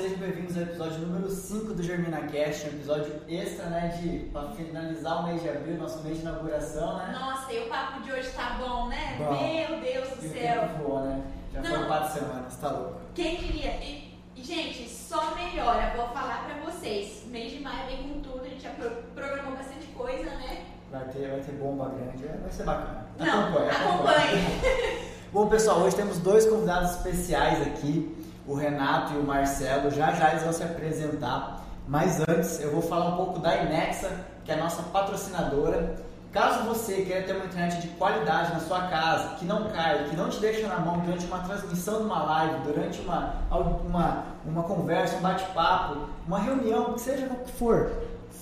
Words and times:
Sejam 0.00 0.18
bem-vindos 0.18 0.56
ao 0.56 0.62
episódio 0.62 0.98
número 1.00 1.30
5 1.30 1.74
do 1.74 1.82
GerminaCast, 1.82 2.66
um 2.66 2.68
episódio 2.70 3.12
extra, 3.28 3.66
né, 3.66 3.88
de 4.00 4.20
para 4.32 4.48
finalizar 4.52 5.20
o 5.20 5.26
mês 5.26 5.42
de 5.42 5.48
abril, 5.50 5.76
nosso 5.76 6.02
mês 6.02 6.16
de 6.16 6.22
inauguração, 6.22 6.96
né? 6.96 7.14
Nossa, 7.18 7.52
e 7.52 7.58
o 7.66 7.68
papo 7.68 8.00
de 8.02 8.10
hoje 8.12 8.30
tá 8.30 8.56
bom, 8.58 8.88
né? 8.88 9.16
Bom. 9.18 9.30
Meu 9.32 9.80
Deus 9.80 10.08
do 10.08 10.26
o 10.26 10.32
céu. 10.32 10.60
tempo 10.62 10.82
voa, 10.88 11.02
né? 11.02 11.22
Já 11.52 11.60
Não. 11.60 11.70
foram 11.70 11.86
quatro 11.86 12.18
semanas, 12.18 12.56
tá 12.56 12.70
louco. 12.70 12.94
Quem 13.14 13.36
diria? 13.36 13.72
E, 13.82 14.16
gente, 14.36 14.88
só 14.88 15.34
melhora. 15.34 15.92
Vou 15.96 16.08
falar 16.08 16.46
pra 16.46 16.70
vocês. 16.72 17.24
Mês 17.26 17.52
de 17.52 17.60
maio 17.60 17.86
vem 17.88 18.08
com 18.08 18.20
tudo. 18.20 18.40
A 18.44 18.48
gente 18.48 18.62
já 18.62 18.70
pro- 18.70 19.02
programou 19.14 19.52
bastante 19.56 19.86
coisa, 19.88 20.24
né? 20.30 20.64
Vai 20.90 21.04
ter, 21.08 21.28
vai 21.28 21.40
ter 21.40 21.52
bomba 21.52 21.90
grande, 21.90 22.24
vai 22.26 22.38
vai 22.38 22.50
ser 22.50 22.62
bacana. 22.64 23.06
Não, 23.18 23.48
Acompanhe, 23.48 23.70
acompanhe. 23.70 25.00
Bom, 25.32 25.46
pessoal, 25.48 25.80
hoje 25.80 25.94
temos 25.94 26.18
dois 26.18 26.46
convidados 26.46 26.90
especiais 26.92 27.62
aqui, 27.66 28.16
o 28.46 28.54
Renato 28.54 29.14
e 29.14 29.18
o 29.18 29.22
Marcelo. 29.22 29.90
Já 29.90 30.12
já 30.12 30.30
eles 30.30 30.42
vão 30.42 30.52
se 30.52 30.62
apresentar. 30.62 31.64
Mas 31.86 32.20
antes, 32.20 32.60
eu 32.60 32.70
vou 32.70 32.82
falar 32.82 33.08
um 33.10 33.16
pouco 33.16 33.38
da 33.40 33.56
Inexa, 33.62 34.10
que 34.44 34.52
é 34.52 34.54
a 34.54 34.58
nossa 34.58 34.82
patrocinadora. 34.84 35.96
Caso 36.32 36.62
você 36.62 37.02
queira 37.02 37.24
ter 37.24 37.34
uma 37.34 37.46
internet 37.46 37.80
de 37.80 37.88
qualidade 37.88 38.52
na 38.52 38.60
sua 38.60 38.82
casa, 38.82 39.34
que 39.34 39.44
não 39.44 39.68
caia, 39.70 40.04
que 40.04 40.14
não 40.14 40.28
te 40.28 40.38
deixa 40.38 40.68
na 40.68 40.78
mão 40.78 41.00
durante 41.00 41.26
uma 41.26 41.40
transmissão 41.40 41.98
de 41.98 42.04
uma 42.04 42.22
live, 42.22 42.72
durante 42.72 43.00
uma, 43.00 43.34
uma, 43.50 44.24
uma 44.46 44.62
conversa, 44.62 45.16
um 45.16 45.20
bate-papo, 45.22 46.08
uma 46.28 46.38
reunião, 46.38 46.96
seja 46.96 47.26
o 47.26 47.34
que 47.44 47.50
for, 47.50 47.90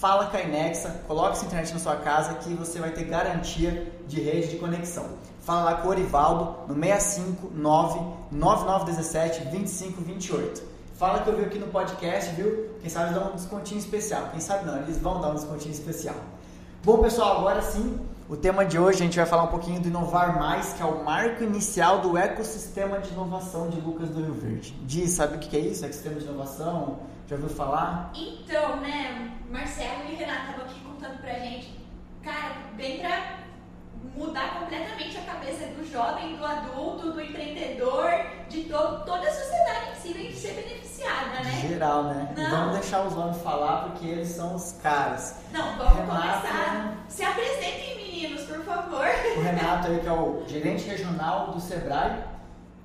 fala 0.00 0.26
com 0.26 0.36
a 0.36 0.40
Inexa, 0.40 1.02
coloque 1.08 1.32
essa 1.32 1.46
internet 1.46 1.72
na 1.72 1.80
sua 1.80 1.96
casa 1.96 2.34
que 2.34 2.54
você 2.54 2.78
vai 2.78 2.90
ter 2.90 3.04
garantia 3.04 3.92
de 4.06 4.20
rede 4.20 4.48
de 4.48 4.56
conexão. 4.56 5.06
Fala 5.40 5.62
lá 5.62 5.74
com 5.76 5.88
o 5.88 5.90
Orivaldo 5.90 6.72
no 6.72 6.74
659 6.80 8.00
9917 8.30 9.44
2528. 9.46 10.62
Fala 10.94 11.20
que 11.20 11.28
eu 11.28 11.36
vi 11.36 11.44
aqui 11.44 11.58
no 11.58 11.68
podcast, 11.68 12.32
viu? 12.34 12.70
Quem 12.80 12.88
sabe 12.88 13.14
dá 13.14 13.28
um 13.28 13.34
descontinho 13.34 13.78
especial. 13.78 14.28
Quem 14.30 14.40
sabe 14.40 14.66
não, 14.66 14.78
eles 14.78 14.98
vão 14.98 15.20
dar 15.20 15.30
um 15.30 15.34
descontinho 15.34 15.72
especial. 15.72 16.16
Bom, 16.84 16.98
pessoal, 16.98 17.38
agora 17.38 17.62
sim, 17.62 17.98
o 18.28 18.36
tema 18.36 18.64
de 18.64 18.78
hoje 18.78 18.98
a 19.00 19.04
gente 19.04 19.16
vai 19.16 19.26
falar 19.26 19.44
um 19.44 19.48
pouquinho 19.48 19.80
do 19.80 19.88
Inovar 19.88 20.38
Mais, 20.38 20.74
que 20.74 20.82
é 20.82 20.86
o 20.86 21.04
marco 21.04 21.42
inicial 21.42 22.00
do 22.00 22.16
ecossistema 22.16 22.98
de 22.98 23.10
inovação 23.10 23.68
de 23.68 23.80
Lucas 23.80 24.10
do 24.10 24.22
Rio 24.22 24.34
Verde. 24.34 24.72
Di, 24.84 25.08
sabe 25.08 25.36
o 25.36 25.38
que 25.38 25.56
é 25.56 25.60
isso? 25.60 25.84
Ecossistema 25.84 26.20
de 26.20 26.24
inovação? 26.24 26.98
Já 27.28 27.36
ouviu 27.36 27.50
falar? 27.50 28.10
Então, 28.14 28.76
né, 28.80 29.32
Marcelo 29.50 30.04
e 30.10 30.14
Renato 30.14 30.40
estavam 30.50 30.64
aqui 30.64 30.80
contando 30.80 31.18
pra 31.20 31.34
gente. 31.34 31.78
Cara, 32.24 32.54
bem 32.74 33.00
pra 33.00 33.36
mudar 34.16 34.58
completamente 34.60 35.18
a 35.18 35.22
cabeça 35.22 35.66
do 35.66 35.84
jovem, 35.90 36.36
do 36.36 36.44
adulto, 36.44 37.12
do 37.12 37.20
empreendedor, 37.20 38.10
de 38.48 38.62
to 38.64 38.78
toda 39.04 39.28
a 39.28 39.30
sociedade 39.32 39.90
em 39.92 39.94
si 40.00 40.12
vem 40.14 40.32
ser 40.32 40.52
beneficiada, 40.54 41.40
né? 41.44 41.64
Geral, 41.68 42.04
né? 42.04 42.32
E 42.36 42.40
Não. 42.40 42.50
vamos 42.50 42.72
deixar 42.80 43.02
os 43.06 43.14
homens 43.16 43.42
falar 43.42 43.82
porque 43.84 44.06
eles 44.06 44.28
são 44.28 44.54
os 44.54 44.72
caras. 44.82 45.36
Não, 45.52 45.76
vamos 45.76 45.94
Renato. 45.96 46.20
começar. 46.40 46.94
Se 47.08 47.22
apresentem, 47.24 47.96
meninos, 47.96 48.42
por 48.44 48.64
favor. 48.64 49.04
O 49.36 49.40
Renato 49.42 49.88
aí, 49.88 50.00
que 50.00 50.08
é 50.08 50.12
o 50.12 50.44
gerente 50.48 50.84
regional 50.88 51.48
do 51.52 51.60
Sebrae, 51.60 52.22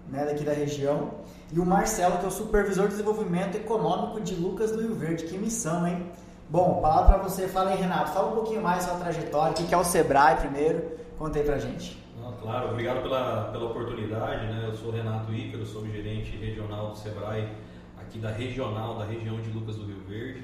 né, 0.09 0.25
daqui 0.25 0.43
da 0.43 0.53
região. 0.53 1.11
E 1.51 1.59
o 1.59 1.65
Marcelo, 1.65 2.17
que 2.17 2.25
é 2.25 2.27
o 2.27 2.31
supervisor 2.31 2.85
de 2.85 2.91
desenvolvimento 2.91 3.55
econômico 3.55 4.19
de 4.21 4.35
Lucas 4.35 4.71
do 4.71 4.81
Rio 4.81 4.95
Verde. 4.95 5.25
Que 5.25 5.37
missão, 5.37 5.85
hein? 5.87 6.11
Bom, 6.49 6.81
palavra 6.81 7.19
pra 7.19 7.29
você. 7.29 7.47
Fala 7.47 7.71
aí, 7.71 7.77
Renato. 7.79 8.11
Fala 8.11 8.31
um 8.31 8.35
pouquinho 8.35 8.61
mais 8.61 8.83
sua 8.83 8.95
trajetória. 8.95 9.51
O 9.51 9.55
que 9.55 9.73
é 9.73 9.77
o 9.77 9.83
Sebrae 9.83 10.37
primeiro? 10.37 10.91
Conta 11.17 11.39
aí 11.39 11.45
pra 11.45 11.59
gente. 11.59 12.01
Não, 12.19 12.33
claro, 12.33 12.71
obrigado 12.71 13.01
pela, 13.01 13.49
pela 13.51 13.65
oportunidade. 13.65 14.47
Né? 14.47 14.65
Eu 14.67 14.75
sou 14.75 14.91
Renato 14.91 15.31
Ícaro, 15.33 15.65
sou 15.65 15.85
gerente 15.87 16.35
regional 16.37 16.91
do 16.91 16.97
Sebrae, 16.97 17.49
aqui 17.97 18.17
da 18.17 18.29
regional, 18.31 18.97
da 18.97 19.05
região 19.05 19.39
de 19.41 19.49
Lucas 19.51 19.75
do 19.75 19.85
Rio 19.85 20.01
Verde. 20.07 20.43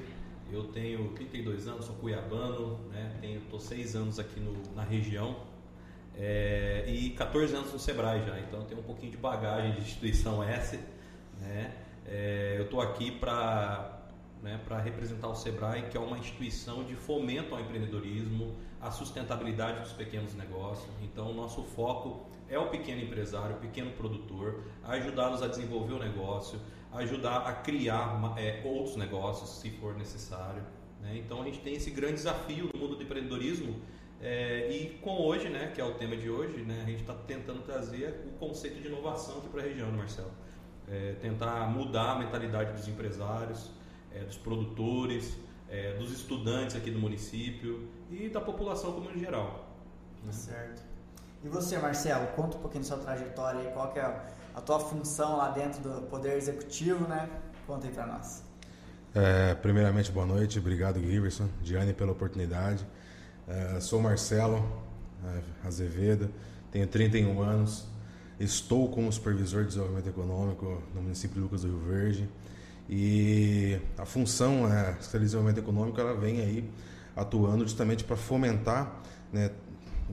Eu 0.52 0.64
tenho 0.64 1.08
32 1.10 1.68
anos, 1.68 1.84
sou 1.84 1.94
cuiabano, 1.96 2.78
né? 2.92 3.12
tenho, 3.20 3.40
tô 3.50 3.58
6 3.58 3.94
anos 3.94 4.18
aqui 4.18 4.40
no, 4.40 4.52
na 4.74 4.82
região 4.82 5.36
é, 6.22 6.84
e 6.86 7.10
14 7.10 7.54
anos 7.56 7.72
no 7.72 7.78
Sebrae 7.78 8.22
já, 8.26 8.38
então 8.40 8.62
tenho 8.64 8.80
um 8.80 8.84
pouquinho 8.84 9.10
de 9.10 9.16
bagagem 9.16 9.72
de 9.72 9.80
instituição 9.80 10.44
S. 10.44 10.78
Né? 11.40 11.74
É, 12.06 12.56
eu 12.58 12.64
estou 12.64 12.82
aqui 12.82 13.10
para 13.10 14.02
né, 14.42 14.60
representar 14.84 15.28
o 15.28 15.34
Sebrae, 15.34 15.88
que 15.88 15.96
é 15.96 16.00
uma 16.00 16.18
instituição 16.18 16.84
de 16.84 16.94
fomento 16.94 17.54
ao 17.54 17.60
empreendedorismo, 17.62 18.54
à 18.82 18.90
sustentabilidade 18.90 19.80
dos 19.80 19.92
pequenos 19.92 20.34
negócios. 20.34 20.90
Então, 21.02 21.30
o 21.30 21.34
nosso 21.34 21.62
foco 21.62 22.28
é 22.50 22.58
o 22.58 22.68
pequeno 22.68 23.00
empresário, 23.00 23.56
o 23.56 23.58
pequeno 23.58 23.90
produtor, 23.92 24.64
ajudá-los 24.84 25.42
a 25.42 25.48
desenvolver 25.48 25.94
o 25.94 25.98
negócio, 25.98 26.60
ajudar 26.92 27.46
a 27.46 27.52
criar 27.54 28.34
é, 28.36 28.60
outros 28.62 28.94
negócios, 28.94 29.58
se 29.58 29.70
for 29.70 29.96
necessário. 29.96 30.62
né? 31.00 31.16
Então, 31.16 31.40
a 31.40 31.44
gente 31.46 31.60
tem 31.60 31.74
esse 31.74 31.90
grande 31.90 32.14
desafio 32.14 32.68
no 32.74 32.78
mundo 32.78 32.96
do 32.96 33.02
empreendedorismo 33.02 33.80
é, 34.20 34.70
e 34.70 34.98
com 35.02 35.16
hoje, 35.22 35.48
né, 35.48 35.72
que 35.74 35.80
é 35.80 35.84
o 35.84 35.94
tema 35.94 36.16
de 36.16 36.28
hoje, 36.28 36.62
né, 36.62 36.82
a 36.82 36.90
gente 36.90 37.00
está 37.00 37.14
tentando 37.26 37.62
trazer 37.62 38.24
o 38.26 38.38
conceito 38.38 38.80
de 38.80 38.88
inovação 38.88 39.38
aqui 39.38 39.48
para 39.48 39.60
a 39.62 39.64
região, 39.64 39.90
né, 39.90 39.96
Marcelo? 39.98 40.30
É, 40.88 41.14
tentar 41.20 41.68
mudar 41.70 42.12
a 42.12 42.18
mentalidade 42.18 42.72
dos 42.72 42.86
empresários, 42.88 43.70
é, 44.12 44.24
dos 44.24 44.36
produtores, 44.36 45.36
é, 45.68 45.94
dos 45.94 46.12
estudantes 46.12 46.74
aqui 46.76 46.90
do 46.90 46.98
município 46.98 47.88
e 48.10 48.28
da 48.28 48.40
população 48.40 48.92
como 48.92 49.10
em 49.10 49.18
geral. 49.20 49.70
né? 50.24 50.32
Certo. 50.32 50.82
E 51.42 51.48
você, 51.48 51.78
Marcelo, 51.78 52.26
conta 52.34 52.56
um 52.56 52.60
pouquinho 52.60 52.82
da 52.82 52.88
sua 52.88 52.98
trajetória 52.98 53.60
aí. 53.60 53.72
Qual 53.72 53.90
que 53.92 53.98
é 53.98 54.02
a 54.54 54.60
tua 54.60 54.78
função 54.78 55.36
lá 55.36 55.48
dentro 55.50 55.80
do 55.80 56.02
Poder 56.02 56.36
Executivo, 56.36 57.06
né? 57.08 57.30
Conta 57.66 57.86
aí 57.86 57.92
pra 57.92 58.06
nós. 58.06 58.42
É, 59.14 59.54
primeiramente, 59.54 60.12
boa 60.12 60.26
noite. 60.26 60.58
Obrigado, 60.58 61.00
Giverson, 61.00 61.48
Diane, 61.62 61.94
pela 61.94 62.12
oportunidade. 62.12 62.84
É, 63.50 63.80
sou 63.80 64.00
Marcelo 64.00 64.64
é, 65.24 65.66
Azevedo, 65.66 66.30
tenho 66.70 66.86
31 66.86 67.42
anos. 67.42 67.84
Estou 68.38 68.88
como 68.88 69.12
supervisor 69.12 69.62
de 69.62 69.70
desenvolvimento 69.70 70.08
econômico 70.08 70.80
no 70.94 71.02
município 71.02 71.34
de 71.34 71.40
Lucas 71.40 71.62
do 71.62 71.66
Rio 71.66 71.80
Verde. 71.80 72.28
E 72.88 73.76
a 73.98 74.06
função, 74.06 74.68
Secretaria 75.00 75.00
de 75.02 75.24
Desenvolvimento 75.24 75.58
Econômico, 75.58 76.00
ela 76.00 76.14
vem 76.14 76.40
aí 76.40 76.70
atuando 77.16 77.64
justamente 77.64 78.04
para 78.04 78.16
fomentar 78.16 79.02
né, 79.32 79.50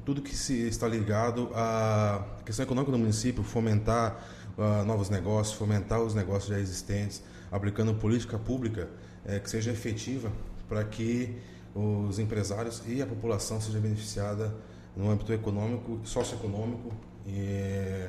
tudo 0.04 0.20
que 0.20 0.36
se 0.36 0.68
está 0.68 0.88
ligado 0.88 1.52
à 1.54 2.26
questão 2.44 2.66
econômica 2.66 2.92
do 2.92 2.98
município, 2.98 3.44
fomentar 3.44 4.20
ah, 4.58 4.84
novos 4.84 5.12
negócios, 5.12 5.56
fomentar 5.56 6.02
os 6.02 6.16
negócios 6.16 6.50
já 6.50 6.60
existentes, 6.60 7.22
aplicando 7.52 7.94
política 7.94 8.40
pública 8.40 8.90
eh, 9.26 9.40
que 9.40 9.48
seja 9.48 9.72
efetiva 9.72 10.32
para 10.68 10.84
que 10.84 11.38
os 11.78 12.18
empresários 12.20 12.82
e 12.88 13.02
a 13.02 13.06
população 13.06 13.62
seja 13.62 13.80
beneficiada 13.80 14.54
no 14.96 15.10
âmbito 15.12 15.32
econômico, 15.32 16.00
socioeconômico 16.04 16.92
e 17.26 18.08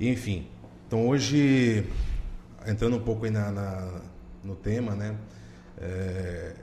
enfim. 0.00 0.46
Então 0.86 1.06
hoje 1.08 1.86
entrando 2.66 2.96
um 2.96 3.00
pouco 3.02 3.24
aí 3.26 3.30
na, 3.30 3.50
na- 3.50 4.00
no 4.42 4.54
tema, 4.56 4.94
né? 4.94 5.16
É, 5.78 6.54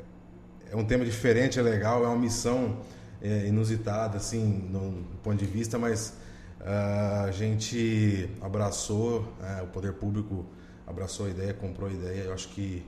é 0.71 0.75
um 0.75 0.83
tema 0.85 1.05
diferente, 1.05 1.59
é 1.59 1.61
legal, 1.61 2.03
é 2.03 2.07
uma 2.07 2.17
missão 2.17 2.79
é, 3.21 3.47
inusitada, 3.47 4.17
assim, 4.17 4.43
no, 4.71 4.91
no 4.91 5.17
ponto 5.21 5.37
de 5.37 5.45
vista, 5.45 5.77
mas 5.77 6.13
ah, 6.61 7.25
a 7.27 7.31
gente 7.31 8.29
abraçou, 8.41 9.31
é, 9.43 9.61
o 9.61 9.67
poder 9.67 9.93
público 9.93 10.45
abraçou 10.87 11.27
a 11.27 11.29
ideia, 11.29 11.53
comprou 11.53 11.89
a 11.89 11.93
ideia. 11.93 12.23
Eu 12.23 12.33
acho 12.33 12.49
que 12.49 12.83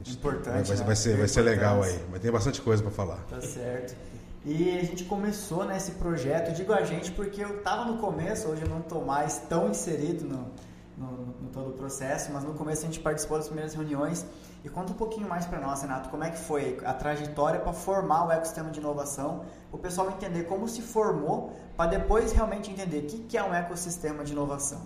Importante, 0.00 0.68
vai, 0.68 0.76
né? 0.76 0.84
vai 0.84 0.96
ser, 0.96 1.16
vai 1.16 1.28
ser 1.28 1.42
legal 1.42 1.82
aí. 1.82 2.04
Mas 2.10 2.20
tem 2.20 2.30
bastante 2.30 2.60
coisa 2.60 2.82
para 2.82 2.90
falar. 2.90 3.18
Tá 3.30 3.40
certo. 3.40 3.94
E 4.44 4.76
a 4.76 4.82
gente 4.82 5.04
começou 5.04 5.64
né, 5.64 5.76
esse 5.76 5.92
projeto, 5.92 6.52
digo 6.52 6.72
a 6.72 6.82
gente 6.82 7.12
porque 7.12 7.44
eu 7.44 7.58
estava 7.58 7.84
no 7.84 7.98
começo, 7.98 8.48
hoje 8.48 8.62
eu 8.62 8.68
não 8.68 8.80
estou 8.80 9.04
mais 9.04 9.38
tão 9.48 9.70
inserido 9.70 10.24
no, 10.24 10.50
no, 10.98 11.26
no 11.42 11.48
todo 11.52 11.70
o 11.70 11.72
processo, 11.74 12.32
mas 12.32 12.42
no 12.42 12.52
começo 12.54 12.82
a 12.82 12.86
gente 12.86 12.98
participou 12.98 13.36
das 13.36 13.46
primeiras 13.46 13.74
reuniões. 13.74 14.26
E 14.64 14.68
conta 14.68 14.92
um 14.92 14.96
pouquinho 14.96 15.28
mais 15.28 15.46
para 15.46 15.60
nós, 15.60 15.82
Renato, 15.82 16.08
como 16.08 16.22
é 16.22 16.30
que 16.30 16.38
foi 16.38 16.78
a 16.84 16.92
trajetória 16.92 17.60
para 17.60 17.72
formar 17.72 18.26
o 18.26 18.32
ecossistema 18.32 18.70
de 18.70 18.80
inovação, 18.80 19.44
o 19.72 19.78
pessoal 19.78 20.08
entender 20.10 20.44
como 20.44 20.68
se 20.68 20.82
formou, 20.82 21.56
para 21.76 21.90
depois 21.90 22.32
realmente 22.32 22.70
entender 22.70 22.98
o 22.98 23.06
que, 23.06 23.18
que 23.18 23.36
é 23.36 23.42
um 23.42 23.52
ecossistema 23.54 24.24
de 24.24 24.32
inovação. 24.32 24.82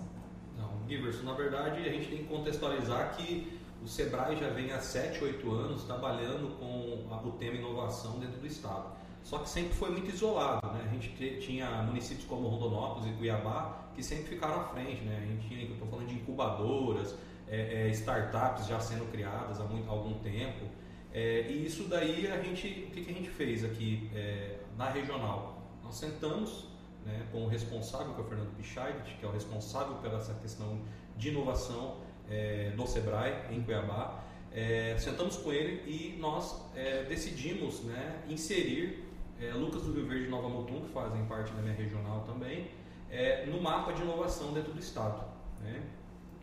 Não, 0.57 0.69
Giverson, 0.87 1.23
na 1.23 1.33
verdade 1.33 1.79
a 1.87 1.91
gente 1.91 2.09
tem 2.09 2.19
que 2.19 2.25
contextualizar 2.25 3.15
que 3.15 3.56
o 3.87 3.89
Sebrae 3.89 4.35
já 4.35 4.49
vem 4.49 4.71
há 4.73 4.79
7, 4.81 5.23
8 5.23 5.49
anos 5.49 5.83
trabalhando 5.85 6.57
com 6.59 7.07
a- 7.13 7.21
o 7.25 7.31
tema 7.31 7.55
inovação 7.55 8.19
dentro 8.19 8.37
do 8.39 8.45
estado. 8.45 8.91
Só 9.23 9.39
que 9.39 9.47
sempre 9.49 9.73
foi 9.73 9.89
muito 9.91 10.09
isolado, 10.09 10.67
né? 10.73 10.83
A 10.85 10.93
gente 10.93 11.09
te- 11.15 11.37
tinha 11.39 11.69
municípios 11.83 12.25
como 12.27 12.49
Rondonópolis 12.49 13.07
e 13.09 13.13
Cuiabá 13.17 13.85
que 13.95 14.03
sempre 14.03 14.25
ficaram 14.25 14.59
à 14.59 14.63
frente, 14.65 15.01
né? 15.03 15.19
A 15.23 15.25
gente 15.25 15.47
tinha, 15.47 15.65
eu 15.65 15.71
estou 15.73 15.87
falando 15.87 16.07
de 16.07 16.15
incubadoras, 16.15 17.15
é, 17.47 17.87
é, 17.87 17.89
startups 17.91 18.67
já 18.67 18.77
sendo 18.79 19.09
criadas 19.09 19.59
há 19.61 19.63
muito, 19.63 19.89
algum 19.89 20.15
tempo. 20.19 20.65
É, 21.13 21.49
e 21.49 21.65
isso 21.65 21.85
daí 21.85 22.27
a 22.27 22.41
gente, 22.41 22.67
o 22.89 22.91
que, 22.91 23.05
que 23.05 23.11
a 23.11 23.13
gente 23.13 23.29
fez 23.29 23.63
aqui 23.63 24.09
é, 24.13 24.57
na 24.77 24.89
regional? 24.89 25.61
Nós 25.83 25.95
sentamos 25.95 26.65
né, 27.05 27.25
com 27.31 27.45
o 27.45 27.47
responsável, 27.47 28.13
que 28.13 28.19
é 28.19 28.23
o 28.23 28.27
Fernando 28.27 28.53
Pichait, 28.57 29.15
que 29.17 29.25
é 29.25 29.29
o 29.29 29.31
responsável 29.31 29.95
pela 29.95 30.17
essa 30.17 30.33
questão 30.35 30.79
de 31.15 31.29
inovação, 31.29 31.95
é, 32.29 32.71
do 32.75 32.87
Sebrae, 32.87 33.33
em 33.51 33.61
Cuiabá. 33.61 34.23
É, 34.51 34.95
sentamos 34.97 35.37
com 35.37 35.51
ele 35.51 35.83
e 35.85 36.17
nós 36.19 36.61
é, 36.75 37.03
decidimos 37.03 37.83
né, 37.83 38.23
inserir 38.27 39.05
é, 39.39 39.51
Lucas 39.53 39.83
do 39.83 39.93
Rio 39.93 40.07
Verde 40.07 40.25
e 40.25 40.29
Nova 40.29 40.49
Mutum, 40.49 40.81
que 40.81 40.89
fazem 40.89 41.23
parte 41.25 41.51
da 41.53 41.61
minha 41.61 41.75
regional 41.75 42.21
também, 42.21 42.67
é, 43.09 43.45
no 43.45 43.61
mapa 43.61 43.93
de 43.93 44.01
inovação 44.01 44.53
dentro 44.53 44.73
do 44.73 44.79
estado. 44.79 45.23
Né? 45.61 45.83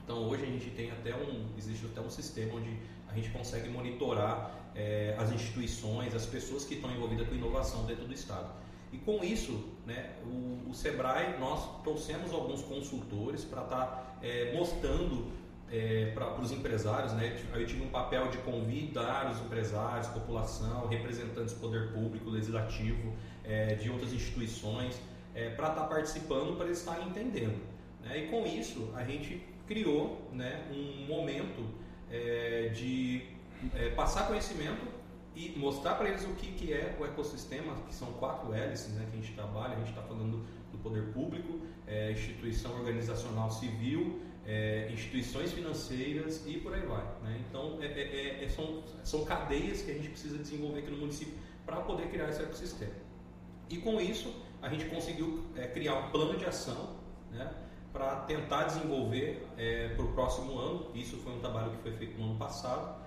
Então 0.05 0.29
hoje 0.29 0.45
a 0.45 0.47
gente 0.47 0.71
tem 0.71 0.91
até 0.91 1.15
um, 1.15 1.47
existe 1.57 1.87
até 1.87 2.01
um 2.01 2.11
sistema 2.11 2.55
onde 2.55 2.79
a 3.09 3.15
gente 3.15 3.31
consegue 3.31 3.69
monitorar 3.69 4.55
é, 4.75 5.15
as 5.19 5.33
instituições, 5.33 6.15
as 6.15 6.27
pessoas 6.27 6.65
que 6.65 6.75
estão 6.75 6.91
envolvidas 6.91 7.27
com 7.29 7.35
inovação 7.35 7.85
dentro 7.87 8.05
do 8.07 8.13
estado. 8.13 8.53
E 8.93 8.99
com 8.99 9.25
isso, 9.25 9.65
né, 9.87 10.13
o, 10.25 10.71
o 10.71 10.75
Sebrae, 10.75 11.39
nós 11.41 11.83
trouxemos 11.83 12.33
alguns 12.33 12.63
consultores 12.63 13.45
para 13.45 13.63
estar 13.63 13.87
tá, 13.87 14.17
é, 14.23 14.53
mostrando 14.57 15.33
é, 15.75 16.13
para 16.15 16.41
os 16.41 16.53
empresários, 16.53 17.13
né? 17.15 17.37
Eu 17.53 17.67
tive 17.67 17.83
um 17.83 17.89
papel 17.89 18.29
de 18.29 18.39
convidar 18.39 19.29
os 19.33 19.41
empresários, 19.41 20.07
população, 20.07 20.87
representantes 20.87 21.55
do 21.55 21.61
poder 21.61 21.93
público, 21.93 22.31
legislativo, 22.31 23.13
é, 23.43 23.75
de 23.75 23.91
outras 23.91 24.13
instituições, 24.13 25.01
é, 25.35 25.51
para 25.51 25.71
estar 25.71 25.83
tá 25.83 25.87
participando, 25.89 26.57
para 26.57 26.67
eles 26.67 26.79
estarem 26.79 27.09
entendendo. 27.09 27.61
Né? 28.05 28.19
E 28.19 28.29
com 28.29 28.47
isso, 28.47 28.93
a 28.95 29.03
gente 29.03 29.43
criou 29.67 30.31
né, 30.33 30.63
um 30.71 31.07
momento 31.07 31.65
é, 32.09 32.69
de 32.69 33.27
é, 33.75 33.91
passar 33.91 34.29
conhecimento 34.29 34.87
e 35.35 35.59
mostrar 35.59 35.95
para 35.97 36.09
eles 36.09 36.25
o 36.25 36.35
que, 36.35 36.53
que 36.53 36.73
é 36.73 36.97
o 37.01 37.05
ecossistema, 37.05 37.75
que 37.89 37.95
são 37.95 38.13
quatro 38.13 38.55
hélices 38.55 38.93
né, 38.93 39.09
que 39.11 39.19
a 39.19 39.21
gente 39.21 39.35
trabalha, 39.35 39.75
a 39.75 39.79
gente 39.79 39.89
está 39.89 40.03
falando 40.03 40.47
do 40.71 40.79
poder 40.79 41.13
público, 41.13 41.59
é, 41.85 42.13
instituição 42.13 42.73
organizacional 42.79 43.51
civil, 43.51 44.21
é, 44.47 44.91
instituições 44.93 45.53
financeiras 45.53 46.43
e 46.47 46.59
por 46.59 46.75
aí 46.75 46.83
vai. 46.83 47.05
Né? 47.23 47.43
Então, 47.49 47.79
é, 47.81 47.87
é, 47.87 48.45
é, 48.45 48.49
são, 48.49 48.83
são 49.03 49.25
cadeias 49.25 49.83
que 49.83 49.91
a 49.91 49.95
gente 49.95 50.09
precisa 50.09 50.39
desenvolver 50.39 50.81
aqui 50.81 50.91
no 50.91 50.99
município 50.99 51.35
para 51.65 51.77
poder 51.77 52.09
criar 52.09 52.29
esse 52.29 52.43
ecossistema. 52.43 52.93
E 53.71 53.79
com 53.79 54.01
isso, 54.01 54.35
a 54.61 54.69
gente 54.69 54.85
conseguiu 54.87 55.45
criar 55.73 55.95
um 55.95 56.11
plano 56.11 56.39
de 56.39 56.45
ação 56.45 56.97
né, 57.31 57.51
para 57.93 58.17
tentar 58.23 58.65
desenvolver 58.65 59.47
para 59.97 60.05
o 60.05 60.13
próximo 60.13 60.59
ano. 60.59 60.91
Isso 60.95 61.17
foi 61.19 61.33
um 61.33 61.39
trabalho 61.39 61.71
que 61.71 61.79
foi 61.79 61.93
feito 61.93 62.19
no 62.19 62.27
ano 62.27 62.39
passado. 62.39 63.03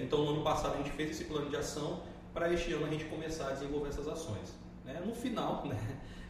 então, 0.00 0.24
no 0.24 0.30
ano 0.30 0.42
passado, 0.42 0.74
a 0.74 0.76
gente 0.76 0.90
fez 0.90 1.10
esse 1.10 1.24
plano 1.24 1.50
de 1.50 1.56
ação 1.56 2.02
para 2.32 2.52
este 2.52 2.72
ano 2.72 2.86
a 2.86 2.88
gente 2.88 3.04
começar 3.06 3.48
a 3.48 3.52
desenvolver 3.52 3.88
essas 3.88 4.06
ações. 4.06 4.54
Né? 4.84 5.00
No 5.04 5.14
final, 5.14 5.66
né, 5.68 5.76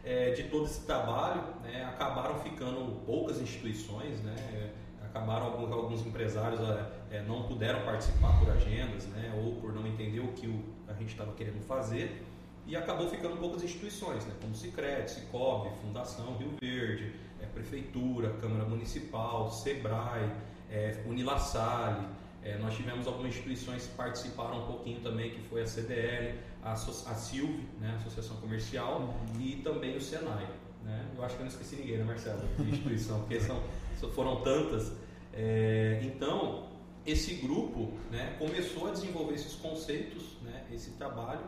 é, 0.05 0.31
de 0.31 0.45
todo 0.45 0.67
esse 0.67 0.85
trabalho, 0.85 1.43
né, 1.63 1.85
acabaram 1.85 2.39
ficando 2.41 3.01
poucas 3.07 3.41
instituições, 3.41 4.21
né, 4.21 4.73
acabaram 5.13 5.47
alguns, 5.47 5.73
alguns 5.73 6.07
empresários 6.07 6.61
é, 6.61 7.19
é, 7.19 7.23
não 7.23 7.43
puderam 7.45 7.83
participar 7.83 8.39
por 8.39 8.51
agendas, 8.51 9.07
né, 9.09 9.33
ou 9.37 9.57
por 9.57 9.73
não 9.75 9.87
entender 9.87 10.21
o 10.21 10.29
que 10.29 10.47
o, 10.47 10.65
a 10.89 10.95
gente 10.95 11.11
estava 11.11 11.33
querendo 11.33 11.63
fazer, 11.63 12.25
e 12.67 12.75
acabou 12.75 13.09
ficando 13.09 13.37
poucas 13.37 13.63
instituições, 13.63 14.25
né, 14.25 14.35
como 14.41 14.55
Sicredi, 14.55 15.11
Cicobi, 15.11 15.71
Fundação 15.83 16.37
Rio 16.39 16.55
Verde, 16.61 17.15
é, 17.41 17.47
Prefeitura, 17.47 18.31
Câmara 18.41 18.65
Municipal, 18.65 19.51
Sebrae, 19.51 20.31
é, 20.71 21.03
Unilassale, 21.07 22.07
nós 22.61 22.75
tivemos 22.75 23.07
algumas 23.07 23.29
instituições 23.29 23.87
que 23.87 23.95
participaram 23.95 24.65
um 24.65 24.67
pouquinho 24.67 24.99
também, 25.01 25.31
que 25.31 25.41
foi 25.43 25.63
a 25.63 25.67
CDL, 25.67 26.41
a, 26.63 26.73
a 26.73 26.77
Silve, 26.77 27.69
né, 27.81 27.95
Associação 27.97 28.37
Comercial, 28.37 29.01
uhum. 29.01 29.41
e 29.41 29.57
também 29.57 29.97
o 29.97 30.01
Senai. 30.01 30.49
Né? 30.85 31.09
Eu 31.17 31.25
acho 31.25 31.35
que 31.35 31.43
eu 31.43 31.47
não 31.47 31.53
esqueci 31.53 31.77
ninguém, 31.77 31.99
né, 31.99 32.05
Marcelo? 32.05 32.41
De 32.59 32.71
instituição, 32.71 33.21
porque 33.21 33.41
são, 33.41 33.63
foram 34.15 34.43
tantas. 34.43 34.93
É, 35.33 36.01
então, 36.03 36.69
esse 37.07 37.35
grupo 37.35 37.93
né, 38.11 38.37
começou 38.39 38.89
a 38.89 38.91
desenvolver 38.93 39.35
esses 39.35 39.55
conceitos, 39.55 40.37
né, 40.43 40.65
esse 40.73 40.93
trabalho, 40.93 41.45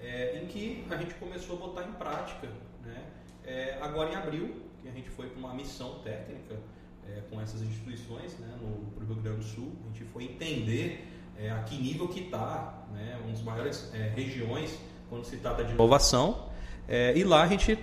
é, 0.00 0.40
em 0.42 0.46
que 0.46 0.84
a 0.90 0.96
gente 0.96 1.14
começou 1.14 1.56
a 1.56 1.60
botar 1.60 1.88
em 1.88 1.92
prática. 1.92 2.48
Né, 2.82 3.04
é, 3.44 3.78
agora 3.80 4.10
em 4.10 4.14
abril, 4.14 4.62
que 4.82 4.88
a 4.88 4.92
gente 4.92 5.08
foi 5.10 5.28
para 5.28 5.38
uma 5.38 5.54
missão 5.54 6.00
técnica 6.00 6.58
é, 7.08 7.22
com 7.30 7.40
essas 7.40 7.62
instituições 7.62 8.36
né, 8.38 8.56
no 8.60 9.04
Rio 9.06 9.22
Grande 9.22 9.38
do 9.38 9.44
Sul, 9.44 9.72
a 9.84 9.88
gente 9.88 10.04
foi 10.04 10.24
entender 10.24 11.06
é, 11.38 11.50
a 11.50 11.58
que 11.62 11.76
nível 11.76 12.08
que 12.08 12.20
está, 12.20 12.86
né, 12.92 13.18
uma 13.24 13.52
maiores 13.52 13.90
é, 13.94 14.12
regiões 14.14 14.76
quando 15.08 15.24
se 15.24 15.36
trata 15.36 15.64
de 15.64 15.72
inovação. 15.72 16.46
É, 16.88 17.16
e 17.16 17.24
lá 17.24 17.42
a 17.42 17.46
gente 17.46 17.78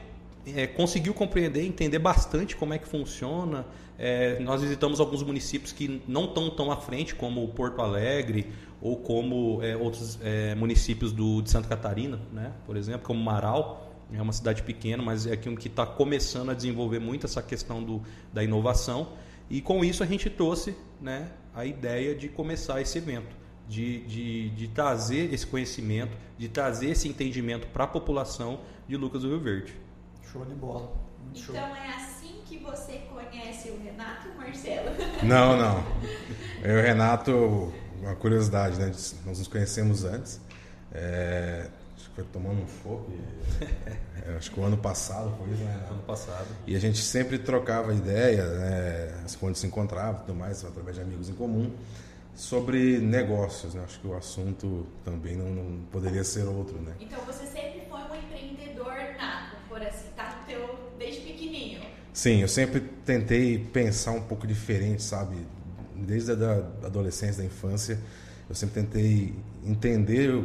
é, 0.45 0.67
conseguiu 0.67 1.13
compreender, 1.13 1.65
entender 1.65 2.00
bastante 2.00 2.55
como 2.55 2.73
é 2.73 2.77
que 2.77 2.88
funciona. 2.88 3.65
É, 3.97 4.39
nós 4.39 4.61
visitamos 4.61 5.00
alguns 5.00 5.23
municípios 5.23 5.71
que 5.71 6.01
não 6.07 6.25
estão 6.25 6.50
tão 6.50 6.71
à 6.71 6.77
frente, 6.77 7.15
como 7.15 7.47
Porto 7.50 7.81
Alegre 7.81 8.51
ou 8.81 8.97
como 8.97 9.61
é, 9.63 9.77
outros 9.77 10.19
municípios 10.57 11.13
do, 11.13 11.41
de 11.41 11.50
Santa 11.50 11.69
Catarina, 11.69 12.19
né, 12.33 12.51
por 12.65 12.75
exemplo, 12.75 13.07
como 13.07 13.21
Marau. 13.23 13.89
É 14.11 14.21
uma 14.21 14.33
cidade 14.33 14.61
pequena, 14.61 15.01
mas 15.01 15.25
é 15.25 15.33
aqui 15.33 15.50
um 15.50 15.55
que 15.55 15.67
está 15.67 15.88
começando 15.88 16.51
a 16.51 16.53
desenvolver 16.53 17.00
muito 17.00 17.25
essa 17.25 17.41
questão 17.41 17.81
do, 17.81 18.01
da 18.31 18.44
inovação. 18.44 19.13
E 19.50 19.59
com 19.59 19.83
isso 19.83 20.03
a 20.03 20.05
gente 20.05 20.29
trouxe 20.29 20.75
né, 21.01 21.31
a 21.55 21.65
ideia 21.65 22.13
de 22.13 22.27
começar 22.27 22.79
esse 22.79 22.97
evento 22.97 23.43
de, 23.68 24.01
de, 24.06 24.50
de 24.50 24.68
trazer 24.68 25.33
esse 25.33 25.45
conhecimento, 25.45 26.15
de 26.38 26.48
trazer 26.48 26.89
esse 26.89 27.07
entendimento 27.07 27.68
para 27.68 27.86
a 27.86 27.88
população 27.88 28.60
de 28.88 28.98
Lucas 28.98 29.21
do 29.21 29.30
Rio 29.30 29.39
Verde. 29.39 29.74
Show 30.31 30.45
de 30.45 30.54
bola. 30.56 30.94
Muito 31.24 31.39
então 31.39 31.56
show. 31.56 31.75
é 31.75 31.95
assim 31.95 32.42
que 32.45 32.57
você 32.60 33.01
conhece 33.13 33.69
o 33.69 33.81
Renato 33.81 34.30
Marcelo? 34.38 34.89
Não, 35.24 35.57
não. 35.57 35.83
Eu 36.62 36.77
e 36.77 36.80
o 36.80 36.83
Renato, 36.83 37.74
uma 38.01 38.15
curiosidade, 38.15 38.77
né? 38.77 38.88
Nós 39.25 39.39
nos 39.39 39.48
conhecemos 39.48 40.04
antes. 40.04 40.39
É, 40.92 41.69
acho 41.95 42.10
que 42.10 42.15
foi 42.15 42.24
tomando 42.25 42.62
um 42.62 42.68
chopp. 42.68 43.10
É, 44.25 44.38
acho 44.38 44.51
que 44.51 44.57
o 44.57 44.63
ano 44.63 44.77
passado 44.77 45.36
foi 45.38 45.54
isso, 45.54 45.63
né? 45.65 45.86
Ano 45.92 46.01
passado. 46.04 46.48
E 46.65 46.77
a 46.77 46.80
gente 46.80 47.00
sempre 47.00 47.38
trocava 47.38 47.94
ideia, 47.94 48.45
né? 48.45 49.25
Quando 49.38 49.57
se 49.57 49.68
encontrava 49.68 50.19
e 50.19 50.21
tudo 50.21 50.36
mais, 50.36 50.63
através 50.63 50.95
de 50.95 51.01
amigos 51.01 51.27
em 51.27 51.34
comum 51.34 51.70
sobre 52.36 53.00
negócios, 53.00 53.74
né? 53.74 53.84
Acho 53.84 54.00
que 54.00 54.08
o 54.08 54.16
assunto 54.16 54.88
também 55.04 55.36
não, 55.36 55.50
não, 55.50 55.80
poderia 55.92 56.24
ser 56.24 56.46
outro, 56.46 56.80
né? 56.80 56.94
Então 57.00 57.20
você 57.25 57.46
sempre 57.46 57.84
foi 57.90 58.00
um 58.00 58.16
empreendedor 58.16 58.96
nato, 59.18 59.58
por 59.70 59.82
assim, 59.82 60.08
tá 60.16 60.40
no 60.40 60.46
teu 60.48 60.80
desde 60.98 61.22
pequenininho. 61.22 61.82
Sim, 62.12 62.42
eu 62.42 62.48
sempre 62.48 62.80
tentei 62.80 63.58
pensar 63.58 64.12
um 64.12 64.22
pouco 64.22 64.46
diferente, 64.48 65.02
sabe? 65.02 65.36
Desde 65.96 66.32
a 66.32 66.36
da 66.36 66.54
adolescência, 66.86 67.42
da 67.42 67.46
infância, 67.46 68.00
eu 68.50 68.56
sempre 68.56 68.82
tentei 68.82 69.36
entender 69.63 70.44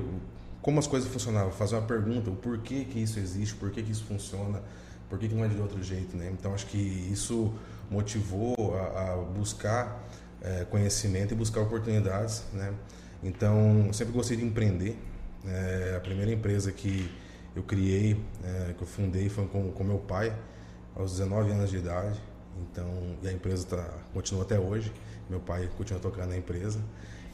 como 0.63 0.79
as 0.79 0.87
coisas 0.87 1.09
funcionavam, 1.11 1.51
fazer 1.53 1.77
uma 1.77 1.87
pergunta, 1.87 2.31
o 2.31 2.37
porquê 2.37 2.85
que 2.85 2.99
isso 3.01 3.19
existe, 3.19 3.55
por 3.55 3.71
que, 3.71 3.81
isso 3.81 4.05
funciona, 4.05 4.63
por 5.09 5.19
que, 5.19 5.29
que 5.29 5.35
não 5.35 5.45
é 5.45 5.49
de 5.49 5.59
outro 5.61 5.83
jeito, 5.83 6.17
né? 6.17 6.31
Então 6.33 6.53
acho 6.55 6.67
que 6.67 6.79
isso 6.79 7.53
motivou 7.91 8.77
a, 8.77 9.13
a 9.13 9.17
buscar 9.17 10.05
é, 10.43 10.65
conhecimento 10.65 11.33
e 11.33 11.37
buscar 11.37 11.61
oportunidades, 11.61 12.45
né? 12.53 12.73
Então, 13.23 13.85
eu 13.87 13.93
sempre 13.93 14.13
gostei 14.13 14.37
de 14.37 14.45
empreender. 14.45 14.97
É, 15.47 15.95
a 15.97 16.01
primeira 16.01 16.33
empresa 16.33 16.71
que 16.71 17.11
eu 17.55 17.63
criei, 17.63 18.21
é, 18.45 18.75
que 18.75 18.83
eu 18.83 18.87
fundei, 18.87 19.29
foi 19.29 19.47
com, 19.47 19.73
com 19.73 19.85
meu 19.85 19.99
pai, 19.99 20.35
aos 20.95 21.13
19 21.13 21.51
anos 21.51 21.71
de 21.71 21.79
idade. 21.79 22.21
Então, 22.61 23.17
e 23.23 23.29
a 23.29 23.33
empresa 23.33 23.67
tá, 23.67 23.89
continua 24.13 24.43
até 24.43 24.59
hoje. 24.59 24.93
Meu 25.29 25.41
pai 25.41 25.69
continua 25.77 26.01
tocando 26.01 26.33
a 26.33 26.37
empresa. 26.37 26.81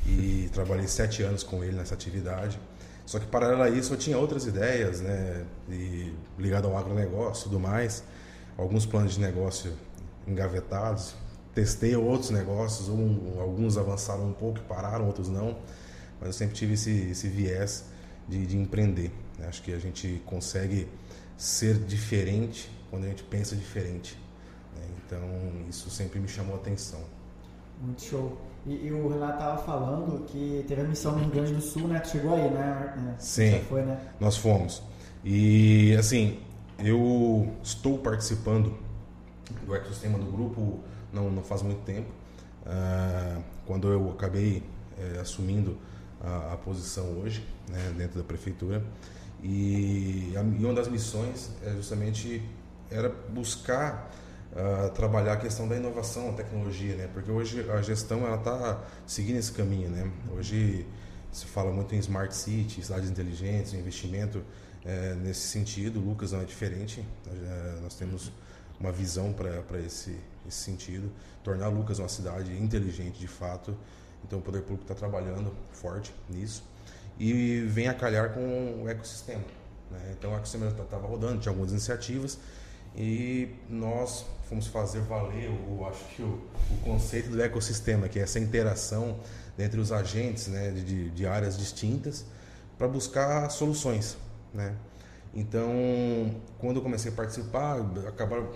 E 0.07 0.51
trabalhei 0.53 0.87
sete 0.87 1.23
anos 1.23 1.43
com 1.43 1.65
ele 1.65 1.77
nessa 1.77 1.95
atividade. 1.95 2.59
Só 3.07 3.19
que, 3.19 3.27
paralelo 3.27 3.63
a 3.63 3.71
isso, 3.71 3.93
eu 3.93 3.99
tinha 3.99 4.19
outras 4.19 4.47
ideias, 4.47 5.01
né? 5.01 5.45
E, 5.69 6.15
ligado 6.39 6.69
ao 6.69 6.77
agronegócio 6.77 7.43
e 7.43 7.45
tudo 7.45 7.61
mais. 7.61 8.03
Alguns 8.57 8.87
planos 8.87 9.15
de 9.15 9.21
negócio 9.21 9.73
engavetados, 10.27 11.15
testei 11.55 11.95
outros 11.95 12.31
negócios, 12.31 12.89
um, 12.89 13.41
alguns 13.41 13.79
avançaram 13.79 14.29
um 14.29 14.33
pouco 14.33 14.59
e 14.59 14.63
pararam, 14.63 15.07
outros 15.07 15.29
não, 15.29 15.57
mas 16.19 16.29
eu 16.29 16.33
sempre 16.33 16.55
tive 16.55 16.75
esse, 16.75 16.91
esse 17.11 17.29
viés 17.29 17.85
de, 18.29 18.45
de 18.47 18.57
empreender. 18.57 19.13
Né? 19.39 19.47
Acho 19.47 19.63
que 19.63 19.73
a 19.73 19.79
gente 19.79 20.23
consegue 20.27 20.89
ser 21.37 21.79
diferente 21.79 22.71
quando 22.91 23.05
a 23.05 23.09
gente 23.09 23.23
pensa 23.25 23.55
diferente. 23.55 24.19
Né? 24.75 24.83
Então, 25.07 25.21
isso 25.69 25.91
sempre 25.91 26.19
me 26.19 26.29
chamou 26.29 26.55
a 26.55 26.59
atenção. 26.59 27.01
Muito 27.81 28.03
show. 28.03 28.39
E, 28.67 28.87
e 28.87 28.93
o 28.93 29.09
Renato 29.09 29.35
estava 29.35 29.63
falando 29.63 30.25
que 30.27 30.65
teve 30.67 30.81
a 30.81 30.85
missão 30.85 31.13
no 31.13 31.19
Rio 31.21 31.31
Grande 31.31 31.55
do 31.55 31.61
Sul, 31.61 31.87
né? 31.87 32.01
Tu 32.01 32.11
chegou 32.11 32.35
aí, 32.35 32.51
né? 32.51 33.15
Sim, 33.19 33.61
foi, 33.69 33.83
né? 33.83 34.01
nós 34.19 34.37
fomos. 34.37 34.83
E, 35.23 35.95
assim, 35.99 36.41
eu 36.79 37.53
estou 37.63 37.99
participando 37.99 38.75
do 39.67 39.75
ecossistema 39.75 40.19
do 40.19 40.31
grupo 40.31 40.81
não, 41.15 41.31
não 41.31 41.43
faz 41.43 41.63
muito 41.63 41.83
tempo, 41.85 42.09
uh, 42.67 43.43
quando 43.67 43.89
eu 43.89 44.11
acabei 44.11 44.63
uh, 44.99 45.21
assumindo 45.21 45.79
a, 46.21 46.55
a, 46.55 46.57
posição 46.57 47.05
hoje, 47.19 47.47
né, 47.69 47.95
dentro 47.97 48.19
da 48.19 48.25
prefeitura. 48.25 48.83
E, 49.43 50.33
a, 50.37 50.41
e, 50.41 50.65
uma 50.65 50.75
das 50.75 50.89
missões 50.89 51.51
é 51.63 51.71
justamente 51.73 52.43
era 52.91 53.09
buscar 53.09 54.11
uh, 54.53 54.91
trabalhar 54.91 55.35
a 55.35 55.37
questão 55.37 55.69
da 55.69 55.77
inovação, 55.77 56.31
a 56.31 56.33
tecnologia, 56.33 56.97
né? 56.97 57.09
Porque 57.13 57.31
hoje 57.31 57.69
a 57.71 57.83
gestão 57.83 58.27
ela 58.27 58.37
está 58.37 58.83
seguindo 59.07 59.37
esse 59.37 59.53
caminho, 59.53 59.91
né? 59.91 60.11
Hoje 60.35 60.87
se 61.33 61.47
fala 61.47 61.73
muito 61.73 61.95
em 61.95 61.99
smart 61.99 62.35
city, 62.35 62.83
cidades 62.83 63.11
inteligentes, 63.11 63.75
investimento 63.75 64.43
é, 64.85 65.15
nesse 65.15 65.49
sentido. 65.49 65.99
O 65.99 66.05
Lucas 66.05 66.33
não 66.33 66.41
é 66.41 66.45
diferente. 66.45 67.05
É, 67.27 67.81
nós 67.83 67.97
temos 67.97 68.33
uma 68.79 68.93
visão 68.93 69.33
para 69.33 69.81
esse, 69.81 70.17
esse 70.47 70.59
sentido, 70.59 71.11
tornar 71.43 71.69
Lucas 71.69 71.99
uma 71.99 72.09
cidade 72.09 72.57
inteligente 72.61 73.19
de 73.19 73.29
fato. 73.29 73.77
Então 74.27 74.39
o 74.39 74.43
poder 74.43 74.63
público 74.63 74.83
está 74.83 74.95
trabalhando 74.95 75.55
forte 75.73 76.15
nisso 76.29 76.63
e 77.19 77.61
vem 77.61 77.89
a 77.89 77.95
calhar 77.95 78.33
com 78.33 78.83
o 78.83 78.89
ecossistema. 78.89 79.45
Né? 79.91 80.15
Então 80.19 80.33
o 80.33 80.37
ecossistema 80.37 80.69
estava 80.69 81.07
rodando, 81.07 81.41
tinha 81.41 81.51
algumas 81.51 81.71
iniciativas 81.71 82.39
e 82.97 83.49
nós 83.69 84.25
fomos 84.49 84.67
fazer 84.67 85.01
valer 85.01 85.51
o, 85.51 85.87
acho 85.87 86.05
que 86.15 86.23
o, 86.23 86.41
o 86.71 86.77
conceito 86.85 87.31
do 87.31 87.43
ecossistema, 87.43 88.09
que 88.09 88.19
é 88.19 88.23
essa 88.23 88.39
interação 88.39 89.19
entre 89.59 89.81
os 89.81 89.93
agentes 89.93 90.49
né, 90.49 90.71
de, 90.71 91.11
de 91.11 91.27
áreas 91.27 91.57
distintas 91.57 92.25
para 92.79 92.89
buscar 92.89 93.51
soluções. 93.51 94.17
Né? 94.53 94.75
Então, 95.35 96.41
quando 96.59 96.77
eu 96.77 96.83
comecei 96.83 97.11
a 97.11 97.15
participar, 97.15 97.79
acabaram 98.07 98.49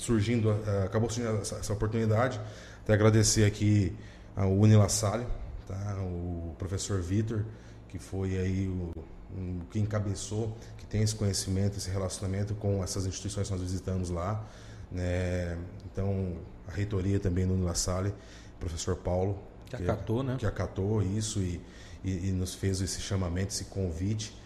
surgindo, 0.00 0.50
acabou 0.84 1.10
surgindo 1.10 1.40
essa, 1.40 1.56
essa 1.56 1.72
oportunidade. 1.72 2.40
Até 2.82 2.94
agradecer 2.94 3.44
aqui 3.44 3.94
ao 4.34 4.50
Unila 4.50 4.88
Salle, 4.88 5.26
tá? 5.68 5.96
o 6.00 6.54
professor 6.58 7.00
Vitor, 7.02 7.44
que 7.88 7.98
foi 7.98 8.38
aí 8.38 8.66
o, 8.66 8.94
um, 9.36 9.60
que 9.70 9.78
encabeçou, 9.78 10.56
que 10.78 10.86
tem 10.86 11.02
esse 11.02 11.14
conhecimento, 11.14 11.76
esse 11.76 11.90
relacionamento 11.90 12.54
com 12.54 12.82
essas 12.82 13.04
instituições 13.04 13.46
que 13.46 13.52
nós 13.52 13.62
visitamos 13.62 14.08
lá. 14.08 14.42
Né? 14.90 15.58
Então, 15.92 16.38
a 16.66 16.72
reitoria 16.72 17.20
também 17.20 17.44
no 17.44 17.54
Unila 17.54 17.74
Salle, 17.74 18.14
professor 18.58 18.96
Paulo. 18.96 19.38
Que, 19.66 19.76
que 19.76 19.82
acatou, 19.82 20.22
né? 20.22 20.36
Que 20.38 20.46
acatou 20.46 21.02
isso 21.02 21.40
e, 21.40 21.60
e, 22.02 22.28
e 22.28 22.32
nos 22.32 22.54
fez 22.54 22.80
esse 22.80 23.00
chamamento, 23.00 23.52
esse 23.52 23.66
convite 23.66 24.40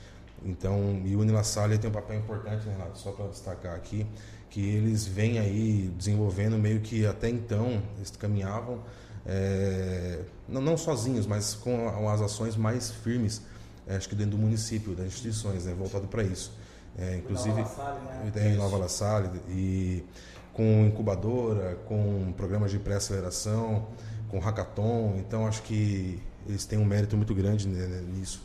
então, 0.45 1.01
e 1.05 1.17
o 1.17 1.21
Unilassalle 1.21 1.79
tem 1.79 1.89
um 1.89 1.93
papel 1.93 2.19
importante, 2.19 2.67
né, 2.67 2.73
Renato? 2.77 2.99
Só 2.99 3.13
para 3.13 3.27
destacar 3.29 3.75
aqui, 3.75 4.07
que 4.55 4.61
eles 4.61 5.05
vêm 5.05 5.41
aí 5.41 5.93
desenvolvendo 5.99 6.57
meio 6.57 6.79
que 6.79 7.05
até 7.05 7.29
então 7.29 7.83
eles 7.97 8.13
caminhavam 8.13 8.81
é, 9.27 10.21
não, 10.49 10.61
não, 10.61 10.77
sozinhos, 10.77 11.27
mas 11.27 11.55
com 11.55 12.09
as 12.09 12.21
ações 12.21 12.55
mais 12.55 12.89
firmes, 12.89 13.43
é, 13.85 13.97
acho 13.97 14.09
que 14.09 14.15
dentro 14.15 14.37
do 14.37 14.39
município, 14.39 14.95
das 14.95 15.07
instituições, 15.07 15.65
né, 15.65 15.75
voltado 15.75 16.07
para 16.07 16.23
isso. 16.23 16.53
É, 16.97 17.17
inclusive, 17.17 17.63
Nova 17.63 17.99
né? 18.33 18.53
em 18.53 18.57
Nova 18.57 18.77
La 18.77 18.89
Salle, 18.89 19.29
e 19.49 20.05
com 20.53 20.87
incubadora, 20.87 21.77
com 21.87 22.33
programas 22.37 22.71
de 22.71 22.79
pré-aceleração, 22.79 23.89
com 24.29 24.39
hackathon. 24.39 25.17
Então, 25.19 25.49
acho 25.49 25.63
que 25.63 26.23
eles 26.47 26.65
têm 26.65 26.79
um 26.79 26.85
mérito 26.85 27.17
muito 27.17 27.35
grande 27.35 27.67
né, 27.67 28.05
nisso 28.15 28.41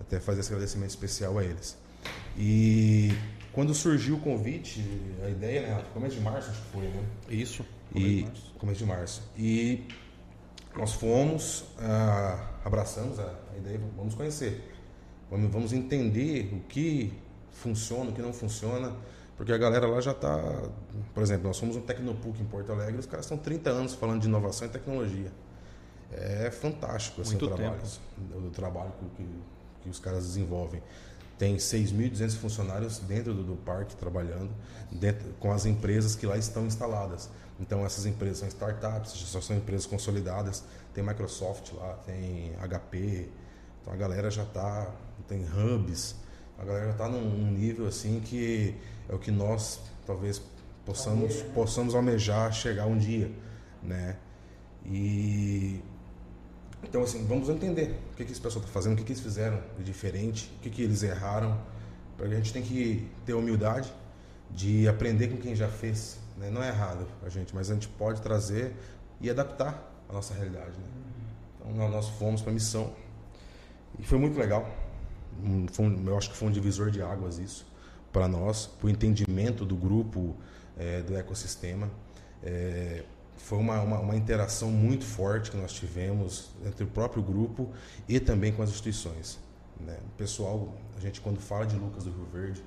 até 0.00 0.18
fazer 0.18 0.40
esse 0.40 0.52
agradecimento 0.52 0.90
especial 0.90 1.38
a 1.38 1.44
eles. 1.44 1.76
E 2.36 3.14
quando 3.52 3.74
surgiu 3.74 4.16
o 4.16 4.20
convite, 4.20 4.82
a 5.24 5.28
ideia, 5.28 5.62
né, 5.62 5.84
começo 5.92 6.16
de 6.16 6.22
março 6.22 6.50
acho 6.50 6.60
que 6.60 6.68
foi, 6.68 6.86
né? 6.86 7.04
Isso. 7.28 7.64
Começo 7.92 8.08
e 8.08 8.16
de 8.16 8.24
março. 8.24 8.54
começo 8.58 8.78
de 8.78 8.86
março. 8.86 9.22
E 9.36 9.86
nós 10.76 10.92
fomos, 10.94 11.64
ah, 11.78 12.48
abraçamos 12.64 13.20
a, 13.20 13.34
a, 13.52 13.58
ideia, 13.58 13.78
vamos 13.96 14.14
conhecer, 14.14 14.72
vamos, 15.30 15.50
vamos 15.50 15.72
entender 15.72 16.50
o 16.54 16.60
que 16.60 17.12
funciona, 17.50 18.10
o 18.10 18.12
que 18.14 18.22
não 18.22 18.32
funciona, 18.32 18.96
porque 19.36 19.52
a 19.52 19.58
galera 19.58 19.86
lá 19.86 20.00
já 20.00 20.12
está, 20.12 20.38
por 21.12 21.22
exemplo, 21.22 21.46
nós 21.46 21.56
somos 21.56 21.76
um 21.76 21.82
Tecnopuc 21.82 22.40
em 22.40 22.46
Porto 22.46 22.72
Alegre, 22.72 22.98
os 22.98 23.06
caras 23.06 23.26
estão 23.26 23.36
30 23.36 23.70
anos 23.70 23.94
falando 23.94 24.22
de 24.22 24.28
inovação 24.28 24.66
e 24.66 24.70
tecnologia. 24.70 25.30
É 26.10 26.50
fantástico 26.50 27.22
assim, 27.22 27.36
o 27.36 27.38
trabalho, 27.38 27.80
o 28.34 28.50
trabalho 28.50 28.92
que, 29.16 29.26
que 29.82 29.88
os 29.88 29.98
caras 29.98 30.24
desenvolvem. 30.24 30.82
Tem 31.42 31.56
6.200 31.56 32.36
funcionários 32.36 33.00
dentro 33.00 33.34
do, 33.34 33.42
do, 33.42 33.56
parque 33.56 33.96
trabalhando, 33.96 34.52
dentro, 34.92 35.28
com 35.40 35.50
as 35.50 35.66
empresas 35.66 36.14
que 36.14 36.24
lá 36.24 36.38
estão 36.38 36.64
instaladas. 36.66 37.28
Então, 37.58 37.84
essas 37.84 38.06
empresas 38.06 38.38
são 38.38 38.46
startups, 38.46 39.16
já 39.16 39.40
são 39.40 39.56
empresas 39.56 39.84
consolidadas. 39.84 40.62
Tem 40.94 41.02
Microsoft 41.02 41.72
lá, 41.72 41.94
tem 42.06 42.52
HP. 42.60 43.28
Então, 43.80 43.92
a 43.92 43.96
galera 43.96 44.30
já 44.30 44.44
está. 44.44 44.88
Tem 45.26 45.44
hubs. 45.44 46.14
A 46.56 46.64
galera 46.64 46.84
já 46.84 46.92
está 46.92 47.08
num, 47.08 47.50
nível 47.50 47.88
assim 47.88 48.20
que 48.20 48.76
é 49.08 49.12
o 49.12 49.18
que 49.18 49.32
nós 49.32 49.80
talvez 50.06 50.40
possamos, 50.86 51.42
possamos 51.54 51.96
almejar 51.96 52.52
chegar 52.52 52.86
um 52.86 52.96
dia. 52.96 53.28
Né? 53.82 54.16
E 54.86 55.82
então, 56.82 57.02
assim, 57.02 57.24
vamos 57.26 57.48
entender 57.48 57.98
o 58.12 58.16
que, 58.16 58.24
que 58.24 58.32
esse 58.32 58.40
pessoal 58.40 58.60
está 58.62 58.72
fazendo, 58.72 58.94
o 58.94 58.96
que, 58.96 59.04
que 59.04 59.12
eles 59.12 59.22
fizeram 59.22 59.62
de 59.78 59.84
diferente, 59.84 60.52
o 60.58 60.60
que, 60.60 60.70
que 60.70 60.82
eles 60.82 61.02
erraram. 61.02 61.58
A 62.18 62.28
gente 62.28 62.52
tem 62.52 62.62
que 62.62 63.08
ter 63.24 63.34
humildade 63.34 63.92
de 64.50 64.86
aprender 64.86 65.28
com 65.28 65.36
quem 65.36 65.54
já 65.54 65.68
fez. 65.68 66.18
Né? 66.36 66.50
Não 66.50 66.62
é 66.62 66.68
errado 66.68 67.06
a 67.24 67.28
gente, 67.28 67.54
mas 67.54 67.70
a 67.70 67.74
gente 67.74 67.88
pode 67.88 68.20
trazer 68.20 68.74
e 69.20 69.30
adaptar 69.30 69.90
a 70.08 70.12
nossa 70.12 70.34
realidade. 70.34 70.78
Né? 70.78 70.86
Então, 71.60 71.88
nós 71.88 72.08
fomos 72.10 72.42
para 72.42 72.50
a 72.50 72.54
missão 72.54 72.92
e 73.98 74.02
foi 74.04 74.18
muito 74.18 74.38
legal. 74.38 74.68
Foi 75.72 75.86
um, 75.86 76.06
eu 76.06 76.18
acho 76.18 76.30
que 76.30 76.36
foi 76.36 76.48
um 76.48 76.52
divisor 76.52 76.90
de 76.90 77.00
águas 77.00 77.38
isso 77.38 77.66
para 78.12 78.28
nós, 78.28 78.66
para 78.66 78.88
o 78.88 78.90
entendimento 78.90 79.64
do 79.64 79.74
grupo, 79.74 80.36
é, 80.76 81.00
do 81.00 81.16
ecossistema. 81.16 81.90
É, 82.42 83.04
foi 83.36 83.58
uma, 83.58 83.80
uma, 83.80 83.98
uma, 83.98 84.16
interação 84.16 84.70
muito 84.70 85.04
forte 85.04 85.50
que 85.50 85.56
nós 85.56 85.72
tivemos 85.72 86.50
entre 86.64 86.84
o 86.84 86.86
próprio 86.86 87.22
grupo 87.22 87.70
e 88.08 88.20
também 88.20 88.52
com 88.52 88.62
as 88.62 88.70
instituições. 88.70 89.38
Né? 89.80 89.98
O 90.14 90.16
pessoal, 90.16 90.72
a 90.96 91.00
gente 91.00 91.20
quando 91.20 91.40
fala 91.40 91.66
de 91.66 91.76
Lucas 91.76 92.04
do 92.04 92.10
Rio 92.10 92.26
Verde, 92.32 92.62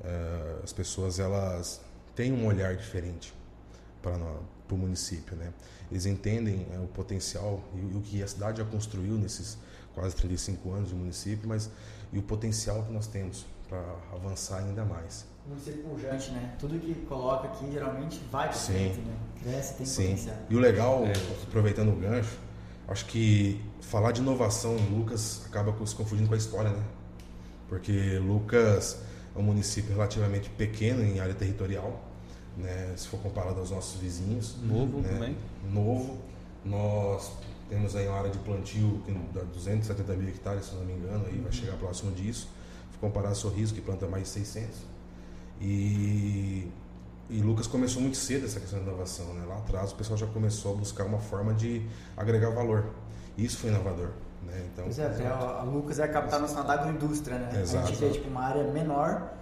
uh, 0.00 0.62
as 0.62 0.72
pessoas 0.72 1.18
elas 1.18 1.80
têm 2.14 2.32
um 2.32 2.46
olhar 2.46 2.74
diferente 2.76 3.34
para, 4.02 4.16
o 4.70 4.76
município. 4.76 5.36
Né? 5.36 5.52
Eles 5.90 6.06
entendem 6.06 6.66
uh, 6.74 6.84
o 6.84 6.88
potencial 6.88 7.62
e, 7.74 7.78
e, 7.78 7.96
o 7.96 8.00
que 8.00 8.22
a 8.22 8.26
cidade 8.26 8.58
já 8.58 8.64
construiu 8.64 9.14
nesses 9.14 9.58
quase 9.94 10.14
35 10.16 10.72
anos 10.72 10.88
de 10.90 10.94
município, 10.94 11.48
mas 11.48 11.70
e 12.12 12.18
o 12.18 12.22
potencial 12.22 12.84
que 12.84 12.92
nós 12.92 13.06
temos 13.06 13.44
para 13.68 13.80
avançar 14.12 14.58
ainda 14.58 14.84
mais 14.84 15.26
município 15.48 15.82
pujante, 15.82 16.30
né? 16.30 16.54
Tudo 16.58 16.78
que 16.78 16.94
coloca 17.06 17.48
aqui 17.48 17.70
geralmente 17.72 18.20
vai 18.30 18.48
para 18.48 18.56
frente, 18.56 18.98
né? 19.00 19.16
Cresce, 19.42 19.74
tem 19.74 19.86
Sim. 19.86 20.02
potencial. 20.02 20.36
E 20.50 20.56
o 20.56 20.58
legal, 20.58 21.04
é. 21.04 21.12
aproveitando 21.42 21.90
o 21.90 21.96
gancho, 21.96 22.38
acho 22.86 23.06
que 23.06 23.60
falar 23.80 24.12
de 24.12 24.20
inovação 24.20 24.76
em 24.76 24.98
Lucas 24.98 25.42
acaba 25.46 25.74
se 25.86 25.94
confundindo 25.94 26.28
com 26.28 26.34
a 26.34 26.38
história, 26.38 26.70
né? 26.70 26.82
Porque 27.68 28.18
Lucas 28.18 28.98
é 29.34 29.38
um 29.38 29.42
município 29.42 29.92
relativamente 29.92 30.50
pequeno 30.50 31.02
em 31.02 31.20
área 31.20 31.34
territorial, 31.34 32.02
né? 32.56 32.92
Se 32.96 33.08
for 33.08 33.20
comparado 33.20 33.60
aos 33.60 33.70
nossos 33.70 34.00
vizinhos. 34.00 34.56
Novo 34.62 35.00
né? 35.00 35.08
também. 35.08 35.36
Novo. 35.72 36.18
Nós 36.64 37.32
temos 37.68 37.94
aí 37.94 38.06
uma 38.08 38.18
área 38.18 38.30
de 38.30 38.38
plantio 38.38 39.00
que 39.06 39.12
dá 39.32 39.42
270 39.42 40.12
mil 40.14 40.28
hectares, 40.28 40.66
se 40.66 40.74
não 40.74 40.84
me 40.84 40.92
engano, 40.92 41.24
aí 41.26 41.38
vai 41.38 41.52
chegar 41.52 41.76
próximo 41.76 42.12
disso. 42.12 42.48
Se 42.92 42.98
comparar 42.98 43.30
a 43.30 43.34
Sorriso, 43.34 43.74
que 43.74 43.80
planta 43.80 44.06
mais 44.06 44.24
de 44.24 44.30
600 44.30 44.97
e, 45.60 46.70
e 47.28 47.40
Lucas 47.40 47.66
começou 47.66 48.00
muito 48.00 48.16
cedo 48.16 48.46
essa 48.46 48.60
questão 48.60 48.78
da 48.78 48.86
inovação. 48.86 49.32
Né? 49.34 49.44
Lá 49.46 49.58
atrás 49.58 49.92
o 49.92 49.94
pessoal 49.94 50.16
já 50.16 50.26
começou 50.26 50.74
a 50.74 50.76
buscar 50.76 51.04
uma 51.04 51.18
forma 51.18 51.54
de 51.54 51.86
agregar 52.16 52.50
valor. 52.50 52.86
Isso 53.36 53.58
foi 53.58 53.70
inovador. 53.70 54.10
Né? 54.42 54.68
Então, 54.72 54.84
pois 54.84 54.98
é, 54.98 55.26
a, 55.26 55.60
a 55.60 55.62
Lucas 55.62 55.98
é 55.98 56.04
a 56.04 56.08
capital 56.08 56.40
nacional 56.40 56.64
da 56.64 56.74
agroindústria. 56.74 57.38
Né? 57.38 57.62
Exato. 57.62 57.84
A 57.84 57.88
gente 57.88 58.00
vê 58.00 58.10
tipo, 58.10 58.28
uma 58.28 58.44
área 58.44 58.64
menor, 58.72 59.32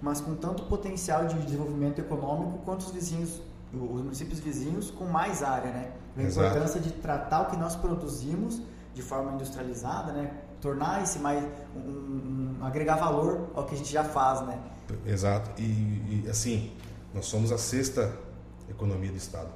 mas 0.00 0.20
com 0.20 0.34
tanto 0.34 0.64
potencial 0.64 1.26
de 1.26 1.38
desenvolvimento 1.38 1.98
econômico 1.98 2.58
quanto 2.64 2.80
os 2.80 2.90
vizinhos, 2.90 3.40
os 3.72 4.02
municípios 4.02 4.40
vizinhos 4.40 4.90
com 4.90 5.04
mais 5.04 5.42
área. 5.42 5.70
Né? 5.70 5.92
A 6.16 6.22
importância 6.22 6.80
de 6.80 6.90
tratar 6.92 7.42
o 7.42 7.46
que 7.46 7.56
nós 7.56 7.76
produzimos 7.76 8.60
de 8.94 9.02
forma 9.02 9.32
industrializada, 9.32 10.10
né? 10.12 10.30
Tornar 10.66 11.00
esse 11.00 11.20
mais 11.20 11.44
um, 11.76 11.78
um, 11.80 12.56
agregar 12.60 12.96
valor 12.96 13.50
ao 13.54 13.64
que 13.64 13.76
a 13.76 13.78
gente 13.78 13.92
já 13.92 14.02
faz, 14.02 14.44
né? 14.44 14.58
Exato. 15.06 15.48
E, 15.62 16.24
e, 16.24 16.26
assim, 16.28 16.72
nós 17.14 17.26
somos 17.26 17.52
a 17.52 17.58
sexta 17.58 18.12
economia 18.68 19.12
do 19.12 19.16
Estado. 19.16 19.48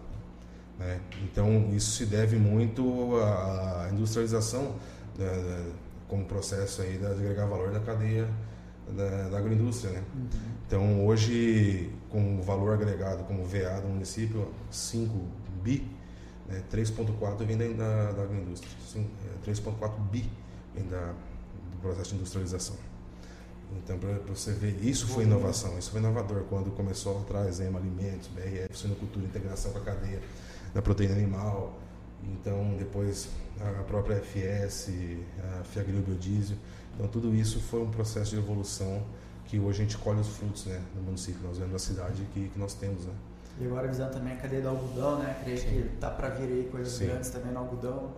Né? 0.79 1.00
Então, 1.25 1.69
isso 1.73 1.97
se 1.97 2.07
deve 2.07 2.37
muito 2.37 3.17
à 3.17 3.88
industrialização 3.93 4.76
da, 5.19 5.26
da, 5.26 5.64
como 6.07 6.25
processo 6.26 6.83
aí 6.83 6.97
de 6.97 7.05
agregar 7.05 7.47
valor 7.47 7.73
da 7.73 7.81
cadeia 7.81 8.29
da, 8.97 9.31
da 9.31 9.38
agroindústria. 9.38 9.95
Né? 9.95 10.05
Uhum. 10.14 10.29
Então, 10.69 11.07
hoje, 11.07 11.90
com 12.09 12.38
o 12.38 12.43
valor 12.43 12.73
agregado 12.73 13.25
como 13.25 13.45
VA 13.45 13.81
do 13.81 13.88
município, 13.88 14.49
5 14.71 15.12
bi, 15.61 15.90
né? 16.47 16.62
3,4 16.73 17.45
vem 17.45 17.57
da, 17.75 18.12
da 18.12 18.23
agroindústria. 18.23 18.71
3,4 19.45 19.99
bi 20.12 20.31
vem 20.75 20.87
da, 20.89 21.12
do 21.73 21.79
processo 21.81 22.11
de 22.11 22.17
industrialização. 22.17 22.77
Então, 23.77 23.99
para 23.99 24.35
você 24.35 24.53
ver, 24.53 24.83
isso 24.83 25.07
foi 25.07 25.25
inovação, 25.25 25.79
isso 25.79 25.91
foi 25.91 26.00
inovador 26.00 26.43
quando 26.49 26.71
começou 26.73 27.21
a 27.21 27.23
trazer 27.23 27.75
alimentos, 27.75 28.29
BRF, 28.29 28.77
suinocultura, 28.77 29.27
integração 29.27 29.73
com 29.73 29.79
a 29.79 29.83
cadeia 29.83 30.21
da 30.75 30.83
proteína 30.83 31.15
animal. 31.15 31.79
Então, 32.23 32.75
depois 32.77 33.29
a 33.61 33.83
própria 33.85 34.17
FS, 34.17 34.91
a 35.61 35.65
Fiagril 35.65 36.03
Biodiesel. 36.03 36.57
Então, 36.95 37.07
tudo 37.07 37.35
isso 37.35 37.61
foi 37.61 37.81
um 37.81 37.91
processo 37.91 38.33
de 38.33 38.39
evolução 38.39 39.05
que 39.47 39.59
hoje 39.59 39.83
a 39.83 39.85
gente 39.85 39.99
colhe 39.99 40.21
os 40.21 40.29
frutos 40.29 40.67
né, 40.67 40.81
no 40.95 41.03
município, 41.03 41.41
nós 41.43 41.59
vemos 41.59 41.75
a 41.75 41.79
cidade 41.79 42.23
que, 42.33 42.49
que 42.49 42.59
nós 42.59 42.75
temos. 42.75 43.05
Né? 43.05 43.12
E 43.61 43.67
agora 43.67 43.89
visando 43.89 44.12
também 44.12 44.33
a 44.33 44.37
cadeia 44.37 44.62
do 44.62 44.69
algodão, 44.69 45.19
né? 45.19 45.37
Creio 45.43 45.59
Sim. 45.59 45.67
que 45.67 45.97
tá 45.99 46.11
para 46.11 46.29
vir 46.31 46.45
aí 46.45 46.69
coisas 46.71 46.93
Sim. 46.93 47.07
grandes 47.07 47.31
também 47.31 47.53
no 47.53 47.59
algodão. 47.59 48.11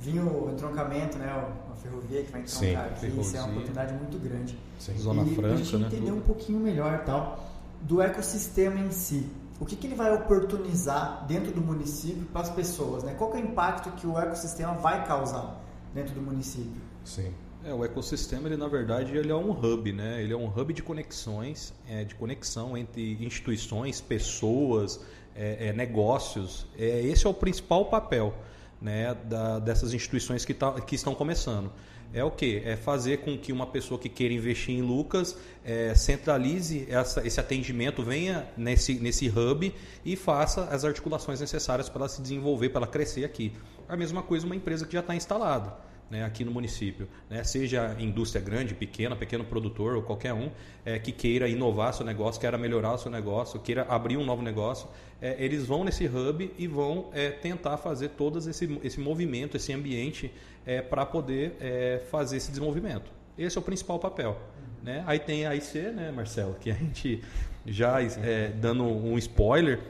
Vinha 0.00 0.22
o 0.22 0.50
entroncamento, 0.50 1.18
né? 1.18 1.26
A 1.70 1.74
ferrovia 1.76 2.22
que 2.22 2.32
vai 2.32 2.40
entroncar 2.40 2.86
aqui, 2.86 3.06
isso 3.20 3.36
é 3.36 3.40
uma 3.40 3.50
oportunidade 3.50 3.94
muito 3.94 4.18
grande. 4.18 4.58
Sim. 4.78 4.98
Zona 4.98 5.22
e 5.22 5.34
Franca, 5.34 5.54
a 5.54 5.56
gente 5.56 5.76
né? 5.76 5.86
entender 5.86 6.10
um 6.10 6.20
pouquinho 6.20 6.58
melhor 6.58 7.04
tal 7.04 7.50
do 7.82 8.00
ecossistema 8.00 8.78
em 8.78 8.90
si. 8.90 9.26
O 9.60 9.66
que, 9.66 9.76
que 9.76 9.86
ele 9.86 9.94
vai 9.94 10.12
oportunizar 10.14 11.26
dentro 11.26 11.52
do 11.52 11.60
município 11.60 12.24
para 12.32 12.40
as 12.40 12.50
pessoas, 12.50 13.02
né? 13.02 13.14
Qual 13.14 13.32
é 13.34 13.36
o 13.36 13.40
impacto 13.40 13.90
que 13.92 14.06
o 14.06 14.18
ecossistema 14.18 14.74
vai 14.74 15.06
causar 15.06 15.62
dentro 15.94 16.14
do 16.14 16.22
município? 16.22 16.80
Sim. 17.04 17.32
É, 17.62 17.74
o 17.74 17.84
ecossistema, 17.84 18.48
ele 18.48 18.56
na 18.56 18.68
verdade, 18.68 19.14
ele 19.14 19.30
é 19.30 19.34
um 19.34 19.50
hub, 19.50 19.92
né? 19.92 20.22
Ele 20.22 20.32
é 20.32 20.36
um 20.36 20.46
hub 20.46 20.72
de 20.72 20.82
conexões, 20.82 21.74
é, 21.86 22.04
de 22.04 22.14
conexão 22.14 22.74
entre 22.74 23.22
instituições, 23.22 24.00
pessoas, 24.00 25.00
é, 25.34 25.68
é, 25.68 25.72
negócios. 25.74 26.66
É, 26.78 27.02
esse 27.02 27.26
é 27.26 27.30
o 27.30 27.34
principal 27.34 27.84
papel 27.84 28.34
né, 28.80 29.14
da, 29.24 29.58
dessas 29.58 29.92
instituições 29.92 30.44
que, 30.44 30.54
tá, 30.54 30.80
que 30.80 30.94
estão 30.94 31.14
começando. 31.14 31.70
É 32.12 32.24
o 32.24 32.30
que? 32.30 32.60
É 32.64 32.76
fazer 32.76 33.18
com 33.18 33.38
que 33.38 33.52
uma 33.52 33.66
pessoa 33.66 33.98
que 33.98 34.08
queira 34.08 34.34
investir 34.34 34.74
em 34.74 34.82
Lucas 34.82 35.36
é, 35.64 35.94
centralize 35.94 36.86
essa, 36.90 37.24
esse 37.24 37.38
atendimento, 37.38 38.02
venha 38.02 38.48
nesse, 38.56 38.94
nesse 38.94 39.28
hub 39.28 39.72
e 40.04 40.16
faça 40.16 40.64
as 40.64 40.84
articulações 40.84 41.40
necessárias 41.40 41.88
para 41.88 42.00
ela 42.00 42.08
se 42.08 42.20
desenvolver, 42.20 42.70
para 42.70 42.80
ela 42.80 42.86
crescer 42.88 43.24
aqui. 43.24 43.52
A 43.88 43.96
mesma 43.96 44.22
coisa 44.22 44.44
uma 44.44 44.56
empresa 44.56 44.86
que 44.86 44.94
já 44.94 45.00
está 45.00 45.14
instalada 45.14 45.89
né, 46.10 46.24
aqui 46.24 46.44
no 46.44 46.50
município, 46.50 47.08
né, 47.28 47.44
seja 47.44 47.94
indústria 47.98 48.42
grande, 48.42 48.74
pequena, 48.74 49.14
pequeno 49.14 49.44
produtor 49.44 49.94
ou 49.94 50.02
qualquer 50.02 50.34
um 50.34 50.50
é, 50.84 50.98
que 50.98 51.12
queira 51.12 51.48
inovar 51.48 51.94
seu 51.94 52.04
negócio, 52.04 52.40
queira 52.40 52.58
melhorar 52.58 52.94
o 52.94 52.98
seu 52.98 53.10
negócio, 53.10 53.60
queira 53.60 53.86
abrir 53.88 54.16
um 54.16 54.24
novo 54.24 54.42
negócio, 54.42 54.88
é, 55.22 55.36
eles 55.38 55.66
vão 55.66 55.84
nesse 55.84 56.06
hub 56.06 56.52
e 56.58 56.66
vão 56.66 57.10
é, 57.12 57.30
tentar 57.30 57.76
fazer 57.76 58.10
todo 58.10 58.38
esse, 58.38 58.80
esse 58.82 58.98
movimento, 58.98 59.56
esse 59.56 59.72
ambiente 59.72 60.32
é, 60.66 60.82
para 60.82 61.06
poder 61.06 61.56
é, 61.60 62.02
fazer 62.10 62.38
esse 62.38 62.48
desenvolvimento. 62.50 63.12
Esse 63.38 63.56
é 63.56 63.60
o 63.60 63.64
principal 63.64 63.98
papel. 63.98 64.38
Né? 64.82 65.04
Aí 65.06 65.18
tem 65.18 65.46
a 65.46 65.54
IC, 65.54 65.78
né, 65.92 66.10
Marcelo, 66.10 66.56
que 66.58 66.70
a 66.70 66.74
gente 66.74 67.22
já 67.64 68.02
é, 68.02 68.48
dando 68.48 68.84
um 68.84 69.16
spoiler, 69.18 69.80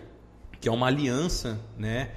que 0.61 0.69
é 0.69 0.73
uma 0.73 0.89
aliança 0.89 1.59
né, 1.79 2.11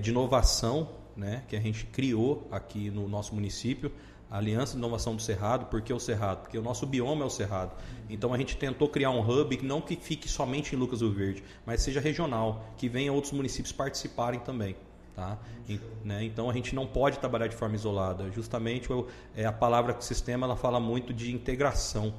de 0.00 0.10
inovação 0.10 0.88
né, 1.16 1.42
que 1.48 1.56
a 1.56 1.60
gente 1.60 1.86
criou 1.86 2.46
aqui 2.50 2.90
no 2.90 3.08
nosso 3.08 3.34
município, 3.34 3.92
a 4.30 4.38
Aliança 4.38 4.72
de 4.72 4.78
Inovação 4.78 5.14
do 5.14 5.20
Cerrado. 5.20 5.66
Por 5.66 5.82
que 5.82 5.92
o 5.92 6.00
Cerrado? 6.00 6.42
Porque 6.42 6.56
o 6.56 6.62
nosso 6.62 6.86
bioma 6.86 7.22
é 7.22 7.26
o 7.26 7.30
Cerrado. 7.30 7.72
Então 8.08 8.32
a 8.32 8.38
gente 8.38 8.56
tentou 8.56 8.88
criar 8.88 9.10
um 9.10 9.20
hub 9.20 9.58
não 9.62 9.80
que 9.80 9.94
fique 9.94 10.26
somente 10.26 10.74
em 10.74 10.78
Lucas 10.78 11.00
do 11.00 11.12
Verde, 11.12 11.44
mas 11.66 11.82
seja 11.82 12.00
regional, 12.00 12.64
que 12.78 12.88
venha 12.88 13.12
outros 13.12 13.32
municípios 13.32 13.72
participarem 13.72 14.40
também. 14.40 14.74
Tá? 15.14 15.38
E, 15.68 15.78
né, 16.02 16.24
então 16.24 16.48
a 16.48 16.54
gente 16.54 16.74
não 16.74 16.86
pode 16.86 17.18
trabalhar 17.18 17.46
de 17.46 17.54
forma 17.54 17.74
isolada. 17.74 18.30
Justamente 18.30 18.88
é, 19.36 19.44
a 19.44 19.52
palavra 19.52 20.00
sistema 20.00 20.46
ela 20.46 20.56
fala 20.56 20.80
muito 20.80 21.12
de 21.12 21.30
integração, 21.30 22.14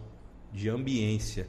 de 0.51 0.69
ambiência. 0.69 1.47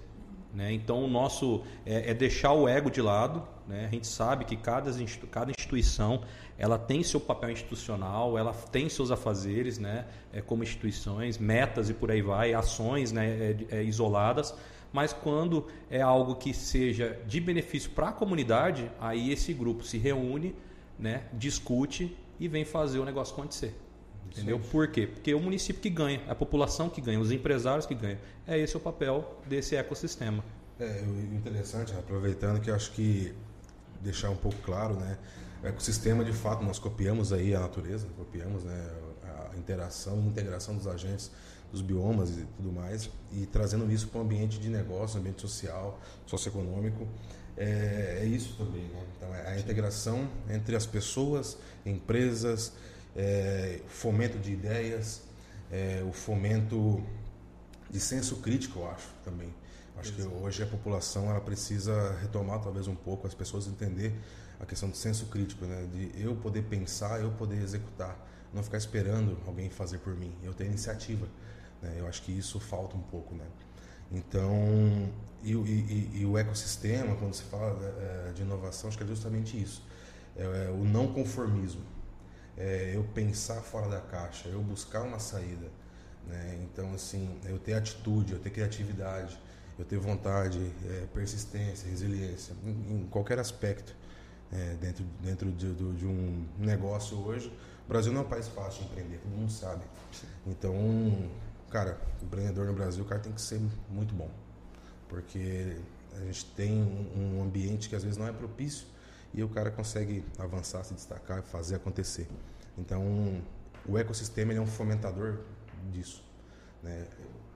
Né? 0.55 0.73
Então 0.73 1.05
o 1.05 1.09
nosso 1.09 1.63
é, 1.85 2.11
é 2.11 2.15
deixar 2.15 2.53
o 2.53 2.67
ego 2.67 2.91
de 2.91 3.03
lado. 3.03 3.47
Né? 3.67 3.87
A 3.87 3.89
gente 3.89 4.07
sabe 4.07 4.45
que 4.45 4.57
cada, 4.57 4.91
cada 5.31 5.51
instituição 5.51 6.23
ela 6.59 6.79
tem 6.79 7.03
seu 7.03 7.19
papel 7.19 7.51
institucional, 7.51 8.39
ela 8.39 8.53
tem 8.53 8.89
seus 8.89 9.11
afazeres, 9.11 9.79
né, 9.79 10.07
é, 10.33 10.41
como 10.41 10.63
instituições, 10.63 11.39
metas 11.39 11.89
e 11.91 11.95
por 11.95 12.11
aí 12.11 12.23
vai, 12.23 12.55
ações 12.55 13.11
né, 13.11 13.27
é, 13.27 13.57
é, 13.71 13.83
isoladas, 13.83 14.55
mas 14.93 15.13
quando 15.13 15.67
é 15.91 16.01
algo 16.01 16.37
que 16.37 16.55
seja 16.55 17.19
de 17.27 17.41
benefício 17.41 17.91
para 17.91 18.11
a 18.11 18.13
comunidade, 18.13 18.91
aí 19.01 19.33
esse 19.33 19.53
grupo 19.53 19.83
se 19.83 19.99
reúne, 19.99 20.55
né, 20.99 21.25
discute 21.33 22.17
e 22.39 22.47
vem 22.47 22.65
fazer 22.65 23.01
o 23.01 23.05
negócio 23.05 23.35
acontecer. 23.35 23.75
Entendeu? 24.31 24.59
Por 24.59 24.89
quê? 24.89 25.07
Porque 25.07 25.31
é 25.31 25.35
o 25.35 25.41
município 25.41 25.81
que 25.81 25.91
ganha, 25.91 26.21
a 26.29 26.35
população 26.35 26.89
que 26.89 27.01
ganha, 27.01 27.21
os 27.21 27.31
empresários 27.31 27.87
que 27.87 27.95
ganham. 27.95 28.19
É 28.47 28.59
esse 28.59 28.77
o 28.77 28.81
papel 28.81 29.41
desse 29.47 29.77
ecossistema. 29.77 30.45
É 30.79 31.03
interessante, 31.33 31.93
aproveitando 31.93 32.61
que 32.61 32.69
eu 32.69 32.75
acho 32.75 32.91
que 32.93 33.33
deixar 34.05 34.31
um 34.31 34.37
pouco 34.37 34.59
claro, 34.59 34.95
né? 34.95 35.19
O 35.63 35.67
ecossistema, 35.67 36.25
de 36.25 36.33
fato, 36.33 36.63
nós 36.63 36.79
copiamos 36.79 37.33
aí 37.33 37.55
a 37.55 37.61
natureza, 37.61 38.07
copiamos 38.19 38.63
né, 38.65 38.91
a 39.23 39.57
interação 39.57 40.21
e 40.21 40.27
integração 40.27 40.77
dos 40.77 40.87
agentes, 40.87 41.31
dos 41.73 41.81
biomas 41.81 42.31
e 42.37 42.47
tudo 42.57 42.71
mais, 42.71 43.09
e 43.33 43.47
trazendo 43.47 43.91
isso 43.91 44.09
para 44.09 44.21
o 44.21 44.23
ambiente 44.23 44.61
de 44.61 44.69
negócio, 44.69 45.19
ambiente 45.19 45.41
social, 45.41 45.99
socioeconômico. 46.27 47.09
É, 47.57 48.21
é 48.23 48.27
isso 48.27 48.57
também, 48.59 48.83
né? 48.83 49.03
Então, 49.17 49.35
é 49.35 49.53
a 49.53 49.59
integração 49.59 50.29
entre 50.51 50.77
as 50.77 50.85
pessoas, 50.85 51.57
empresas, 51.87 52.73
é, 53.17 53.81
fomento 53.89 54.39
de 54.39 54.53
ideias, 54.53 55.23
é, 55.71 56.05
o 56.07 56.13
fomento 56.13 57.03
de 57.91 58.01
senso 58.01 58.37
crítico, 58.37 58.81
eu 58.81 58.91
acho, 58.91 59.09
também. 59.25 59.53
Acho 59.97 60.13
Exato. 60.13 60.29
que 60.29 60.43
hoje 60.43 60.63
a 60.63 60.67
população 60.67 61.31
ela 61.31 61.41
precisa 61.41 62.17
retomar 62.21 62.61
talvez 62.61 62.89
um 62.89 62.95
pouco, 62.95 63.27
as 63.27 63.35
pessoas 63.35 63.67
entender 63.67 64.13
a 64.61 64.67
questão 64.67 64.89
do 64.89 64.97
senso 64.97 65.27
crítico, 65.27 65.65
né? 65.65 65.89
de 65.93 66.13
eu 66.21 66.35
poder 66.37 66.63
pensar, 66.63 67.21
eu 67.21 67.31
poder 67.33 67.63
executar, 67.63 68.17
não 68.53 68.63
ficar 68.63 68.79
esperando 68.79 69.39
alguém 69.47 69.71
fazer 69.71 69.99
por 69.99 70.15
mim, 70.15 70.35
eu 70.43 70.53
ter 70.53 70.67
iniciativa. 70.67 71.27
Né? 71.81 71.97
Eu 71.99 72.07
acho 72.07 72.23
que 72.23 72.33
isso 72.33 72.59
falta 72.59 72.97
um 72.97 73.03
pouco. 73.03 73.35
Né? 73.35 73.45
Então, 74.11 75.13
e, 75.43 75.53
e, 75.53 76.11
e 76.21 76.27
o 76.27 76.39
ecossistema, 76.39 77.15
quando 77.17 77.35
se 77.35 77.45
fala 77.45 77.79
é, 78.29 78.33
de 78.33 78.43
inovação, 78.43 78.89
acho 78.89 78.99
que 78.99 79.05
é 79.05 79.07
justamente 79.07 79.61
isso: 79.61 79.85
é, 80.37 80.67
é 80.67 80.71
o 80.71 80.85
não 80.85 81.13
conformismo, 81.13 81.85
é 82.57 82.93
eu 82.95 83.05
pensar 83.15 83.61
fora 83.61 83.89
da 83.89 84.01
caixa, 84.01 84.49
eu 84.49 84.63
buscar 84.63 85.03
uma 85.03 85.19
saída. 85.19 85.71
Né? 86.27 86.61
Então, 86.63 86.95
assim, 86.95 87.39
eu 87.45 87.59
ter 87.59 87.75
atitude, 87.75 88.33
eu 88.33 88.39
ter 88.39 88.51
criatividade, 88.51 89.39
eu 89.79 89.85
ter 89.85 89.99
vontade, 89.99 90.59
é, 90.87 91.07
persistência, 91.13 91.89
resiliência, 91.89 92.55
em, 92.65 93.03
em 93.03 93.07
qualquer 93.11 93.39
aspecto 93.39 93.95
é, 94.53 94.75
dentro, 94.75 95.05
dentro 95.21 95.53
de, 95.53 95.75
de, 95.75 96.07
um 96.07 96.47
negócio 96.59 97.19
hoje. 97.19 97.49
O 97.85 97.89
Brasil 97.89 98.13
não 98.13 98.23
é 98.23 98.25
um 98.25 98.29
país 98.29 98.49
fácil 98.49 98.85
de 98.85 98.91
empreender, 98.91 99.19
todo 99.19 99.33
mundo 99.33 99.51
sabe. 99.51 99.85
Então, 100.47 101.29
cara, 101.71 102.01
empreendedor 102.23 102.67
no 102.67 102.73
Brasil, 102.73 103.05
o 103.05 103.07
cara 103.07 103.21
tem 103.21 103.33
que 103.33 103.43
ser 103.43 103.61
muito 103.91 104.15
bom. 104.15 104.31
Porque 105.09 105.77
a 106.17 106.25
gente 106.25 106.47
tem 106.53 106.73
um, 106.73 107.39
um 107.39 107.43
ambiente 107.43 107.89
que 107.89 107.97
às 107.97 108.03
vezes 108.03 108.17
não 108.17 108.27
é 108.27 108.33
propício 108.33 108.87
e 109.35 109.43
o 109.43 109.49
cara 109.49 109.71
consegue 109.71 110.25
avançar, 110.39 110.85
se 110.85 110.95
destacar, 110.95 111.43
fazer 111.43 111.75
acontecer. 111.75 112.29
Então, 112.79 113.43
o 113.87 113.99
ecossistema 113.99 114.53
é 114.53 114.61
um 114.61 114.67
fomentador 114.67 115.41
disso. 115.93 116.25
Né? 116.83 117.07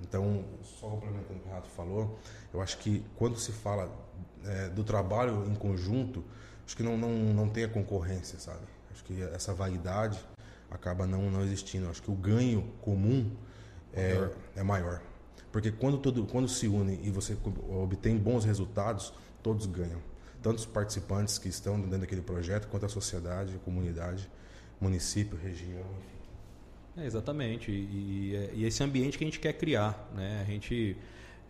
Então, 0.00 0.44
só 0.62 0.88
complementando 0.88 1.38
o 1.38 1.40
que 1.40 1.46
o 1.46 1.48
Renato 1.48 1.68
falou, 1.70 2.18
eu 2.52 2.60
acho 2.60 2.78
que 2.78 3.04
quando 3.16 3.38
se 3.38 3.52
fala 3.52 3.90
é, 4.44 4.68
do 4.68 4.84
trabalho 4.84 5.46
em 5.50 5.54
conjunto, 5.54 6.24
acho 6.64 6.76
que 6.76 6.82
não, 6.82 6.96
não, 6.96 7.10
não 7.10 7.48
tem 7.48 7.64
a 7.64 7.68
concorrência, 7.68 8.38
sabe? 8.38 8.66
Acho 8.92 9.04
que 9.04 9.22
essa 9.22 9.52
vaidade 9.52 10.18
acaba 10.70 11.06
não, 11.06 11.30
não 11.30 11.42
existindo. 11.42 11.88
Acho 11.88 12.02
que 12.02 12.10
o 12.10 12.14
ganho 12.14 12.62
comum 12.80 13.30
é 13.92 14.14
maior. 14.14 14.32
é 14.56 14.62
maior. 14.62 15.02
Porque 15.50 15.70
quando, 15.70 15.98
todo, 15.98 16.26
quando 16.26 16.48
se 16.48 16.68
une 16.68 17.00
e 17.02 17.10
você 17.10 17.36
obtém 17.70 18.16
bons 18.16 18.44
resultados, 18.44 19.12
todos 19.42 19.66
ganham. 19.66 20.00
Tanto 20.42 20.58
os 20.58 20.66
participantes 20.66 21.38
que 21.38 21.48
estão 21.48 21.80
dentro 21.80 21.98
daquele 22.00 22.22
projeto, 22.22 22.68
quanto 22.68 22.86
a 22.86 22.88
sociedade, 22.88 23.56
a 23.56 23.58
comunidade, 23.58 24.30
município, 24.80 25.36
região, 25.36 25.86
enfim. 25.98 26.17
É, 27.00 27.06
exatamente. 27.06 27.70
E, 27.70 28.50
e, 28.54 28.64
esse 28.64 28.82
ambiente 28.82 29.16
que 29.16 29.24
a 29.24 29.26
gente 29.26 29.38
quer 29.38 29.52
criar. 29.52 30.10
Né? 30.14 30.42
A 30.42 30.50
gente, 30.50 30.96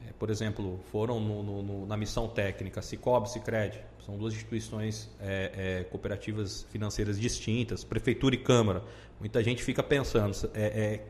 é, 0.06 0.12
por 0.18 0.30
exemplo, 0.30 0.78
foram 0.90 1.18
no, 1.18 1.62
no, 1.62 1.87
na 1.87 1.96
missão 1.96 2.28
técnica 2.28 2.82
Cicobi, 2.82 3.30
Cicred, 3.30 3.80
são 4.04 4.16
duas 4.16 4.34
instituições 4.34 5.11
é, 5.20 5.80
é, 5.80 5.84
cooperativas 5.84 6.62
financeiras 6.70 7.18
distintas, 7.18 7.84
prefeitura 7.84 8.34
e 8.34 8.38
câmara. 8.38 8.82
Muita 9.20 9.42
gente 9.42 9.62
fica 9.62 9.82
pensando 9.82 10.34
é, 10.54 10.62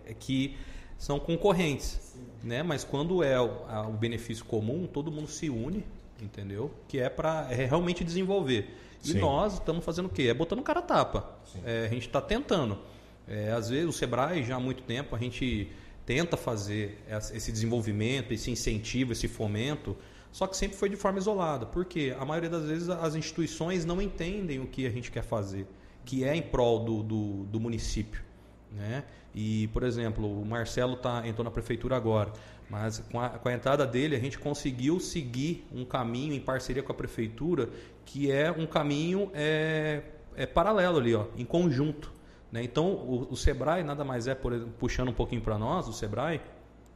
é, 0.07 0.11
é 0.11 0.15
que 0.15 0.57
são 0.97 1.19
concorrentes, 1.21 2.17
né? 2.43 2.63
Mas 2.63 2.83
quando 2.83 3.23
é 3.23 3.41
o, 3.41 3.65
a, 3.69 3.87
o, 3.87 3.93
benefício 3.93 4.45
comum, 4.45 4.87
todo 4.87 5.13
mundo 5.13 5.29
se 5.29 5.49
une, 5.49 5.85
entendeu? 6.21 6.73
Que 6.89 6.99
é 6.99 7.09
para 7.09 7.47
é 7.51 7.65
realmente 7.67 8.03
desenvolver. 8.03 8.75
E 9.05 9.09
Sim. 9.09 9.21
nós 9.21 9.55
estamos 9.55 9.85
fazendo 9.85 10.07
o 10.07 10.09
quê? 10.09 10.25
É 10.25 10.35
botando 10.35 10.61
cara 10.63 10.81
a 10.81 10.83
tapa. 10.83 11.39
a 11.65 11.89
gente 11.89 12.07
está 12.07 12.21
tentando. 12.21 12.79
Às 13.57 13.69
vezes 13.69 13.89
o 13.89 13.93
Sebrae 13.93 14.43
já 14.43 14.57
há 14.57 14.61
muito 14.61 14.83
tempo 14.83 15.15
a 15.15 15.19
gente 15.19 15.71
tenta 16.07 16.37
fazer 16.37 16.99
esse 17.35 17.53
desenvolvimento, 17.53 18.33
esse 18.33 18.51
incentivo, 18.51 19.13
esse 19.13 19.29
fomento, 19.29 19.97
só 20.33 20.47
que 20.47 20.57
sempre 20.57 20.77
foi 20.77 20.89
de 20.89 20.97
forma 20.97 21.19
isolada, 21.19 21.67
porque 21.67 22.15
a 22.19 22.25
maioria 22.25 22.49
das 22.49 22.65
vezes 22.65 22.89
as 22.89 23.15
instituições 23.15 23.85
não 23.85 24.01
entendem 24.01 24.59
o 24.59 24.67
que 24.67 24.87
a 24.87 24.91
gente 24.91 25.11
quer 25.11 25.23
fazer, 25.23 25.67
que 26.05 26.25
é 26.25 26.35
em 26.35 26.43
prol 26.43 26.79
do, 26.81 27.03
do, 27.03 27.45
do 27.45 27.61
município. 27.61 28.23
Né? 28.73 29.05
E, 29.35 29.69
por 29.69 29.83
exemplo, 29.83 30.41
o 30.41 30.45
Marcelo 30.45 30.97
tá, 30.97 31.27
entrou 31.27 31.45
na 31.45 31.51
prefeitura 31.51 31.97
agora, 31.97 32.33
mas 32.69 32.99
com 33.11 33.21
a, 33.21 33.31
com 33.31 33.49
a 33.49 33.53
entrada 33.53 33.87
dele 33.87 34.15
a 34.15 34.19
gente 34.19 34.39
conseguiu 34.39 35.01
seguir 35.01 35.67
um 35.73 35.85
caminho 35.85 36.35
em 36.35 36.41
parceria 36.41 36.83
com 36.83 36.93
a 36.93 36.95
prefeitura 36.95 37.69
que 38.05 38.31
é 38.31 38.51
um 38.51 38.67
caminho 38.67 39.31
é, 39.35 40.03
é 40.37 40.47
paralelo 40.47 40.99
ali, 40.99 41.15
ó, 41.15 41.27
em 41.37 41.45
conjunto. 41.45 42.13
Né? 42.51 42.63
Então, 42.63 42.87
o, 42.87 43.29
o, 43.31 43.37
Sebrae 43.37 43.83
nada 43.83 44.05
mais 44.05 44.27
é, 44.27 44.35
por, 44.35 44.59
puxando 44.79 45.09
um 45.09 45.15
pouquinho 45.15 45.43
para 45.43 45.59
nós, 45.59 45.87
o 45.89 45.93
Sebrae, 45.93 46.41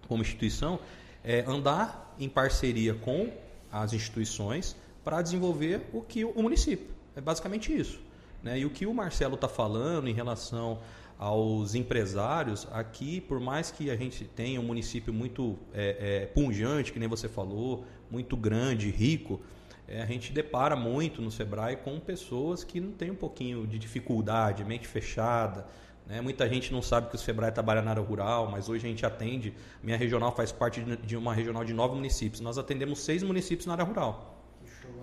como 0.08 0.22
instituição, 0.22 0.78
é 1.22 1.44
andar 1.46 2.14
em 2.18 2.28
parceria 2.28 2.94
com 2.94 3.32
as 3.70 3.92
instituições 3.92 4.76
para 5.04 5.20
desenvolver 5.22 5.88
o 5.92 6.00
que 6.00 6.24
o 6.24 6.42
município. 6.42 6.86
É 7.14 7.20
basicamente 7.20 7.74
isso. 7.74 8.00
Né? 8.42 8.60
E 8.60 8.66
o 8.66 8.70
que 8.70 8.86
o 8.86 8.94
Marcelo 8.94 9.34
está 9.34 9.48
falando 9.48 10.08
em 10.08 10.14
relação 10.14 10.78
aos 11.18 11.76
empresários, 11.76 12.66
aqui, 12.72 13.20
por 13.20 13.38
mais 13.38 13.70
que 13.70 13.90
a 13.90 13.96
gente 13.96 14.24
tenha 14.24 14.60
um 14.60 14.64
município 14.64 15.12
muito 15.12 15.56
é, 15.72 16.22
é, 16.22 16.26
punjante, 16.26 16.92
que 16.92 16.98
nem 16.98 17.08
você 17.08 17.28
falou, 17.28 17.84
muito 18.10 18.36
grande, 18.36 18.90
rico, 18.90 19.40
é, 19.88 20.02
a 20.02 20.06
gente 20.06 20.32
depara 20.32 20.76
muito 20.76 21.20
no 21.20 21.30
Sebrae 21.30 21.76
com 21.76 21.98
pessoas 22.00 22.64
que 22.64 22.80
não 22.80 22.92
têm 22.92 23.10
um 23.10 23.16
pouquinho 23.16 23.66
de 23.66 23.78
dificuldade, 23.78 24.64
mente 24.64 24.86
fechada. 24.86 25.66
Né? 26.06 26.20
Muita 26.20 26.48
gente 26.48 26.72
não 26.72 26.82
sabe 26.82 27.08
que 27.08 27.16
o 27.16 27.18
Sebrae 27.18 27.52
trabalha 27.52 27.82
na 27.82 27.90
área 27.90 28.02
rural, 28.02 28.50
mas 28.50 28.68
hoje 28.68 28.86
a 28.86 28.88
gente 28.88 29.04
atende. 29.04 29.54
Minha 29.82 29.96
regional 29.96 30.34
faz 30.34 30.52
parte 30.52 30.80
de 30.80 31.16
uma 31.16 31.34
regional 31.34 31.64
de 31.64 31.72
nove 31.72 31.94
municípios. 31.94 32.40
Nós 32.40 32.58
atendemos 32.58 33.00
seis 33.00 33.22
municípios 33.22 33.66
na 33.66 33.72
área 33.74 33.84
rural 33.84 34.32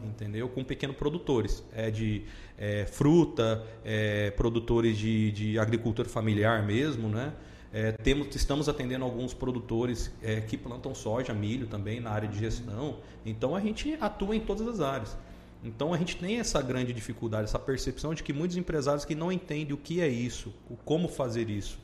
entendeu? 0.06 0.48
Com 0.50 0.64
pequenos 0.64 0.96
produtores 0.96 1.64
é 1.74 1.90
de 1.90 2.24
é, 2.58 2.86
fruta, 2.86 3.66
é, 3.84 4.32
produtores 4.32 4.98
de, 4.98 5.32
de 5.32 5.60
agricultura 5.60 6.08
familiar 6.08 6.66
mesmo, 6.66 7.10
né? 7.10 7.34
É, 7.72 7.92
temos, 7.92 8.36
estamos 8.36 8.68
atendendo 8.68 9.06
alguns 9.06 9.34
produtores 9.34 10.12
é, 10.24 10.42
que 10.42 10.58
plantam 10.58 10.96
soja, 10.96 11.34
milho 11.34 11.68
também 11.68 12.00
na 12.00 12.10
área 12.10 12.28
de 12.28 12.40
gestão. 12.40 12.98
Então 13.26 13.56
a 13.56 13.60
gente 13.60 13.96
atua 14.02 14.36
em 14.36 14.40
todas 14.40 14.68
as 14.68 14.80
áreas. 14.80 15.16
Então 15.64 15.94
a 15.94 15.98
gente 15.98 16.16
tem 16.16 16.40
essa 16.40 16.62
grande 16.62 16.94
dificuldade, 16.94 17.44
essa 17.44 17.60
percepção 17.60 18.14
de 18.14 18.24
que 18.24 18.34
muitos 18.34 18.58
empresários 18.58 19.06
que 19.06 19.14
não 19.14 19.32
entendem 19.32 19.74
o 19.74 19.78
que 19.78 20.02
é 20.02 20.08
isso, 20.08 20.54
o 20.70 20.76
como 20.76 21.08
fazer 21.08 21.50
isso. 21.50 21.78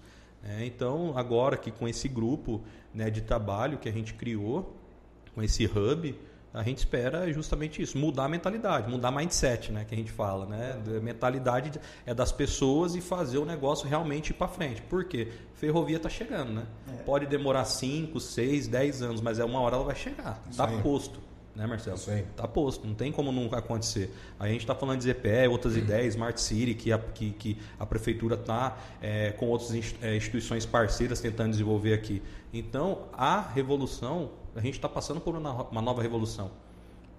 É, 0.43 0.65
então 0.65 1.13
agora 1.15 1.57
que 1.57 1.71
com 1.71 1.87
esse 1.87 2.07
grupo 2.07 2.61
né, 2.93 3.09
de 3.09 3.21
trabalho 3.21 3.77
que 3.77 3.89
a 3.89 3.91
gente 3.91 4.13
criou, 4.13 4.75
com 5.33 5.43
esse 5.43 5.65
hub, 5.65 6.15
a 6.55 6.63
gente 6.63 6.77
espera 6.77 7.31
justamente 7.33 7.81
isso, 7.81 7.97
mudar 7.97 8.25
a 8.25 8.29
mentalidade, 8.29 8.89
mudar 8.89 9.11
mindset, 9.11 9.73
né, 9.73 9.83
que 9.83 9.93
a 9.93 9.97
gente 9.97 10.11
fala, 10.11 10.45
né? 10.45 10.81
A 10.85 11.01
mentalidade 11.01 11.79
é 12.05 12.13
das 12.13 12.31
pessoas 12.31 12.95
e 12.95 13.01
fazer 13.01 13.37
o 13.39 13.45
negócio 13.45 13.87
realmente 13.87 14.29
ir 14.29 14.33
para 14.33 14.47
frente. 14.47 14.81
Por 14.81 15.03
quê? 15.03 15.33
Ferrovia 15.55 15.97
está 15.97 16.07
chegando, 16.07 16.53
né? 16.53 16.65
É. 16.87 17.03
Pode 17.03 17.25
demorar 17.25 17.65
5, 17.65 18.17
6, 18.19 18.67
10 18.69 19.01
anos, 19.01 19.21
mas 19.21 19.37
é 19.37 19.43
uma 19.43 19.59
hora 19.59 19.75
ela 19.75 19.83
vai 19.83 19.95
chegar. 19.95 20.41
Está 20.49 20.65
posto. 20.81 21.19
Né, 21.53 21.65
Marcelo? 21.65 21.95
Isso 21.95 22.11
aí. 22.11 22.23
Tá 22.35 22.47
posto, 22.47 22.85
não 22.85 22.93
tem 22.93 23.11
como 23.11 23.31
nunca 23.31 23.57
acontecer. 23.57 24.13
A 24.37 24.47
gente 24.47 24.61
está 24.61 24.75
falando 24.75 24.99
de 24.99 25.09
ZPE, 25.09 25.47
outras 25.49 25.77
ideias, 25.77 26.13
Smart 26.13 26.39
City, 26.39 26.73
que 26.73 26.91
a, 26.91 26.99
que, 26.99 27.31
que 27.31 27.57
a 27.79 27.85
prefeitura 27.85 28.35
está 28.35 28.77
é, 29.01 29.31
com 29.31 29.47
outras 29.47 29.71
é, 30.01 30.15
instituições 30.15 30.65
parceiras 30.65 31.21
tentando 31.21 31.51
desenvolver 31.51 31.93
aqui. 31.93 32.21
Então, 32.53 33.03
a 33.13 33.41
revolução 33.41 34.31
a 34.55 34.61
gente 34.61 34.75
está 34.75 34.87
passando 34.87 35.19
por 35.19 35.35
uma 35.35 35.81
nova 35.81 36.01
revolução. 36.01 36.49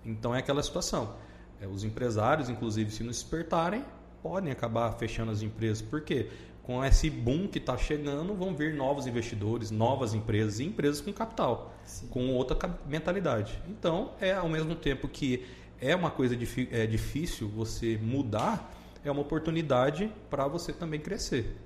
Então 0.05 0.35
é 0.35 0.39
aquela 0.39 0.63
situação. 0.63 1.15
É, 1.61 1.67
os 1.67 1.85
empresários, 1.85 2.49
inclusive, 2.49 2.91
se 2.91 3.03
não 3.03 3.11
despertarem, 3.11 3.85
podem 4.23 4.51
acabar 4.51 4.93
fechando 4.93 5.31
as 5.31 5.43
empresas. 5.43 5.83
Por 5.83 6.01
quê? 6.01 6.29
Com 6.63 6.85
esse 6.85 7.09
boom 7.09 7.47
que 7.47 7.59
está 7.59 7.77
chegando, 7.77 8.35
vão 8.35 8.55
vir 8.55 8.75
novos 8.75 9.07
investidores, 9.07 9.71
novas 9.71 10.15
empresas 10.15 10.59
e 10.59 10.65
empresas 10.65 11.01
com 11.01 11.13
capital, 11.13 11.73
Sim. 11.85 12.09
com 12.09 12.35
outra 12.35 12.79
mentalidade. 12.87 13.61
Então, 13.69 14.11
é 14.21 14.33
ao 14.33 14.49
mesmo 14.49 14.75
tempo 14.75 15.07
que 15.07 15.47
é 15.81 15.95
uma 15.95 16.11
coisa 16.11 16.37
é 16.73 16.87
difícil 16.87 17.49
você 17.49 17.97
mudar, 18.03 18.73
é 19.05 19.11
uma 19.11 19.21
oportunidade 19.21 20.11
para 20.29 20.49
você 20.49 20.73
também 20.73 20.99
crescer. 20.99 21.57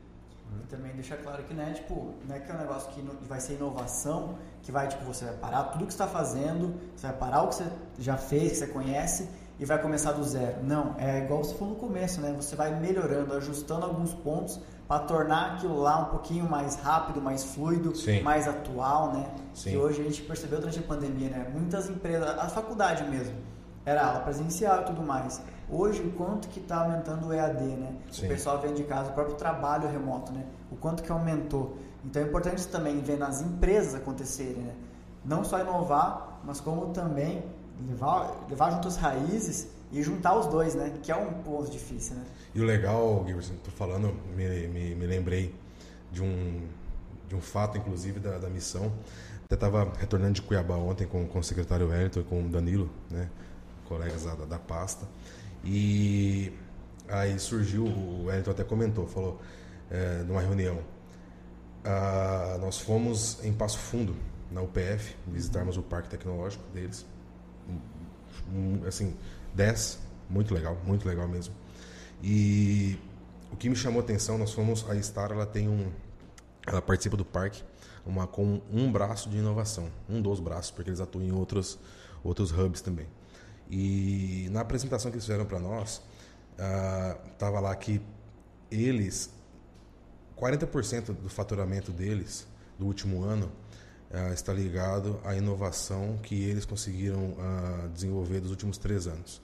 E 0.62 0.66
também 0.66 0.92
deixar 0.92 1.16
claro 1.18 1.42
que, 1.44 1.54
né, 1.54 1.72
tipo, 1.74 2.14
não 2.26 2.34
é 2.34 2.40
que 2.40 2.50
é 2.50 2.54
um 2.54 2.58
negócio 2.58 2.90
que 2.90 3.02
vai 3.26 3.40
ser 3.40 3.54
inovação, 3.54 4.38
que 4.62 4.72
vai, 4.72 4.88
tipo, 4.88 5.04
você 5.04 5.24
vai 5.24 5.34
parar 5.34 5.64
tudo 5.64 5.86
que 5.86 5.92
está 5.92 6.06
fazendo, 6.06 6.74
você 6.96 7.06
vai 7.06 7.16
parar 7.16 7.42
o 7.42 7.48
que 7.48 7.56
você 7.56 7.66
já 7.98 8.16
fez, 8.16 8.52
que 8.52 8.58
você 8.58 8.66
conhece, 8.66 9.28
e 9.58 9.64
vai 9.64 9.80
começar 9.80 10.12
do 10.12 10.24
zero. 10.24 10.62
Não, 10.62 10.94
é 10.98 11.18
igual 11.18 11.44
você 11.44 11.54
falou 11.54 11.74
no 11.74 11.80
começo, 11.80 12.20
né? 12.20 12.32
Você 12.34 12.56
vai 12.56 12.74
melhorando, 12.74 13.34
ajustando 13.34 13.84
alguns 13.84 14.14
pontos 14.14 14.58
para 14.88 15.04
tornar 15.04 15.52
aquilo 15.52 15.78
lá 15.78 15.98
um 15.98 16.06
pouquinho 16.06 16.48
mais 16.48 16.76
rápido, 16.76 17.20
mais 17.20 17.44
fluido, 17.44 17.94
Sim. 17.94 18.22
mais 18.22 18.48
atual, 18.48 19.12
né? 19.12 19.30
Sim. 19.52 19.70
Que 19.70 19.76
hoje 19.76 20.00
a 20.00 20.04
gente 20.04 20.22
percebeu 20.22 20.58
durante 20.58 20.78
a 20.78 20.82
pandemia, 20.82 21.28
né? 21.28 21.50
Muitas 21.52 21.90
empresas, 21.90 22.26
a 22.26 22.48
faculdade 22.48 23.04
mesmo, 23.04 23.36
era 23.84 24.04
aula 24.04 24.20
presencial 24.20 24.80
e 24.80 24.84
tudo 24.86 25.02
mais. 25.02 25.42
Hoje, 25.72 26.02
o 26.02 26.10
quanto 26.12 26.48
que 26.48 26.58
está 26.58 26.82
aumentando 26.82 27.28
o 27.28 27.32
EAD, 27.32 27.62
né? 27.62 27.94
Sim. 28.10 28.26
O 28.26 28.28
pessoal 28.28 28.60
vem 28.60 28.74
de 28.74 28.82
casa, 28.84 29.10
o 29.10 29.14
próprio 29.14 29.36
trabalho 29.36 29.88
remoto, 29.88 30.32
né? 30.32 30.44
O 30.70 30.76
quanto 30.76 31.02
que 31.02 31.12
aumentou. 31.12 31.76
Então 32.04 32.22
é 32.22 32.24
importante 32.26 32.66
também 32.66 33.00
ver 33.00 33.18
nas 33.18 33.40
empresas 33.40 33.94
acontecerem, 33.94 34.62
né? 34.62 34.74
Não 35.24 35.44
só 35.44 35.60
inovar, 35.60 36.40
mas 36.44 36.60
como 36.60 36.92
também 36.92 37.44
levar, 37.88 38.46
levar 38.48 38.72
junto 38.72 38.88
as 38.88 38.96
raízes 38.96 39.68
e 39.92 40.02
juntar 40.02 40.36
os 40.36 40.46
dois, 40.46 40.74
né? 40.74 40.92
Que 41.02 41.12
é 41.12 41.16
um 41.16 41.32
ponto 41.42 41.70
difícil, 41.70 42.16
né? 42.16 42.24
E 42.54 42.60
o 42.60 42.64
legal, 42.64 43.24
Giverson, 43.26 43.54
tô 43.62 43.70
falando, 43.70 44.12
me, 44.34 44.66
me, 44.68 44.94
me, 44.94 45.06
lembrei 45.06 45.54
de 46.10 46.22
um, 46.22 46.66
de 47.28 47.36
um 47.36 47.40
fato, 47.40 47.78
inclusive, 47.78 48.18
da, 48.18 48.38
da 48.38 48.48
missão. 48.48 48.92
Até 49.44 49.54
estava 49.54 49.92
retornando 49.98 50.34
de 50.34 50.42
Cuiabá 50.42 50.76
ontem 50.76 51.06
com, 51.06 51.26
com 51.26 51.38
o 51.38 51.44
secretário 51.44 51.88
Wellington 51.88 52.20
e 52.20 52.24
com 52.24 52.44
o 52.44 52.48
Danilo, 52.48 52.90
né? 53.10 53.28
Colegas 53.88 54.24
da, 54.24 54.34
da 54.34 54.58
pasta. 54.58 55.06
E 55.64 56.52
aí 57.08 57.38
surgiu, 57.38 57.84
o 57.84 58.26
Wellington 58.26 58.50
até 58.50 58.64
comentou, 58.64 59.06
falou 59.06 59.40
é, 59.90 60.22
numa 60.22 60.40
reunião, 60.40 60.80
ah, 61.84 62.58
nós 62.60 62.78
fomos 62.78 63.42
em 63.44 63.52
Passo 63.52 63.78
Fundo, 63.78 64.16
na 64.50 64.62
UPF, 64.62 65.16
visitarmos 65.26 65.76
o 65.76 65.82
parque 65.82 66.08
tecnológico 66.08 66.64
deles, 66.72 67.06
assim, 68.86 69.16
10, 69.54 69.98
muito 70.28 70.54
legal, 70.54 70.76
muito 70.84 71.06
legal 71.06 71.28
mesmo. 71.28 71.54
E 72.22 72.98
o 73.52 73.56
que 73.56 73.68
me 73.68 73.76
chamou 73.76 74.00
a 74.00 74.04
atenção, 74.04 74.38
nós 74.38 74.52
fomos, 74.52 74.88
a 74.88 75.00
Star, 75.02 75.32
ela 75.32 75.46
tem 75.46 75.68
um, 75.68 75.90
ela 76.66 76.82
participa 76.82 77.16
do 77.16 77.24
parque 77.24 77.62
uma, 78.04 78.26
com 78.26 78.60
um 78.72 78.90
braço 78.90 79.28
de 79.28 79.38
inovação, 79.38 79.90
um 80.08 80.20
dos 80.20 80.40
braços, 80.40 80.70
porque 80.70 80.90
eles 80.90 81.00
atuam 81.00 81.24
em 81.24 81.32
outros, 81.32 81.78
outros 82.22 82.50
hubs 82.50 82.80
também. 82.80 83.06
E 83.70 84.48
na 84.50 84.60
apresentação 84.60 85.10
que 85.10 85.16
eles 85.16 85.24
fizeram 85.24 85.46
para 85.46 85.60
nós, 85.60 86.02
estava 87.32 87.58
ah, 87.58 87.60
lá 87.60 87.76
que 87.76 88.00
eles, 88.70 89.30
40% 90.36 91.14
do 91.14 91.28
faturamento 91.28 91.92
deles 91.92 92.46
do 92.78 92.86
último 92.86 93.22
ano 93.22 93.50
ah, 94.12 94.32
está 94.32 94.52
ligado 94.52 95.20
à 95.24 95.36
inovação 95.36 96.18
que 96.22 96.42
eles 96.42 96.64
conseguiram 96.64 97.36
ah, 97.38 97.88
desenvolver 97.94 98.40
dos 98.40 98.50
últimos 98.50 98.76
três 98.76 99.06
anos. 99.06 99.40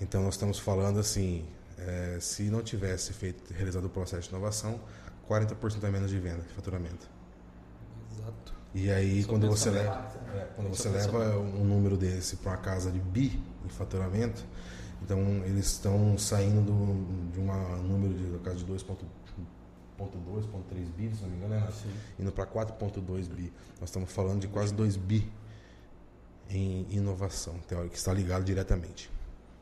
Então 0.00 0.22
nós 0.22 0.34
estamos 0.34 0.58
falando 0.58 0.98
assim, 0.98 1.46
é, 1.78 2.18
se 2.20 2.44
não 2.44 2.60
tivesse 2.62 3.12
feito 3.12 3.52
realizado 3.52 3.84
o 3.84 3.88
processo 3.88 4.28
de 4.28 4.34
inovação, 4.34 4.80
40% 5.28 5.84
a 5.84 5.90
menos 5.90 6.10
de 6.10 6.18
venda, 6.18 6.42
de 6.42 6.52
faturamento. 6.54 7.08
Exato. 8.22 8.54
E 8.74 8.90
aí 8.90 9.24
quando 9.24 9.46
você 9.48 9.70
leva 9.70 10.08
é, 10.34 10.48
quando 10.56 10.68
você 10.68 10.88
leva 10.88 11.38
um 11.38 11.64
número 11.64 11.96
desse 11.96 12.36
para 12.36 12.52
uma 12.52 12.58
casa 12.58 12.90
de 12.90 12.98
bi 12.98 13.38
em 13.64 13.68
faturamento, 13.68 14.44
então 15.02 15.18
eles 15.44 15.66
estão 15.66 16.16
saindo 16.16 16.62
do, 16.62 17.32
de 17.32 17.40
um 17.40 17.82
número 17.82 18.14
de 18.14 18.38
casa 18.38 18.56
de 18.56 18.64
2.2, 18.64 18.96
2.3 19.98 20.90
bi, 20.96 21.14
se 21.14 21.22
não 21.22 21.28
me 21.28 21.36
engano, 21.36 21.54
né? 21.54 21.68
indo 22.18 22.32
para 22.32 22.46
4.2 22.46 23.28
bi. 23.28 23.52
Nós 23.80 23.90
estamos 23.90 24.10
falando 24.10 24.40
de 24.40 24.48
quase 24.48 24.72
2 24.72 24.96
bi 24.96 25.30
em 26.48 26.86
inovação 26.90 27.54
teórica, 27.68 27.90
que 27.90 27.98
está 27.98 28.12
ligado 28.12 28.44
diretamente. 28.44 29.10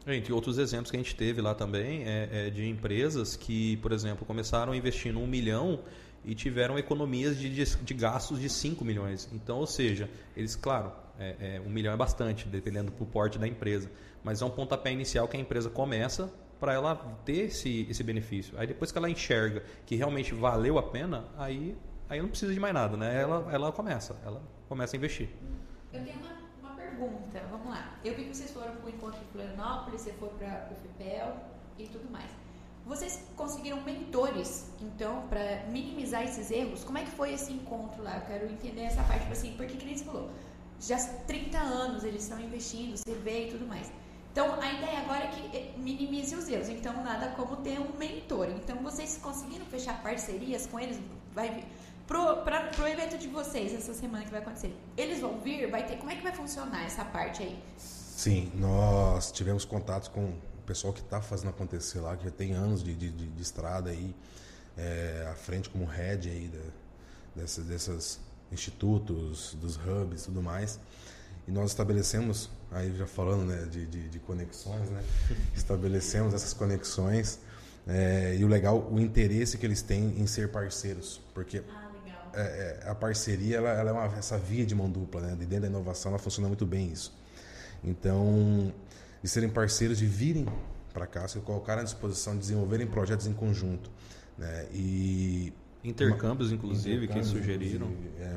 Entre 0.07 0.33
outros 0.33 0.59
exemplos 0.59 0.91
que 0.91 0.97
a 0.97 1.01
gente 1.01 1.15
teve 1.15 1.41
lá 1.43 1.55
também 1.55 2.05
é, 2.05 2.47
é 2.47 2.51
de 2.51 2.67
empresas 2.67 3.37
que, 3.37 3.77
por 3.79 3.93
exemplo, 3.93 4.25
começaram 4.25 4.75
investindo 4.75 5.19
um 5.19 5.27
milhão 5.27 5.81
e 6.25 6.35
tiveram 6.35 6.79
economias 6.79 7.39
de, 7.39 7.49
de, 7.49 7.77
de, 7.77 7.95
gastos 7.95 8.41
de 8.41 8.49
5 8.49 8.85
milhões. 8.85 9.29
Então, 9.33 9.59
ou 9.59 9.67
seja, 9.67 10.09
eles, 10.37 10.55
claro, 10.55 10.93
é, 11.19 11.57
é, 11.57 11.61
um 11.61 11.71
milhão 11.71 11.93
é 11.93 11.97
bastante, 11.97 12.47
dependendo 12.47 12.91
do 12.91 13.07
porte 13.07 13.39
da 13.39 13.49
empresa, 13.49 13.91
mas 14.23 14.43
é 14.43 14.45
um 14.45 14.51
pontapé 14.51 14.93
inicial 14.93 15.27
que 15.29 15.37
a 15.37 15.41
empresa 15.41 15.71
começa 15.71 16.33
para 16.59 16.75
ela 16.75 16.95
ter 17.25 17.47
esse, 17.47 17.87
esse 17.89 18.03
benefício. 18.03 18.59
Aí 18.59 18.67
depois 18.67 18.93
que 18.93 18.99
ela 18.99 19.09
enxerga 19.09 19.63
que 19.87 19.97
realmente 19.97 20.35
valeu 20.35 20.79
a 20.79 20.83
pena, 20.83 21.25
aí 21.39 21.77
aí 22.11 22.21
não 22.21 22.29
precisa 22.29 22.53
de 22.53 22.61
mais 22.61 22.75
nada, 22.75 22.97
né? 22.97 23.21
Ela, 23.21 23.49
ela 23.51 23.73
começa, 23.73 24.17
ela 24.25 24.43
começa 24.69 24.97
a 24.97 24.99
investir. 24.99 25.29
Eu 25.93 26.05
tenho 26.05 26.19
uma, 26.19 26.69
uma 26.69 26.77
pergunta, 26.77 27.41
vamos 27.51 27.69
lá. 27.69 27.99
Eu 28.05 28.15
vi 28.15 28.25
que 28.25 28.37
vocês 28.37 28.51
foram 28.51 28.75
para 28.77 28.87
o 28.87 28.91
encontro 28.91 29.21
em 29.21 29.33
Florianópolis, 29.33 30.03
você 30.03 30.13
foi 30.15 30.29
para 30.31 30.69
o 30.71 30.75
FIPEL 30.75 31.37
e 31.79 31.87
tudo 31.87 32.11
mais. 32.11 32.31
Vocês 32.87 33.23
conseguiram 33.37 33.81
mentores, 33.83 34.71
então, 34.81 35.23
para 35.29 35.65
minimizar 35.69 36.23
esses 36.25 36.51
erros? 36.51 36.83
Como 36.83 36.99
é 36.99 37.05
que 37.05 37.11
foi 37.11 37.35
esse 37.35 37.53
encontro 37.53 38.03
lá? 38.03 38.17
Eu 38.17 38.23
quero 38.23 38.51
entender 38.51 38.83
essa 38.83 39.03
parte, 39.05 39.21
tipo 39.21 39.33
assim, 39.33 39.53
porque 39.57 39.77
que 39.77 39.85
nem 39.85 39.97
você 39.97 40.05
falou, 40.05 40.31
já 40.81 40.97
30 40.99 41.59
anos 41.59 42.05
eles 42.05 42.23
estão 42.23 42.41
investindo, 42.41 42.97
você 42.97 43.15
vê 43.15 43.47
e 43.47 43.51
tudo 43.51 43.67
mais. 43.67 43.93
Então, 44.33 44.61
a 44.61 44.73
ideia 44.73 45.01
agora 45.01 45.25
é 45.25 45.29
que 45.29 45.57
eh, 45.57 45.73
minimize 45.77 46.35
os 46.37 46.49
erros. 46.49 46.69
Então, 46.69 47.03
nada 47.03 47.31
como 47.37 47.57
ter 47.57 47.81
um 47.81 47.97
mentor. 47.99 48.49
Então, 48.49 48.77
vocês 48.77 49.19
conseguiram 49.21 49.67
fechar 49.67 50.01
parcerias 50.03 50.67
com 50.67 50.79
eles? 50.79 51.01
Vai 51.35 51.65
pro, 52.07 52.37
pra, 52.39 52.65
pro 52.69 52.87
evento 52.87 53.19
de 53.19 53.29
vocês 53.29 53.75
essa 53.75 53.93
semana 53.93 54.25
que 54.25 54.31
vai 54.31 54.41
acontecer. 54.41 54.75
Eles 54.97 55.21
vão 55.21 55.39
vir? 55.41 55.69
Vai 55.69 55.85
ter? 55.85 55.97
Como 55.97 56.11
é 56.11 56.17
que 56.17 56.23
vai 56.23 56.33
funcionar 56.33 56.85
essa 56.85 57.05
parte 57.05 57.43
aí? 57.43 57.59
Sim, 57.77 58.53
nós 58.55 59.33
tivemos 59.33 59.65
contatos 59.65 60.09
com 60.09 60.33
o 60.61 60.67
pessoal 60.67 60.93
que 60.93 61.01
está 61.01 61.21
fazendo 61.21 61.51
acontecer 61.51 62.01
lá, 62.01 62.17
que 62.17 62.25
já 62.25 62.31
tem 62.31 62.53
anos 62.53 62.83
de, 62.83 62.95
de, 62.95 63.11
de 63.11 63.43
estrada 63.43 63.91
aí, 63.91 64.15
é, 64.77 65.27
à 65.31 65.35
frente 65.35 65.69
como 65.69 65.85
head 65.85 66.29
aí 66.29 66.49
da, 66.49 67.41
dessas, 67.43 67.65
dessas 67.65 68.21
institutos, 68.53 69.57
dos 69.61 69.77
hubs 69.77 70.23
e 70.23 70.25
tudo 70.27 70.43
mais. 70.43 70.79
E 71.49 71.51
nós 71.51 71.71
estabelecemos, 71.71 72.51
aí 72.71 72.95
já 72.97 73.07
falando 73.07 73.45
né, 73.45 73.67
de, 73.71 73.87
de, 73.87 74.09
de 74.09 74.19
conexões, 74.21 74.89
né, 74.91 75.03
estabelecemos 75.57 76.35
essas 76.35 76.53
conexões 76.53 77.41
é, 77.87 78.37
e 78.39 78.45
o 78.45 78.49
legal, 78.49 78.87
o 78.91 79.01
interesse 79.01 79.57
que 79.59 79.67
eles 79.67 79.83
têm 79.83 80.21
em 80.21 80.27
ser 80.27 80.51
parceiros, 80.51 81.21
porque 81.35 81.63
Ah, 81.69 81.91
legal. 82.05 82.31
é, 82.35 82.81
é, 82.85 82.89
a 82.91 82.95
parceria 82.95 83.57
ela, 83.57 83.71
ela 83.71 83.91
é 83.91 83.93
uma, 83.93 84.05
essa 84.19 84.37
via 84.39 84.65
de 84.67 84.75
mão 84.75 84.89
dupla, 84.91 85.21
né? 85.23 85.31
De 85.31 85.47
dentro 85.47 85.63
da 85.63 85.67
inovação 85.69 86.11
ela 86.11 86.19
funciona 86.19 86.47
muito 86.47 86.67
bem 86.67 86.93
isso. 86.93 87.19
Então, 87.83 88.73
de 89.23 89.29
serem 89.29 89.49
parceiros, 89.49 89.99
de 89.99 90.07
virem 90.07 90.47
para 90.93 91.07
cá, 91.07 91.27
se 91.29 91.39
colocarem 91.41 91.83
à 91.83 91.85
disposição 91.85 92.35
de 92.35 92.41
desenvolverem 92.41 92.87
projetos 92.87 93.27
em 93.27 93.33
conjunto, 93.33 93.91
né? 94.37 94.67
E 94.73 95.53
Intercâmbios, 95.83 96.53
inclusive, 96.53 97.07
que 97.07 97.19
intercâmbios, 97.19 97.29
sugeriram. 97.29 97.87
inclusive, 97.87 98.11
é. 98.21 98.37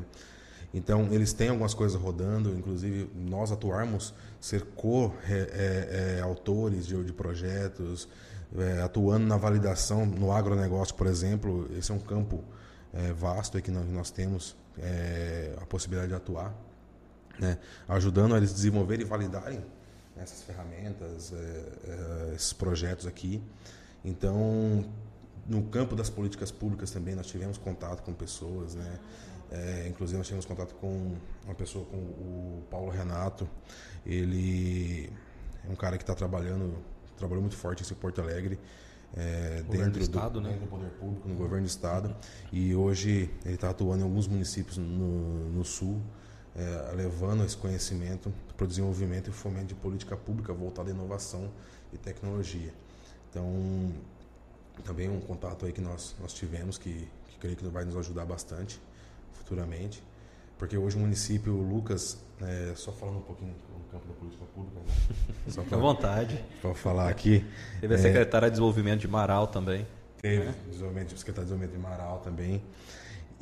Então, 0.72 1.08
eles 1.12 1.32
têm 1.32 1.50
algumas 1.50 1.74
coisas 1.74 2.00
rodando, 2.00 2.50
inclusive 2.50 3.08
nós 3.14 3.52
atuarmos, 3.52 4.14
ser 4.40 4.62
co-autores 4.74 6.86
de, 6.86 7.04
de 7.04 7.12
projetos, 7.12 8.08
é, 8.56 8.82
atuando 8.82 9.26
na 9.26 9.36
validação 9.36 10.04
no 10.04 10.32
agronegócio, 10.32 10.94
por 10.94 11.06
exemplo. 11.06 11.68
Esse 11.78 11.92
é 11.92 11.94
um 11.94 12.00
campo 12.00 12.42
é, 12.92 13.12
vasto 13.12 13.60
que 13.62 13.70
nós, 13.70 13.86
nós 13.88 14.10
temos 14.10 14.56
é, 14.78 15.54
a 15.60 15.66
possibilidade 15.66 16.08
de 16.08 16.16
atuar, 16.16 16.52
né? 17.38 17.58
ajudando 17.88 18.34
a 18.34 18.38
eles 18.38 18.52
desenvolverem 18.52 19.06
e 19.06 19.08
validarem 19.08 19.64
essas 20.16 20.42
ferramentas, 20.42 21.32
é, 21.32 21.36
é, 21.36 22.34
esses 22.34 22.52
projetos 22.52 23.06
aqui. 23.06 23.42
Então, 24.04 24.84
no 25.46 25.62
campo 25.64 25.94
das 25.94 26.08
políticas 26.08 26.50
públicas 26.50 26.90
também 26.90 27.14
nós 27.14 27.26
tivemos 27.26 27.58
contato 27.58 28.02
com 28.02 28.12
pessoas, 28.12 28.74
né? 28.74 28.98
É, 29.50 29.86
inclusive 29.88 30.16
nós 30.16 30.26
tivemos 30.26 30.46
contato 30.46 30.74
com 30.74 31.16
uma 31.44 31.54
pessoa, 31.54 31.84
com 31.84 31.96
o 31.96 32.62
Paulo 32.70 32.90
Renato. 32.90 33.48
Ele 34.04 35.12
é 35.66 35.70
um 35.70 35.76
cara 35.76 35.96
que 35.96 36.02
está 36.02 36.14
trabalhando, 36.14 36.76
trabalhou 37.16 37.42
muito 37.42 37.56
forte 37.56 37.82
em 37.82 37.96
Porto 37.96 38.20
Alegre, 38.20 38.58
é, 39.16 39.62
dentro 39.68 39.92
do 39.92 39.98
Estado, 40.00 40.40
né? 40.40 40.50
dentro 40.50 40.64
do 40.64 40.70
poder 40.70 40.90
público, 40.90 41.28
no 41.28 41.34
governo 41.34 41.64
do 41.64 41.68
estado. 41.68 42.16
E 42.52 42.74
hoje 42.74 43.30
ele 43.44 43.54
está 43.54 43.70
atuando 43.70 44.00
em 44.00 44.04
alguns 44.04 44.26
municípios 44.26 44.76
no, 44.76 45.50
no 45.50 45.64
sul, 45.64 46.00
é, 46.56 46.92
levando 46.94 47.44
esse 47.44 47.56
conhecimento 47.56 48.32
para 48.56 48.64
o 48.64 48.66
desenvolvimento 48.66 49.28
e 49.30 49.32
fomento 49.32 49.66
de 49.66 49.74
política 49.74 50.16
pública 50.16 50.52
voltada 50.52 50.90
à 50.90 50.92
inovação 50.94 51.50
e 51.92 51.98
tecnologia. 51.98 52.72
Então, 53.30 53.92
também 54.84 55.08
um 55.08 55.20
contato 55.20 55.66
aí 55.66 55.72
que 55.72 55.80
nós, 55.80 56.14
nós 56.20 56.32
tivemos 56.32 56.78
que, 56.78 57.08
que 57.28 57.38
creio 57.38 57.56
que 57.56 57.64
vai 57.66 57.84
nos 57.84 57.96
ajudar 57.96 58.24
bastante 58.24 58.80
futuramente. 59.32 60.02
Porque 60.58 60.76
hoje 60.76 60.96
o 60.96 61.00
município, 61.00 61.52
o 61.52 61.62
Lucas, 61.62 62.16
é, 62.40 62.72
só 62.76 62.92
falando 62.92 63.18
um 63.18 63.22
pouquinho 63.22 63.52
no 63.76 63.84
campo 63.90 64.06
da 64.06 64.14
política 64.14 64.44
pública, 64.54 64.78
né? 64.80 64.86
só 65.50 65.62
Fica 65.62 65.74
à 65.76 65.78
vontade. 65.78 66.44
para 66.62 66.74
falar 66.74 67.08
aqui. 67.08 67.44
Teve 67.80 67.94
a 67.94 67.98
É. 67.98 68.00
secretária 68.00 68.48
de 68.48 68.52
desenvolvimento 68.52 69.00
de 69.00 69.08
Marau 69.08 69.48
também. 69.48 69.84
Teve 70.22 70.52
desenvolvimento, 70.70 71.18
secretário 71.18 71.48
de 71.50 71.54
desenvolvimento 71.56 71.72
de 71.72 71.78
Marau 71.82 72.20
também. 72.20 72.62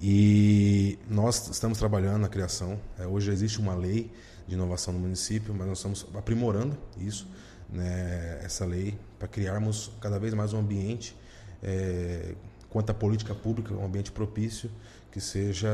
E 0.01 0.99
nós 1.09 1.49
estamos 1.49 1.79
trabalhando 1.79 2.23
na 2.23 2.29
criação. 2.29 2.79
É, 2.99 3.07
hoje 3.07 3.31
existe 3.31 3.61
uma 3.61 3.75
lei 3.75 4.11
de 4.47 4.55
inovação 4.55 4.93
no 4.93 5.01
município, 5.01 5.55
mas 5.55 5.67
nós 5.67 5.79
estamos 5.79 6.07
aprimorando 6.15 6.77
isso, 6.99 7.29
né, 7.69 8.41
essa 8.43 8.65
lei, 8.65 8.99
para 9.19 9.29
criarmos 9.29 9.93
cada 10.01 10.19
vez 10.19 10.35
mais 10.35 10.53
um 10.53 10.59
ambiente, 10.59 11.17
é, 11.63 12.35
quanto 12.69 12.91
à 12.91 12.95
política 12.95 13.35
pública, 13.35 13.73
um 13.75 13.85
ambiente 13.85 14.11
propício 14.11 14.71
que 15.11 15.21
seja 15.21 15.69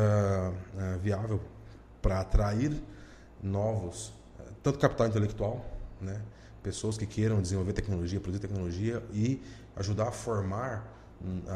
é, 0.76 0.98
viável 0.98 1.40
para 2.02 2.20
atrair 2.20 2.72
novos, 3.42 4.12
é, 4.38 4.42
tanto 4.62 4.78
capital 4.78 5.06
intelectual, 5.06 5.64
né, 6.00 6.20
pessoas 6.62 6.98
que 6.98 7.06
queiram 7.06 7.40
desenvolver 7.40 7.72
tecnologia, 7.72 8.20
produzir 8.20 8.46
tecnologia 8.46 9.02
e 9.12 9.40
ajudar 9.76 10.08
a 10.08 10.12
formar 10.12 10.97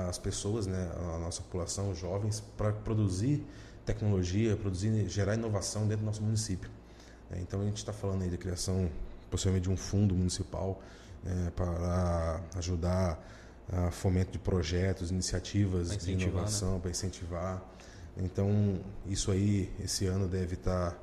as 0.09 0.19
pessoas, 0.19 0.67
né, 0.67 0.91
a 1.15 1.19
nossa 1.19 1.43
população, 1.43 1.91
os 1.91 1.99
jovens, 1.99 2.41
para 2.57 2.73
produzir 2.73 3.45
tecnologia, 3.85 4.57
produzir, 4.57 5.09
gerar 5.09 5.35
inovação 5.35 5.83
dentro 5.83 5.99
do 5.99 6.07
nosso 6.07 6.23
município. 6.23 6.71
É, 7.31 7.41
então 7.41 7.61
a 7.61 7.65
gente 7.65 7.79
está 7.79 7.93
falando 7.93 8.23
aí 8.23 8.31
de 8.31 8.39
criação, 8.39 8.91
possivelmente 9.31 9.65
de 9.65 9.71
um 9.71 9.77
fundo 9.77 10.15
municipal 10.15 10.81
é, 11.25 11.51
para 11.51 12.41
ajudar 12.57 13.19
a 13.73 13.91
fomento 13.91 14.33
de 14.33 14.39
projetos, 14.39 15.11
iniciativas 15.11 15.97
de 15.97 16.13
inovação, 16.13 16.81
para 16.81 16.91
incentivar. 16.91 17.63
Então 18.17 18.81
isso 19.07 19.31
aí 19.31 19.73
esse 19.83 20.07
ano 20.07 20.29
deve 20.29 20.55
estar 20.55 20.99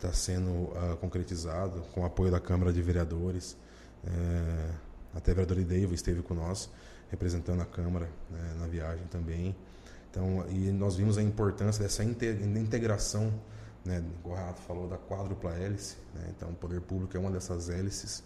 tá 0.00 0.12
sendo 0.12 0.72
ah, 0.74 0.96
concretizado 0.96 1.82
com 1.92 2.00
o 2.00 2.04
apoio 2.04 2.30
da 2.30 2.40
Câmara 2.40 2.72
de 2.72 2.82
Vereadores. 2.82 3.56
É, 4.04 4.70
até 5.14 5.32
a 5.32 5.34
vereadora 5.34 5.60
Ideiva 5.60 5.94
esteve 5.94 6.22
com 6.22 6.34
nós, 6.34 6.70
representando 7.10 7.60
a 7.60 7.66
Câmara 7.66 8.08
né, 8.30 8.56
na 8.58 8.66
viagem 8.66 9.04
também. 9.06 9.54
Então, 10.10 10.44
e 10.48 10.70
nós 10.72 10.96
vimos 10.96 11.18
a 11.18 11.22
importância 11.22 11.82
dessa 11.82 12.02
inte- 12.02 12.26
integração, 12.26 13.32
né, 13.84 14.02
o 14.24 14.34
Renato 14.34 14.60
falou 14.62 14.88
da 14.88 14.98
quádrupla 14.98 15.52
hélice, 15.54 15.96
né, 16.14 16.32
então 16.36 16.50
o 16.50 16.54
poder 16.54 16.80
público 16.80 17.16
é 17.16 17.20
uma 17.20 17.30
dessas 17.30 17.68
hélices 17.68 18.22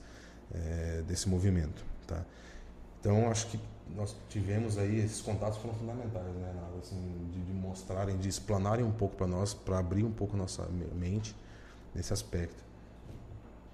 é, 0.55 1.03
desse 1.07 1.29
movimento. 1.29 1.85
Tá? 2.07 2.25
Então, 3.01 3.31
acho 3.31 3.49
que 3.49 3.61
nós 3.95 4.17
tivemos 4.31 4.79
aí, 4.79 4.99
esses 4.99 5.21
contatos 5.21 5.59
foram 5.59 5.75
fundamentais, 5.75 6.35
né, 6.37 6.53
Renato? 6.55 6.79
assim, 6.79 7.29
de, 7.31 7.43
de 7.43 7.53
mostrarem, 7.53 8.17
de 8.17 8.29
explanarem 8.29 8.85
um 8.85 8.93
pouco 8.93 9.17
para 9.17 9.27
nós, 9.27 9.53
para 9.53 9.79
abrir 9.79 10.05
um 10.05 10.13
pouco 10.13 10.37
nossa 10.37 10.67
me- 10.69 10.87
mente 10.95 11.37
nesse 11.95 12.13
aspecto. 12.13 12.63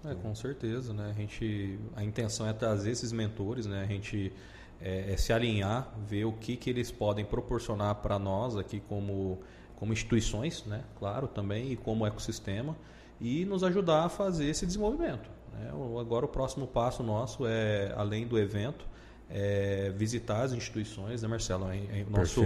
É, 0.04 0.14
com 0.14 0.34
certeza, 0.34 0.94
né? 0.94 1.10
A 1.10 1.12
gente, 1.12 1.78
a 1.94 2.02
intenção 2.02 2.46
é 2.48 2.52
trazer 2.54 2.90
esses 2.90 3.12
mentores, 3.12 3.66
né? 3.66 3.82
A 3.82 3.86
gente 3.86 4.32
é, 4.80 5.12
é 5.12 5.16
se 5.16 5.32
alinhar, 5.32 5.92
ver 6.06 6.24
o 6.24 6.32
que 6.32 6.56
que 6.56 6.70
eles 6.70 6.90
podem 6.90 7.24
proporcionar 7.24 7.96
para 7.96 8.18
nós 8.18 8.56
aqui 8.56 8.80
como 8.80 9.40
como 9.76 9.94
instituições, 9.94 10.62
né? 10.66 10.82
Claro, 10.98 11.26
também 11.26 11.72
e 11.72 11.76
como 11.76 12.06
ecossistema 12.06 12.76
e 13.18 13.46
nos 13.46 13.64
ajudar 13.64 14.04
a 14.04 14.08
fazer 14.10 14.46
esse 14.46 14.66
desenvolvimento. 14.66 15.30
Né? 15.54 15.70
Agora 15.98 16.26
o 16.26 16.28
próximo 16.28 16.66
passo 16.66 17.02
nosso 17.02 17.46
é 17.46 17.92
além 17.96 18.26
do 18.26 18.38
evento 18.38 18.86
é 19.30 19.92
visitar 19.96 20.42
as 20.42 20.52
instituições, 20.52 21.22
né, 21.22 21.28
Marcelo? 21.28 21.70
É- 21.70 22.00
é 22.00 22.06
nosso 22.10 22.42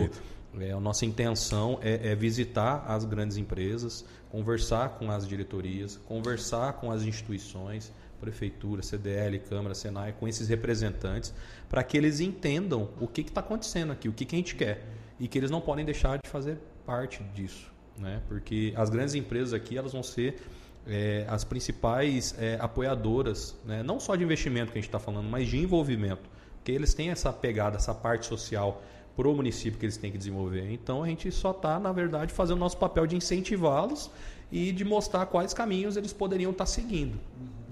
é, 0.61 0.71
a 0.71 0.79
nossa 0.79 1.05
intenção 1.05 1.81
é, 1.83 2.13
é 2.13 2.15
visitar 2.15 2.85
as 2.87 3.05
grandes 3.05 3.37
empresas, 3.37 4.05
conversar 4.31 4.91
com 4.91 5.11
as 5.11 5.27
diretorias, 5.27 5.97
conversar 5.97 6.75
com 6.75 6.93
as 6.93 7.03
instituições, 7.03 7.93
prefeitura, 8.25 8.83
CDL, 8.83 9.39
Câmara, 9.41 9.75
Senai, 9.75 10.15
com 10.19 10.27
esses 10.27 10.49
representantes, 10.49 11.35
para 11.69 11.83
que 11.83 11.97
eles 11.97 12.21
entendam 12.21 12.89
o 13.01 13.07
que 13.07 13.21
está 13.21 13.41
acontecendo 13.41 13.93
aqui, 13.93 14.09
o 14.09 14.13
que, 14.13 14.25
que 14.25 14.35
a 14.35 14.39
gente 14.39 14.55
quer 14.55 14.83
e 15.21 15.29
que 15.29 15.39
eles 15.39 15.51
não 15.51 15.61
podem 15.61 15.85
deixar 15.85 16.19
de 16.23 16.29
fazer 16.29 16.59
parte 16.85 17.23
disso, 17.35 17.71
né? 17.99 18.21
Porque 18.29 18.73
as 18.77 18.91
grandes 18.91 19.15
empresas 19.15 19.53
aqui 19.53 19.77
elas 19.77 19.93
vão 19.93 20.03
ser 20.03 20.41
é, 20.87 21.25
as 21.29 21.45
principais 21.45 22.35
é, 22.39 22.59
apoiadoras, 22.61 23.57
né? 23.65 23.83
não 23.83 23.99
só 23.99 24.17
de 24.17 24.25
investimento 24.25 24.73
que 24.73 24.79
a 24.79 24.81
gente 24.81 24.89
está 24.89 24.99
falando, 24.99 25.29
mas 25.29 25.49
de 25.49 25.59
envolvimento, 25.59 26.29
porque 26.57 26.73
eles 26.73 26.95
têm 26.95 27.11
essa 27.11 27.33
pegada, 27.33 27.77
essa 27.77 27.95
parte 27.95 28.27
social 28.27 28.83
para 29.17 29.29
o 29.29 29.35
município 29.35 29.79
que 29.79 29.87
eles 29.87 29.97
têm 29.97 30.11
que 30.11 30.19
desenvolver. 30.19 30.71
Então 30.73 31.03
a 31.03 31.07
gente 31.07 31.31
só 31.31 31.53
está, 31.53 31.79
na 31.79 31.93
verdade, 31.93 32.33
fazendo 32.33 32.57
o 32.57 32.61
nosso 32.61 32.77
papel 32.77 33.07
de 33.07 33.17
incentivá-los 33.17 34.11
e 34.51 34.73
de 34.73 34.85
mostrar 34.85 35.27
quais 35.27 35.55
caminhos 35.55 35.97
eles 35.97 36.13
poderiam 36.13 36.51
estar 36.51 36.67
seguindo. 36.67 37.19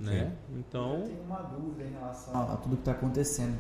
Né? 0.03 0.33
Eu 0.53 0.59
Então, 0.59 1.03
tenho 1.07 1.23
uma 1.23 1.39
dúvida 1.43 1.85
em 1.85 1.93
relação 1.93 2.53
a 2.53 2.57
tudo 2.57 2.75
que 2.77 2.83
está 2.83 2.93
acontecendo. 2.93 3.57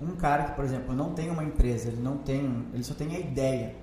Um 0.00 0.14
cara 0.16 0.44
que, 0.44 0.52
por 0.52 0.64
exemplo, 0.64 0.94
não 0.94 1.12
tem 1.14 1.30
uma 1.30 1.42
empresa, 1.42 1.88
ele 1.88 2.00
não 2.00 2.18
tem, 2.18 2.46
um- 2.46 2.66
ele 2.72 2.84
só 2.84 2.94
tem 2.94 3.16
a 3.16 3.18
ideia. 3.18 3.74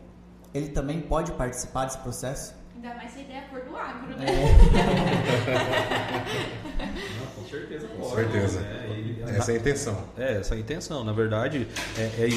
ele 0.53 0.69
também 0.69 1.01
pode 1.01 1.33
participar 1.33 1.83
desse 1.85 1.97
processo? 1.97 2.55
Ainda 2.75 2.93
mais 2.95 3.11
se 3.11 3.19
a 3.19 3.23
ideia 3.23 3.43
for 3.49 3.61
do 3.65 3.75
agro, 3.75 4.15
né? 4.15 4.25
Não, 7.19 7.27
com 7.43 7.49
certeza 7.49 7.87
pode. 7.87 7.99
Com 8.01 8.15
certeza. 8.15 8.61
né? 8.61 8.84
Essa 9.29 9.51
é 9.51 9.55
a 9.55 9.57
intenção. 9.57 10.03
É, 10.17 10.33
essa 10.37 10.53
é 10.53 10.57
a 10.57 10.59
intenção. 10.59 11.03
Na 11.03 11.13
verdade, 11.13 11.67
é, 11.97 12.01
é, 12.01 12.29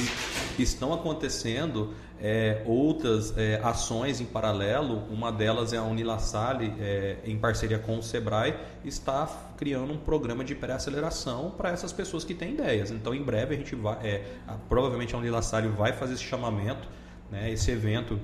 estão 0.59 0.93
acontecendo 0.93 1.95
é, 2.21 2.63
outras 2.67 3.37
é, 3.37 3.61
ações 3.63 4.21
em 4.21 4.25
paralelo. 4.25 5.05
Uma 5.11 5.31
delas 5.31 5.73
é 5.73 5.77
a 5.77 5.83
Unilassale, 5.83 6.75
é, 6.81 7.17
em 7.25 7.37
parceria 7.39 7.79
com 7.79 7.99
o 7.99 8.03
Sebrae, 8.03 8.55
está 8.85 9.27
criando 9.57 9.93
um 9.93 9.99
programa 9.99 10.45
de 10.45 10.55
pré-aceleração 10.55 11.53
para 11.57 11.71
essas 11.71 11.93
pessoas 11.93 12.25
que 12.25 12.35
têm 12.35 12.55
ideias. 12.55 12.91
Então, 12.91 13.15
em 13.15 13.23
breve, 13.23 13.55
a 13.55 13.59
gente 13.59 13.75
vai, 13.75 13.99
é, 14.07 14.25
provavelmente 14.69 15.15
a 15.15 15.19
Unilassale 15.19 15.69
vai 15.69 15.93
fazer 15.93 16.15
esse 16.15 16.25
chamamento, 16.25 16.89
né, 17.31 17.51
esse 17.51 17.71
evento 17.71 18.19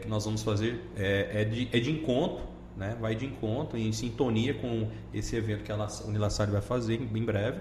que 0.00 0.08
nós 0.08 0.24
vamos 0.24 0.42
fazer 0.42 0.80
é, 0.96 1.44
de, 1.44 1.66
de 1.66 1.90
encontro 1.90 2.40
né, 2.76 2.96
vai 3.00 3.14
de 3.14 3.24
encontro, 3.24 3.78
em 3.78 3.90
sintonia 3.90 4.54
com 4.54 4.88
esse 5.12 5.34
evento 5.34 5.64
que 5.64 5.72
a 5.72 5.88
Unilassale 6.04 6.52
vai 6.52 6.60
fazer 6.60 7.00
em 7.00 7.24
breve, 7.24 7.58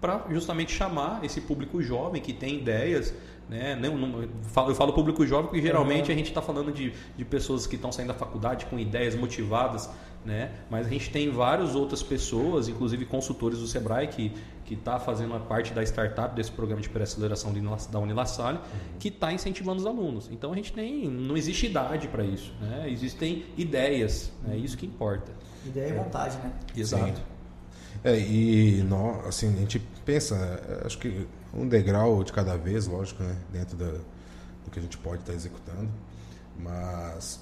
para 0.00 0.24
justamente 0.30 0.72
chamar 0.72 1.24
esse 1.24 1.40
público 1.40 1.82
jovem 1.82 2.20
que 2.22 2.32
tem 2.32 2.56
ideias. 2.56 3.14
Né? 3.48 3.76
Não, 3.76 3.96
não- 3.96 4.22
eu, 4.22 4.28
falo, 4.42 4.70
eu 4.70 4.74
falo 4.74 4.92
público 4.92 5.24
jovem 5.24 5.46
porque 5.46 5.62
geralmente 5.62 6.10
a 6.10 6.14
gente 6.14 6.26
está 6.28 6.42
falando 6.42 6.72
de, 6.72 6.92
de 7.16 7.24
pessoas 7.24 7.66
que 7.66 7.76
estão 7.76 7.92
saindo 7.92 8.08
da 8.08 8.14
faculdade 8.14 8.66
com 8.66 8.76
ideias 8.76 9.14
motivadas, 9.14 9.88
né? 10.24 10.50
mas 10.68 10.86
a 10.88 10.90
gente 10.90 11.10
tem 11.10 11.30
várias 11.30 11.76
outras 11.76 12.02
pessoas, 12.02 12.66
inclusive 12.68 13.04
consultores 13.04 13.60
do 13.60 13.66
Sebrae, 13.66 14.08
que 14.08 14.32
que 14.66 14.74
está 14.74 14.98
fazendo 14.98 15.32
a 15.34 15.38
parte 15.38 15.72
da 15.72 15.80
startup 15.84 16.34
desse 16.34 16.50
programa 16.50 16.82
de 16.82 16.88
pré-aceleração 16.88 17.54
da 17.90 18.00
Unilassalle, 18.00 18.58
que 18.98 19.06
está 19.08 19.32
incentivando 19.32 19.78
os 19.80 19.86
alunos. 19.86 20.28
Então 20.32 20.52
a 20.52 20.56
gente 20.56 20.72
tem, 20.72 21.08
não 21.08 21.36
existe 21.36 21.66
idade 21.66 22.08
para 22.08 22.24
isso, 22.24 22.52
né? 22.60 22.90
existem 22.90 23.44
ideias, 23.56 24.32
é 24.50 24.56
isso 24.56 24.76
que 24.76 24.84
importa. 24.84 25.32
Ideia 25.64 25.90
e 25.90 25.92
vontade, 25.92 26.36
né? 26.38 26.52
Exato. 26.76 27.22
É, 28.06 28.18
e 28.20 28.82
nós, 28.84 29.26
assim, 29.26 29.48
a 29.56 29.58
gente 29.60 29.80
pensa, 30.04 30.36
é, 30.36 30.86
acho 30.86 30.98
que 30.98 31.26
um 31.52 31.66
degrau 31.68 32.22
de 32.22 32.32
cada 32.32 32.56
vez, 32.56 32.86
lógico, 32.86 33.22
né, 33.22 33.36
dentro 33.52 33.76
da, 33.76 33.86
do 33.86 34.70
que 34.70 34.78
a 34.78 34.82
gente 34.82 34.98
pode 34.98 35.22
estar 35.22 35.32
executando, 35.34 35.88
mas 36.58 37.40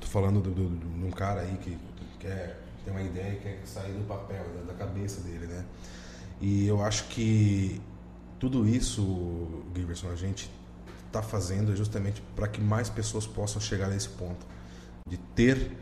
tô 0.00 0.06
falando 0.08 0.40
do, 0.42 0.50
do, 0.50 0.68
do- 0.70 1.00
de 1.00 1.04
um 1.06 1.10
cara 1.12 1.42
aí 1.42 1.56
que 1.58 1.78
quer 2.20 2.60
tem 2.84 2.92
uma 2.94 3.02
ideia 3.02 3.34
e 3.34 3.40
quer 3.40 3.60
sair 3.66 3.92
do 3.92 4.06
papel, 4.06 4.44
da, 4.56 4.72
da 4.72 4.74
cabeça 4.78 5.20
dele, 5.22 5.46
né? 5.46 5.64
E 6.40 6.66
eu 6.66 6.82
acho 6.82 7.04
que 7.08 7.80
tudo 8.38 8.68
isso, 8.68 9.64
Giverson, 9.76 10.10
a 10.10 10.16
gente 10.16 10.50
está 11.06 11.22
fazendo 11.22 11.76
justamente 11.76 12.22
para 12.36 12.48
que 12.48 12.60
mais 12.60 12.90
pessoas 12.90 13.26
possam 13.26 13.60
chegar 13.60 13.88
nesse 13.88 14.08
ponto 14.10 14.46
de 15.08 15.16
ter 15.18 15.72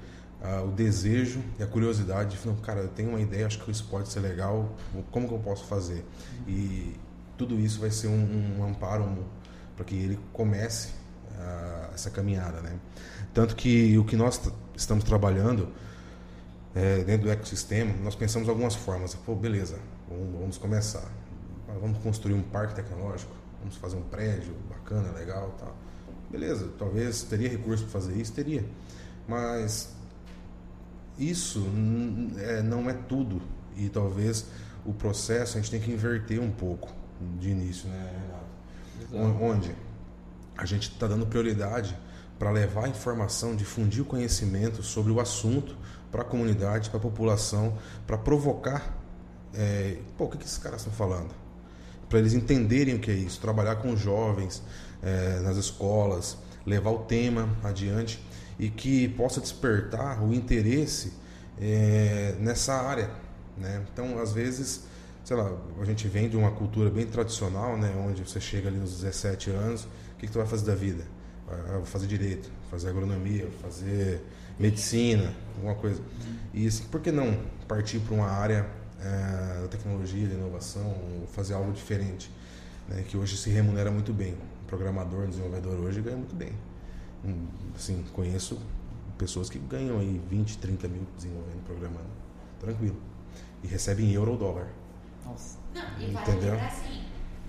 o 0.65 0.71
desejo 0.71 1.41
e 1.59 1.63
a 1.63 1.67
curiosidade 1.67 2.31
de 2.31 2.37
falar, 2.37 2.57
cara, 2.57 2.81
eu 2.81 2.89
tenho 2.89 3.11
uma 3.11 3.21
ideia, 3.21 3.47
acho 3.47 3.59
que 3.59 3.71
isso 3.71 3.87
pode 3.91 4.09
ser 4.09 4.21
legal, 4.21 4.77
como 5.11 5.27
que 5.27 5.35
eu 5.35 5.39
posso 5.39 5.65
fazer? 5.65 6.05
E 6.47 6.95
tudo 7.37 7.59
isso 7.59 7.81
vai 7.81 7.91
ser 7.91 8.07
um, 8.07 8.59
um 8.59 8.65
amparo 8.65 9.05
um, 9.05 9.25
para 9.75 9.85
que 9.85 9.97
ele 9.97 10.19
comece 10.33 10.91
essa 11.99 12.11
caminhada, 12.11 12.61
né? 12.61 12.79
Tanto 13.35 13.57
que 13.57 13.97
o 13.99 14.05
que 14.05 14.17
nós 14.17 14.41
estamos 14.77 15.05
trabalhando 15.05 15.69
é, 16.75 17.03
dentro 17.05 17.27
do 17.27 17.31
ecossistema, 17.31 17.93
nós 18.03 18.15
pensamos 18.15 18.49
algumas 18.49 18.75
formas. 18.75 19.15
Pô, 19.15 19.35
beleza, 19.35 19.79
vamos, 20.09 20.41
vamos 20.41 20.59
começar. 20.59 21.11
Ah, 21.69 21.75
Vamos 21.81 21.99
construir 21.99 22.35
um 22.35 22.43
parque 22.43 22.75
tecnológico, 22.75 23.33
vamos 23.61 23.77
fazer 23.77 23.97
um 23.97 24.03
prédio 24.03 24.55
bacana, 24.69 25.11
legal, 25.13 25.55
tal. 25.59 25.77
Beleza, 26.31 26.71
talvez 26.79 27.23
teria 27.23 27.49
recurso 27.49 27.85
para 27.85 27.93
fazer 27.93 28.15
isso, 28.15 28.33
teria. 28.33 28.65
Mas 29.27 29.95
isso 31.19 31.67
é, 32.39 32.63
não 32.63 32.89
é 32.89 32.93
tudo 32.93 33.43
e 33.77 33.89
talvez 33.89 34.47
o 34.85 34.93
processo 34.93 35.59
a 35.59 35.61
gente 35.61 35.71
tem 35.71 35.81
que 35.81 35.91
inverter 35.91 36.41
um 36.41 36.51
pouco 36.51 36.93
de 37.39 37.51
início, 37.51 37.89
né, 37.89 38.13
Renato? 39.11 39.43
Onde 39.43 39.75
a 40.57 40.65
gente 40.65 40.91
está 40.91 41.07
dando 41.07 41.27
prioridade 41.27 41.97
para 42.39 42.51
levar 42.51 42.85
a 42.85 42.89
informação, 42.89 43.57
difundir 43.57 44.03
o 44.03 44.05
conhecimento 44.05 44.83
sobre 44.83 45.11
o 45.11 45.21
assunto 45.21 45.77
para 46.11 46.23
a 46.23 46.25
comunidade, 46.25 46.89
para 46.91 46.99
a 46.99 47.03
população, 47.03 47.77
para 48.07 48.17
provocar. 48.17 48.97
é, 49.55 49.99
pô, 50.17 50.25
o 50.25 50.29
que, 50.29 50.39
que 50.39 50.45
esses 50.45 50.59
caras 50.59 50.81
estão 50.81 50.93
falando? 50.93 51.35
Para 52.09 52.19
eles 52.19 52.33
entenderem 52.33 52.95
o 52.95 52.99
que 52.99 53.11
é 53.11 53.15
isso, 53.15 53.41
trabalhar 53.41 53.77
com 53.77 53.97
jovens 53.97 54.63
é, 55.03 55.41
nas 55.41 55.57
escolas, 55.57 56.39
levar 56.65 56.91
o 56.91 56.99
tema 57.01 57.57
adiante 57.63 58.23
e 58.59 58.69
que 58.69 59.09
possa 59.09 59.41
despertar 59.41 60.23
o 60.23 60.35
interesse 60.35 61.13
é, 61.61 62.35
nessa 62.41 62.75
área. 62.75 63.11
Né? 63.57 63.83
Então, 63.93 64.19
às 64.19 64.33
vezes, 64.33 64.85
sei 65.25 65.37
lá, 65.37 65.53
a 65.81 65.85
gente 65.85 66.09
vem 66.09 66.29
de 66.29 66.37
uma 66.37 66.51
cultura 66.51 66.91
bem 66.91 67.07
tradicional, 67.07 67.77
né? 67.77 67.95
onde 68.07 68.23
você 68.23 68.41
chega 68.41 68.69
ali 68.69 68.79
nos 68.79 69.01
17 69.01 69.51
anos, 69.51 69.85
o 69.85 70.17
que, 70.19 70.27
que 70.27 70.33
tu 70.33 70.39
vai 70.39 70.47
fazer 70.47 70.67
da 70.67 70.75
vida? 70.75 71.05
Ah, 71.49 71.77
vou 71.77 71.87
fazer 71.87 72.07
direito, 72.07 72.51
fazer 72.71 72.91
agronomia, 72.91 73.49
fazer 73.63 74.23
medicina, 74.59 75.33
alguma 75.57 75.75
coisa. 75.75 76.01
E 76.53 76.67
assim, 76.67 76.85
por 76.85 77.01
que 77.01 77.11
não 77.11 77.39
partir 77.67 78.01
para 78.01 78.15
uma 78.15 78.29
área 78.29 78.67
eh, 79.01 79.59
da 79.63 79.69
tecnologia, 79.69 80.27
da 80.27 80.35
inovação, 80.35 80.95
fazer 81.33 81.55
algo 81.55 81.73
diferente, 81.73 82.31
né? 82.89 83.05
que 83.09 83.17
hoje 83.17 83.37
se 83.37 83.49
remunera 83.49 83.91
muito 83.91 84.13
bem. 84.13 84.35
Um 84.35 84.67
programador, 84.67 85.21
um 85.21 85.29
desenvolvedor 85.31 85.79
hoje 85.79 86.01
ganha 86.01 86.17
muito 86.17 86.35
bem. 86.35 86.53
Assim, 87.75 88.05
conheço 88.13 88.59
pessoas 89.17 89.51
que 89.51 89.59
ganham 89.59 89.99
aí 89.99 90.21
20, 90.31 90.59
30 90.59 90.89
mil 90.89 91.03
desenvolvendo, 91.17 91.65
programando, 91.65 92.09
tranquilo. 92.61 92.97
E 93.63 93.67
recebem 93.67 94.07
em 94.07 94.13
euro 94.13 94.33
ou 94.33 94.39
dólar. 94.39 94.69
Nossa. 95.25 95.59
Não, 95.75 95.83
e 95.99 96.11
vale 96.13 96.31
Entendeu? 96.31 96.53
lembrar 96.53 96.67
assim, 96.69 97.05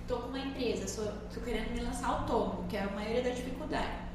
tô 0.08 0.16
com 0.18 0.28
uma 0.28 0.38
empresa, 0.38 0.86
sou, 0.88 1.06
tô 1.32 1.40
querendo 1.40 1.72
me 1.72 1.80
lançar 1.80 2.08
autônomo, 2.08 2.64
que 2.68 2.76
é 2.76 2.82
a 2.82 2.90
maioria 2.90 3.22
da 3.22 3.30
dificuldade. 3.30 4.10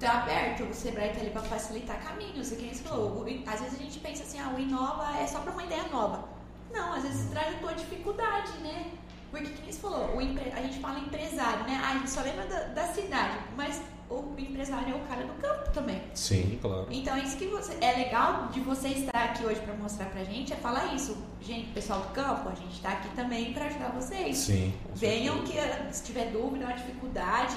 Tá 0.00 0.22
aberto, 0.22 0.62
o 0.64 0.74
Sebrae 0.74 1.10
tá 1.12 1.20
ali 1.20 1.30
para 1.30 1.42
facilitar 1.42 2.02
caminhos, 2.02 2.52
e 2.52 2.56
quem 2.56 2.72
você 2.74 2.82
falou, 2.82 3.24
às 3.46 3.60
vezes 3.60 3.78
a 3.78 3.82
gente 3.82 3.98
pensa 4.00 4.22
assim, 4.24 4.38
ah, 4.38 4.52
o 4.54 4.58
Inova 4.58 5.18
é 5.18 5.26
só 5.26 5.40
para 5.40 5.52
uma 5.52 5.64
ideia 5.64 5.88
nova. 5.88 6.28
Não, 6.72 6.92
às 6.92 7.02
vezes 7.02 7.30
traz 7.30 7.54
a 7.54 7.58
tua 7.58 7.72
dificuldade, 7.74 8.52
né? 8.58 8.92
Porque 9.30 9.48
quem 9.48 9.72
você 9.72 9.78
falou, 9.78 10.16
o 10.16 10.20
empre- 10.20 10.52
a 10.52 10.60
gente 10.62 10.78
fala 10.80 10.98
empresário, 10.98 11.64
né? 11.64 11.80
Ah, 11.82 11.90
a 11.92 11.98
gente 11.98 12.10
só 12.10 12.20
lembra 12.22 12.44
da, 12.46 12.64
da 12.68 12.86
cidade, 12.92 13.38
mas 13.56 13.80
o 14.08 14.34
empresário 14.38 14.94
é 14.94 14.96
o 14.96 15.00
cara 15.00 15.24
do 15.24 15.32
campo 15.34 15.70
também. 15.72 16.00
Sim, 16.14 16.58
claro. 16.62 16.86
Então, 16.90 17.16
isso 17.18 17.36
que 17.36 17.46
você, 17.48 17.76
é 17.80 17.92
legal 17.92 18.48
de 18.48 18.60
você 18.60 18.88
estar 18.88 19.24
aqui 19.24 19.44
hoje 19.44 19.60
para 19.60 19.74
mostrar 19.74 20.06
pra 20.06 20.22
gente 20.24 20.52
é 20.52 20.56
falar 20.56 20.94
isso. 20.94 21.16
Gente, 21.40 21.68
pessoal 21.72 22.00
do 22.00 22.08
campo, 22.08 22.48
a 22.48 22.54
gente 22.54 22.80
tá 22.80 22.90
aqui 22.90 23.08
também 23.16 23.52
para 23.52 23.66
ajudar 23.66 23.88
vocês. 23.90 24.36
Sim. 24.36 24.72
Venham 24.94 25.42
que 25.42 25.58
eh, 25.58 25.88
se 25.90 26.04
tiver 26.04 26.26
dúvida, 26.30 26.66
uma 26.66 26.74
dificuldade, 26.74 27.56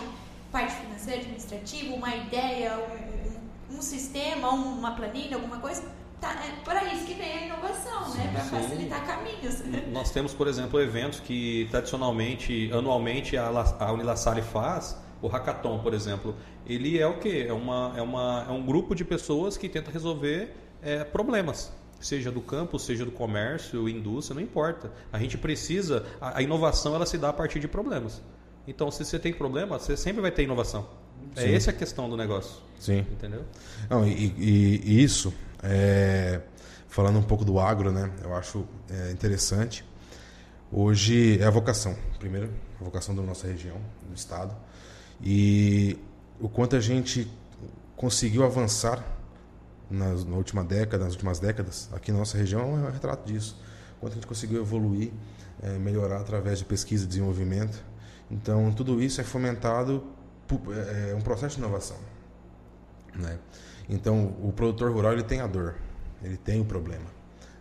parte 0.51 0.73
financeira, 0.73 1.19
administrativa, 1.21 1.93
uma 1.95 2.15
ideia, 2.15 2.73
um, 3.71 3.75
um- 3.77 3.81
sistema, 3.81 4.49
uma 4.49 4.91
planilha, 4.91 5.35
alguma 5.37 5.57
coisa, 5.57 5.83
tá, 6.19 6.31
é 6.33 6.63
para 6.65 6.83
isso 6.93 7.05
que 7.05 7.13
vem 7.13 7.31
a 7.31 7.45
inovação, 7.45 8.09
né? 8.15 8.29
Para 8.33 8.43
sim. 8.43 8.49
facilitar 8.49 9.05
caminhos. 9.05 9.63
Nós 9.93 10.11
temos, 10.11 10.33
por 10.33 10.47
exemplo, 10.47 10.81
eventos 10.81 11.19
que 11.19 11.67
tradicionalmente, 11.71 12.69
anualmente, 12.73 13.37
a, 13.37 13.49
La- 13.49 13.77
a 13.79 13.91
faz. 14.41 14.97
O 15.21 15.27
Hackathon, 15.27 15.79
por 15.79 15.93
exemplo, 15.93 16.35
ele 16.65 16.97
é 16.97 17.05
o 17.05 17.19
quê? 17.19 17.45
É, 17.47 17.53
uma, 17.53 17.93
é, 17.95 18.01
uma, 18.01 18.45
é 18.47 18.51
um 18.51 18.65
grupo 18.65 18.95
de 18.95 19.03
pessoas 19.03 19.57
que 19.57 19.67
tenta 19.67 19.91
resolver 19.91 20.53
é, 20.81 21.03
problemas. 21.03 21.71
Seja 21.99 22.31
do 22.31 22.39
campo, 22.39 22.79
seja 22.79 23.03
do 23.03 23.11
comércio, 23.11 23.89
indústria, 23.89 24.33
não 24.35 24.41
importa. 24.41 24.91
A 25.11 25.19
gente 25.19 25.37
precisa... 25.37 26.05
A, 26.21 26.41
inovação, 26.41 26.95
ela 26.95 27.05
se 27.05 27.17
dá 27.17 27.29
a 27.29 27.33
partir 27.33 27.59
de 27.59 27.67
problemas. 27.67 28.21
Então, 28.65 28.89
se 28.89 29.03
você 29.03 29.19
tem 29.19 29.33
problema, 29.33 29.77
você 29.77 29.97
sempre 29.97 30.21
vai 30.21 30.31
ter 30.31 30.43
inovação. 30.43 30.87
É 31.35 31.41
Sim. 31.41 31.53
essa 31.53 31.71
a 31.71 31.73
questão 31.73 32.09
do 32.09 32.15
negócio. 32.15 32.61
Sim. 32.79 32.99
Entendeu? 33.11 33.43
Não, 33.89 34.07
e, 34.07 34.11
e- 34.37 34.81
e 34.85 35.03
isso, 35.03 35.33
é, 35.61 36.39
falando 36.87 37.19
um 37.19 37.23
pouco 37.23 37.43
do 37.43 37.59
agro, 37.59 37.91
né? 37.91 38.09
Eu 38.23 38.33
acho 38.33 38.65
é, 38.89 39.11
interessante. 39.11 39.83
Hoje 40.71 41.37
é 41.41 41.45
a 41.45 41.49
vocação, 41.49 41.97
primeiro, 42.19 42.49
a 42.79 42.83
vocação 42.83 43.13
da 43.13 43.21
nossa 43.21 43.47
região, 43.47 43.75
do 44.07 44.15
estado. 44.15 44.55
E 45.21 45.97
o 46.39 46.47
quanto 46.47 46.75
a 46.75 46.79
gente 46.79 47.31
conseguiu 47.95 48.43
avançar 48.43 49.03
nas, 49.89 50.23
na 50.23 50.35
última 50.35 50.63
década, 50.63 51.03
nas 51.03 51.13
últimas 51.13 51.39
décadas, 51.39 51.89
aqui 51.91 52.11
na 52.11 52.19
nossa 52.19 52.37
região 52.37 52.61
é 52.61 52.87
um 52.87 52.91
retrato 52.91 53.25
disso. 53.25 53.59
O 53.97 54.01
quanto 54.01 54.13
a 54.13 54.15
gente 54.15 54.27
conseguiu 54.27 54.61
evoluir, 54.61 55.11
é, 55.61 55.77
melhorar 55.77 56.21
através 56.21 56.59
de 56.59 56.65
pesquisa 56.65 57.03
e 57.03 57.07
desenvolvimento. 57.07 57.83
Então, 58.31 58.71
tudo 58.71 59.01
isso 59.01 59.19
é 59.19 59.23
fomentado 59.23 60.03
por 60.47 60.61
é, 60.73 61.13
um 61.15 61.21
processo 61.21 61.55
de 61.55 61.61
inovação. 61.61 61.97
Né? 63.15 63.37
Então, 63.89 64.35
o 64.41 64.53
produtor 64.53 64.91
rural 64.91 65.13
ele 65.13 65.23
tem 65.23 65.41
a 65.41 65.47
dor, 65.47 65.75
ele 66.23 66.37
tem 66.37 66.61
o 66.61 66.65
problema. 66.65 67.05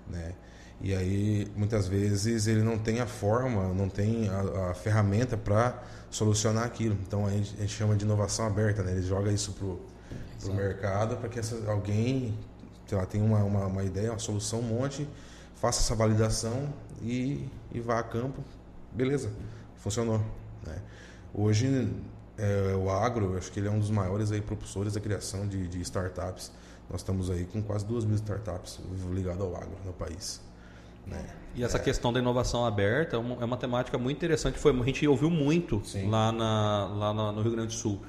Né? 0.08 0.34
E 0.80 0.94
aí, 0.94 1.50
muitas 1.56 1.88
vezes, 1.88 2.46
ele 2.46 2.62
não 2.62 2.78
tem 2.78 3.00
a 3.00 3.06
forma, 3.06 3.74
não 3.74 3.88
tem 3.88 4.28
a, 4.28 4.70
a 4.70 4.74
ferramenta 4.74 5.36
para 5.36 5.82
solucionar 6.10 6.64
aquilo. 6.64 6.96
Então, 7.06 7.26
a 7.26 7.30
gente, 7.30 7.54
a 7.56 7.60
gente, 7.60 7.72
chama 7.72 7.96
de 7.96 8.04
inovação 8.04 8.46
aberta, 8.46 8.82
né? 8.82 8.92
Ele 8.92 9.02
joga 9.02 9.30
isso 9.30 9.52
pro, 9.52 9.80
pro 10.40 10.54
mercado 10.54 11.16
para 11.16 11.28
que 11.28 11.38
essa, 11.38 11.70
alguém 11.70 12.34
sei 12.86 12.96
lá, 12.96 13.04
tenha 13.04 13.22
uma, 13.22 13.44
uma, 13.44 13.66
uma, 13.66 13.84
ideia, 13.84 14.10
uma 14.10 14.18
solução, 14.18 14.60
um 14.60 14.62
monte, 14.62 15.06
faça 15.56 15.80
essa 15.80 15.94
validação 15.94 16.72
e, 17.02 17.46
e 17.70 17.80
vá 17.80 17.98
a 17.98 18.02
campo. 18.02 18.42
Beleza, 18.92 19.30
funcionou. 19.76 20.20
Né? 20.66 20.80
Hoje, 21.34 21.92
é, 22.38 22.74
o 22.74 22.90
agro, 22.90 23.36
acho 23.36 23.52
que 23.52 23.60
ele 23.60 23.68
é 23.68 23.70
um 23.70 23.78
dos 23.78 23.90
maiores 23.90 24.32
aí 24.32 24.40
propulsores 24.40 24.94
da 24.94 25.00
criação 25.00 25.46
de, 25.46 25.68
de 25.68 25.80
startups. 25.82 26.50
Nós 26.88 27.02
estamos 27.02 27.28
aí 27.30 27.44
com 27.44 27.62
quase 27.62 27.84
duas 27.84 28.06
mil 28.06 28.16
startups 28.16 28.80
ligadas 29.12 29.42
ao 29.42 29.54
agro 29.54 29.76
no 29.84 29.92
país. 29.92 30.40
Né? 31.08 31.24
E 31.54 31.64
essa 31.64 31.78
é. 31.78 31.80
questão 31.80 32.12
da 32.12 32.20
inovação 32.20 32.64
aberta 32.64 33.16
é 33.16 33.18
uma, 33.18 33.42
é 33.42 33.44
uma, 33.44 33.56
temática 33.56 33.98
muito 33.98 34.16
interessante. 34.16 34.58
Foi, 34.58 34.72
a 34.72 34.84
gente 34.84 35.06
ouviu 35.08 35.30
muito 35.30 35.82
lá, 36.08 36.30
na, 36.30 36.86
lá 36.86 37.32
no 37.32 37.42
Rio 37.42 37.52
Grande 37.52 37.68
do 37.68 37.72
Sul. 37.72 38.00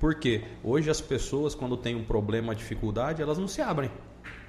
Por 0.00 0.14
quê? 0.14 0.42
Hoje 0.62 0.90
as 0.90 1.00
pessoas, 1.00 1.54
quando 1.54 1.76
têm 1.76 1.94
um 1.94 2.04
problema, 2.04 2.48
uma 2.48 2.54
dificuldade, 2.54 3.22
elas 3.22 3.38
não 3.38 3.48
se 3.48 3.60
abrem. 3.60 3.90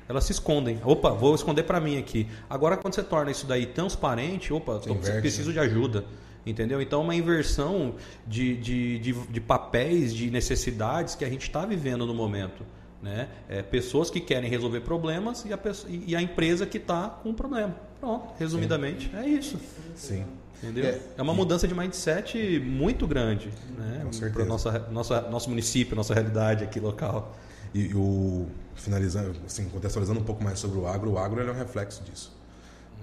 Elas 0.07 0.23
se 0.23 0.31
escondem. 0.31 0.79
Opa, 0.83 1.11
vou 1.11 1.35
esconder 1.35 1.63
para 1.63 1.79
mim 1.79 1.97
aqui. 1.97 2.27
Agora, 2.49 2.75
quando 2.77 2.95
você 2.95 3.03
torna 3.03 3.29
isso 3.29 3.45
daí 3.45 3.67
transparente, 3.67 4.51
opa, 4.51 4.79
tô, 4.79 4.95
preciso 4.95 5.49
né? 5.49 5.53
de 5.53 5.59
ajuda. 5.59 6.05
Entendeu? 6.45 6.81
Então, 6.81 7.01
é 7.01 7.03
uma 7.03 7.15
inversão 7.15 7.95
de, 8.25 8.55
de, 8.57 8.99
de, 8.99 9.13
de 9.13 9.41
papéis, 9.41 10.13
de 10.13 10.31
necessidades 10.31 11.13
que 11.13 11.23
a 11.23 11.29
gente 11.29 11.43
está 11.43 11.65
vivendo 11.65 12.07
no 12.07 12.13
momento. 12.13 12.65
Né? 13.01 13.29
É, 13.47 13.61
pessoas 13.61 14.09
que 14.09 14.19
querem 14.19 14.49
resolver 14.49 14.81
problemas 14.81 15.45
e 15.45 15.53
a, 15.53 15.59
e 15.87 16.15
a 16.15 16.21
empresa 16.21 16.65
que 16.65 16.77
está 16.77 17.09
com 17.09 17.29
o 17.29 17.33
problema. 17.33 17.88
Pronto, 17.99 18.33
resumidamente, 18.37 19.09
Sim. 19.09 19.17
é 19.17 19.27
isso. 19.27 19.59
Sim. 19.95 20.25
Entendeu? 20.61 20.85
É, 20.85 20.99
é 21.17 21.21
uma 21.21 21.33
mudança 21.33 21.67
de 21.67 21.73
mindset 21.73 22.59
muito 22.59 23.07
grande 23.07 23.49
né? 23.77 24.05
para 24.33 24.45
nossa 24.45 25.21
nosso 25.29 25.49
município, 25.49 25.95
nossa 25.95 26.13
realidade 26.13 26.63
aqui 26.63 26.79
local. 26.79 27.37
E 27.73 27.93
o 27.93 28.47
finalizando, 28.75 29.35
assim, 29.45 29.69
contextualizando 29.69 30.19
um 30.19 30.23
pouco 30.23 30.43
mais 30.43 30.59
sobre 30.59 30.77
o 30.79 30.87
agro, 30.87 31.11
o 31.11 31.17
agro 31.17 31.41
é 31.41 31.51
um 31.51 31.55
reflexo 31.55 32.03
disso. 32.03 32.35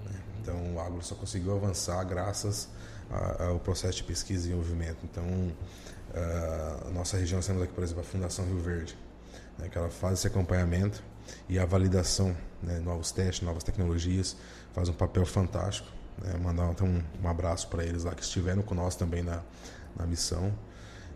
Né? 0.05 0.19
Então 0.41 0.75
o 0.75 0.79
agro 0.79 1.01
só 1.03 1.15
conseguiu 1.15 1.55
avançar 1.55 2.03
graças 2.03 2.69
ao 3.39 3.57
processo 3.59 3.97
de 3.97 4.03
pesquisa 4.03 4.39
e 4.39 4.49
desenvolvimento. 4.49 4.97
Então 5.03 5.23
a 6.85 6.89
nossa 6.91 7.17
região, 7.17 7.39
temos 7.41 7.61
aqui, 7.61 7.73
por 7.73 7.83
exemplo, 7.83 8.01
a 8.01 8.05
Fundação 8.05 8.45
Rio 8.45 8.59
Verde, 8.59 8.97
né, 9.57 9.69
que 9.69 9.77
ela 9.77 9.89
faz 9.89 10.19
esse 10.19 10.27
acompanhamento 10.27 11.03
e 11.49 11.59
a 11.59 11.65
validação, 11.65 12.35
né, 12.61 12.79
novos 12.79 13.11
testes, 13.11 13.41
novas 13.45 13.63
tecnologias, 13.63 14.35
faz 14.77 14.89
um 14.89 14.93
papel 14.93 15.25
fantástico. 15.25 15.89
Né, 16.23 16.37
mandar 16.37 16.69
então, 16.71 16.87
um, 16.87 17.01
um 17.23 17.27
abraço 17.27 17.67
para 17.67 17.83
eles 17.83 18.03
lá 18.03 18.13
que 18.13 18.21
estiveram 18.21 18.61
com 18.61 18.75
nós 18.75 18.95
também 18.95 19.23
na, 19.23 19.41
na 19.95 20.05
missão. 20.05 20.53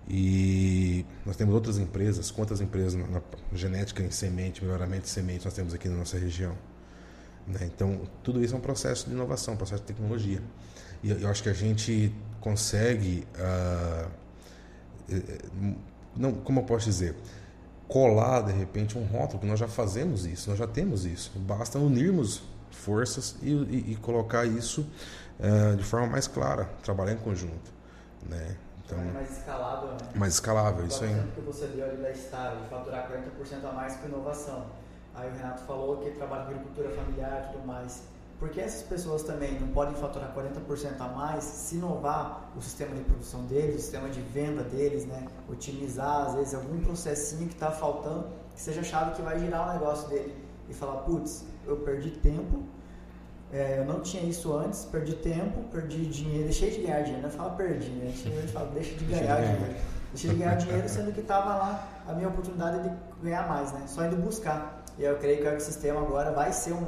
E 0.10 1.06
nós 1.24 1.36
temos 1.36 1.54
outras 1.54 1.78
empresas, 1.78 2.32
quantas 2.32 2.60
empresas 2.60 2.96
na, 2.96 3.08
na 3.08 3.22
genética 3.54 4.02
em 4.02 4.10
semente, 4.10 4.64
melhoramento 4.64 5.04
de 5.04 5.10
semente 5.10 5.46
nós 5.46 5.54
temos 5.54 5.76
aqui 5.76 5.88
na 5.88 5.98
nossa 5.98 6.18
região. 6.18 6.58
Né? 7.46 7.60
Então, 7.74 8.02
tudo 8.24 8.44
isso 8.44 8.56
é 8.56 8.58
um 8.58 8.62
processo 8.62 9.08
de 9.08 9.14
inovação, 9.14 9.56
processo 9.56 9.84
de 9.84 9.88
tecnologia. 9.88 10.42
E 11.04 11.12
eu 11.12 11.30
acho 11.30 11.44
que 11.44 11.50
a 11.50 11.54
gente 11.54 12.12
consegue, 12.40 13.28
uh, 13.36 14.10
não, 16.16 16.34
como 16.34 16.62
eu 16.62 16.64
posso 16.64 16.86
dizer, 16.86 17.16
colar 17.88 18.42
de 18.42 18.54
repente 18.54 18.98
um 18.98 19.04
rótulo, 19.04 19.40
que 19.40 19.46
nós 19.46 19.60
já 19.60 19.68
fazemos 19.68 20.26
isso, 20.26 20.50
nós 20.50 20.58
já 20.58 20.68
temos 20.68 21.06
isso. 21.06 21.32
Basta 21.38 21.78
unirmos 21.78 22.42
forças 22.76 23.36
e, 23.42 23.52
e, 23.52 23.92
e 23.94 23.96
colocar 23.98 24.46
isso 24.46 24.88
uh, 25.40 25.76
de 25.76 25.84
forma 25.84 26.08
mais 26.08 26.28
clara, 26.28 26.70
trabalhar 26.84 27.14
em 27.14 27.18
conjunto. 27.18 27.72
Né? 28.28 28.56
Então, 28.86 29.00
é 29.00 29.12
mais 29.12 29.38
escalável, 29.38 29.90
né? 29.90 29.98
Mais 30.16 30.34
escalável, 30.34 30.86
isso 30.86 31.04
aí. 31.04 31.14
O 31.14 31.32
que 31.32 31.42
você 31.42 31.68
deu 31.68 31.86
ali 31.86 31.98
da 31.98 32.14
Star, 32.14 32.58
de 32.58 32.70
faturar 32.70 33.10
40% 33.10 33.70
a 33.70 33.72
mais 33.72 33.96
com 33.96 34.08
inovação. 34.08 34.66
Aí 35.16 35.30
o 35.30 35.34
Renato 35.34 35.64
falou 35.64 35.98
que 35.98 36.12
trabalha 36.12 36.46
com 36.46 36.52
agricultura 36.52 36.90
familiar 36.92 37.48
e 37.50 37.54
tudo 37.54 37.68
mais. 37.68 38.04
Por 38.40 38.50
que 38.50 38.60
essas 38.60 38.82
pessoas 38.82 39.22
também 39.22 39.60
não 39.60 39.68
podem 39.68 39.94
faturar 39.96 40.34
40% 40.34 41.00
a 41.00 41.08
mais 41.10 41.44
se 41.44 41.76
inovar 41.76 42.50
o 42.58 42.62
sistema 42.62 42.96
de 42.96 43.04
produção 43.04 43.44
deles, 43.46 43.76
o 43.76 43.80
sistema 43.80 44.10
de 44.10 44.20
venda 44.20 44.64
deles, 44.64 45.06
né? 45.06 45.28
otimizar, 45.48 46.28
às 46.28 46.34
vezes, 46.34 46.56
algum 46.56 46.80
processinho 46.82 47.48
que 47.48 47.54
está 47.54 47.70
faltando, 47.70 48.30
que 48.56 48.62
seja 48.62 48.82
chave 48.82 49.12
que 49.12 49.22
vai 49.22 49.38
girar 49.38 49.70
o 49.70 49.74
negócio 49.74 50.10
dele 50.10 50.36
e 50.68 50.74
falar, 50.74 51.02
putz, 51.02 51.46
eu 51.66 51.78
perdi 51.78 52.12
tempo, 52.12 52.64
é, 53.52 53.80
eu 53.80 53.86
não 53.86 54.00
tinha 54.00 54.24
isso 54.24 54.54
antes, 54.56 54.86
perdi 54.86 55.14
tempo, 55.14 55.62
perdi 55.72 56.06
dinheiro, 56.06 56.46
deixei 56.46 56.72
de 56.72 56.82
ganhar 56.82 57.02
dinheiro, 57.02 57.24
não 57.24 57.30
fala 57.30 57.52
perdi, 57.52 57.90
né? 57.90 58.14
Fala, 58.48 58.72
deixa 58.74 58.96
de 58.96 59.06
ganhar 59.06 59.42
dinheiro. 59.42 59.76
Deixei 60.14 60.30
de 60.32 60.36
ganhar 60.38 60.56
dinheiro, 60.56 60.90
sendo 60.90 61.14
que 61.14 61.22
estava 61.22 61.56
lá 61.56 61.88
a 62.08 62.14
minha 62.14 62.30
oportunidade 62.30 62.90
de 62.90 62.96
ganhar 63.24 63.48
mais, 63.48 63.72
né? 63.74 63.84
Só 63.88 64.06
indo 64.06 64.16
buscar. 64.18 64.84
E 64.98 65.04
eu 65.04 65.18
creio 65.18 65.38
que 65.38 65.44
o 65.44 65.50
ecossistema 65.50 66.02
agora 66.02 66.32
vai 66.32 66.52
ser 66.52 66.74
um 66.74 66.86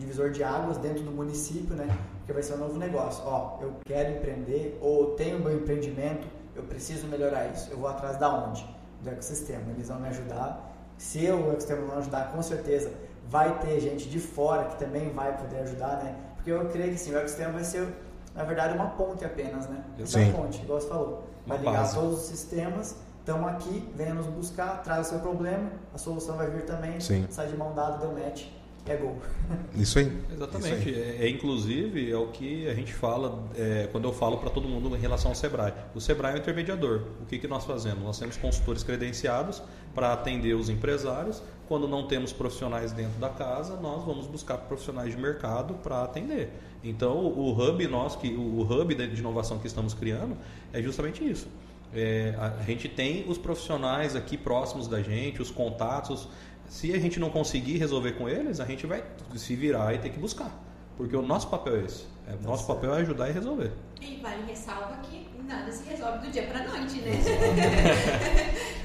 divisor 0.00 0.30
de 0.30 0.42
águas 0.42 0.78
dentro 0.78 1.04
do 1.04 1.10
município, 1.10 1.76
né? 1.76 1.86
Porque 2.18 2.32
vai 2.32 2.42
ser 2.42 2.54
um 2.54 2.58
novo 2.58 2.78
negócio. 2.78 3.22
Ó, 3.24 3.58
eu 3.60 3.74
quero 3.84 4.16
empreender 4.16 4.78
ou 4.80 5.14
tenho 5.14 5.38
meu 5.38 5.54
empreendimento, 5.54 6.26
eu 6.56 6.62
preciso 6.64 7.06
melhorar 7.06 7.46
isso. 7.48 7.70
Eu 7.70 7.78
vou 7.78 7.88
atrás 7.88 8.16
da 8.16 8.32
onde? 8.32 8.66
Do 9.02 9.10
ecossistema. 9.10 9.70
Eles 9.70 9.88
vão 9.88 10.00
me 10.00 10.08
ajudar. 10.08 10.74
Se 10.98 11.24
eu, 11.24 11.36
o 11.36 11.50
ecossistema 11.50 11.86
não 11.86 11.98
ajudar, 11.98 12.32
com 12.32 12.42
certeza 12.42 12.90
vai 13.30 13.58
ter 13.60 13.80
gente 13.80 14.08
de 14.08 14.18
fora 14.18 14.64
que 14.64 14.78
também 14.78 15.10
vai 15.10 15.36
poder 15.38 15.60
ajudar, 15.60 16.02
né? 16.02 16.14
Porque 16.34 16.50
eu 16.50 16.68
creio 16.68 16.92
que 16.92 16.98
sim, 16.98 17.12
o 17.12 17.18
ecossistema 17.18 17.52
vai 17.52 17.64
ser, 17.64 17.86
na 18.34 18.42
verdade, 18.42 18.74
uma 18.74 18.90
ponte 18.90 19.24
apenas, 19.24 19.68
né? 19.68 19.82
Essa 19.98 20.18
sim. 20.18 20.32
ponte, 20.32 20.60
igual 20.60 20.80
você 20.80 20.88
falou. 20.88 21.24
Vai 21.46 21.56
uma 21.56 21.70
ligar 21.70 21.82
base. 21.82 21.94
todos 21.94 22.20
os 22.20 22.26
sistemas 22.26 22.96
estamos 23.20 23.48
aqui, 23.48 23.88
venha 23.94 24.14
nos 24.14 24.26
buscar, 24.26 24.82
traz 24.82 25.06
o 25.06 25.10
seu 25.10 25.18
problema, 25.20 25.70
a 25.94 25.98
solução 25.98 26.36
vai 26.36 26.50
vir 26.50 26.64
também, 26.64 26.98
Sim. 27.00 27.26
sai 27.30 27.46
de 27.48 27.56
mão 27.56 27.74
dada, 27.74 27.98
deu 27.98 28.12
match 28.12 28.46
é 28.86 28.96
gol. 28.96 29.16
Isso 29.74 29.98
aí. 29.98 30.20
Exatamente. 30.32 30.88
Isso 30.88 30.88
aí. 30.88 31.18
É, 31.20 31.26
é, 31.26 31.28
inclusive, 31.28 32.10
é 32.10 32.16
o 32.16 32.28
que 32.28 32.68
a 32.68 32.74
gente 32.74 32.92
fala 32.92 33.44
é, 33.56 33.88
quando 33.92 34.08
eu 34.08 34.12
falo 34.12 34.38
para 34.38 34.50
todo 34.50 34.68
mundo 34.68 34.94
em 34.96 34.98
relação 34.98 35.30
ao 35.30 35.34
Sebrae. 35.34 35.72
O 35.94 36.00
Sebrae 36.00 36.32
é 36.32 36.34
o 36.36 36.38
intermediador. 36.38 37.02
O 37.20 37.26
que, 37.26 37.38
que 37.38 37.46
nós 37.46 37.64
fazemos? 37.64 38.02
Nós 38.02 38.18
temos 38.18 38.36
consultores 38.36 38.82
credenciados 38.82 39.62
para 39.94 40.12
atender 40.12 40.54
os 40.54 40.68
empresários. 40.68 41.42
Quando 41.68 41.86
não 41.86 42.06
temos 42.06 42.32
profissionais 42.32 42.92
dentro 42.92 43.18
da 43.20 43.28
casa, 43.28 43.76
nós 43.76 44.04
vamos 44.04 44.26
buscar 44.26 44.58
profissionais 44.58 45.14
de 45.14 45.20
mercado 45.20 45.74
para 45.74 46.02
atender. 46.02 46.50
Então, 46.82 47.16
o 47.16 47.52
hub 47.52 47.86
nosso, 47.86 48.18
que, 48.18 48.28
o 48.28 48.62
hub 48.62 48.94
de 48.94 49.20
inovação 49.20 49.58
que 49.58 49.66
estamos 49.66 49.94
criando, 49.94 50.36
é 50.72 50.82
justamente 50.82 51.28
isso. 51.28 51.46
É, 51.94 52.34
a 52.38 52.62
gente 52.64 52.88
tem 52.88 53.24
os 53.28 53.38
profissionais 53.38 54.16
aqui 54.16 54.36
próximos 54.36 54.88
da 54.88 55.02
gente, 55.02 55.42
os 55.42 55.50
contatos 55.50 56.28
se 56.70 56.94
a 56.94 56.98
gente 57.00 57.18
não 57.18 57.30
conseguir 57.30 57.78
resolver 57.78 58.12
com 58.12 58.28
eles, 58.28 58.60
a 58.60 58.64
gente 58.64 58.86
vai 58.86 59.02
se 59.34 59.56
virar 59.56 59.92
e 59.92 59.98
ter 59.98 60.10
que 60.10 60.20
buscar. 60.20 60.56
Porque 61.00 61.16
o 61.16 61.22
nosso 61.22 61.48
papel 61.48 61.76
é 61.76 61.84
esse. 61.86 62.04
É, 62.28 62.34
o 62.34 62.42
nosso 62.42 62.66
papel 62.66 62.94
é 62.94 63.00
ajudar 63.00 63.30
e 63.30 63.32
resolver. 63.32 63.72
E 64.02 64.16
vale 64.16 64.44
ressalva 64.46 64.98
que 65.04 65.26
nada 65.48 65.72
se 65.72 65.82
resolve 65.88 66.18
do 66.18 66.30
dia 66.30 66.42
para 66.42 66.62
noite, 66.68 67.00
né? 67.00 67.12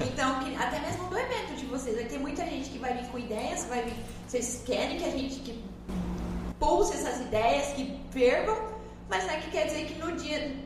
então, 0.00 0.38
até 0.58 0.80
mesmo 0.80 1.10
do 1.10 1.18
evento 1.18 1.54
de 1.56 1.66
vocês, 1.66 1.94
vai 1.94 2.06
ter 2.06 2.18
muita 2.18 2.42
gente 2.46 2.70
que 2.70 2.78
vai 2.78 2.94
vir 2.96 3.06
com 3.08 3.18
ideias, 3.18 3.66
vai 3.66 3.82
vir, 3.82 3.92
vocês 4.26 4.62
querem 4.64 4.96
que 4.96 5.04
a 5.04 5.10
gente 5.10 5.40
que 5.40 5.62
pulse 6.58 6.94
essas 6.94 7.20
ideias, 7.20 7.74
que 7.74 8.00
percam, 8.14 8.56
mas 9.10 9.24
não 9.24 9.34
é 9.34 9.36
que 9.36 9.50
quer 9.50 9.66
dizer 9.66 9.84
que 9.84 9.98
no 9.98 10.16
dia, 10.16 10.56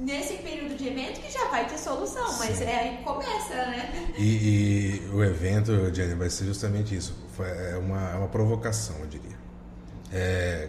nesse 0.00 0.38
período 0.38 0.76
de 0.76 0.88
evento 0.88 1.20
que 1.20 1.30
já 1.30 1.48
vai 1.50 1.68
ter 1.68 1.78
solução, 1.78 2.26
Sim. 2.30 2.38
mas 2.40 2.60
é 2.60 2.80
aí 2.80 2.96
que 2.96 3.04
começa, 3.04 3.54
né? 3.54 4.12
E, 4.18 5.02
e 5.04 5.10
o 5.14 5.22
evento, 5.22 5.72
Jenny, 5.94 6.16
vai 6.16 6.30
ser 6.30 6.46
justamente 6.46 6.96
isso. 6.96 7.16
Foi, 7.36 7.46
é, 7.46 7.76
uma, 7.76 8.10
é 8.10 8.16
uma 8.16 8.28
provocação, 8.28 8.96
eu 8.98 9.06
diria. 9.06 9.36
É 10.12 10.68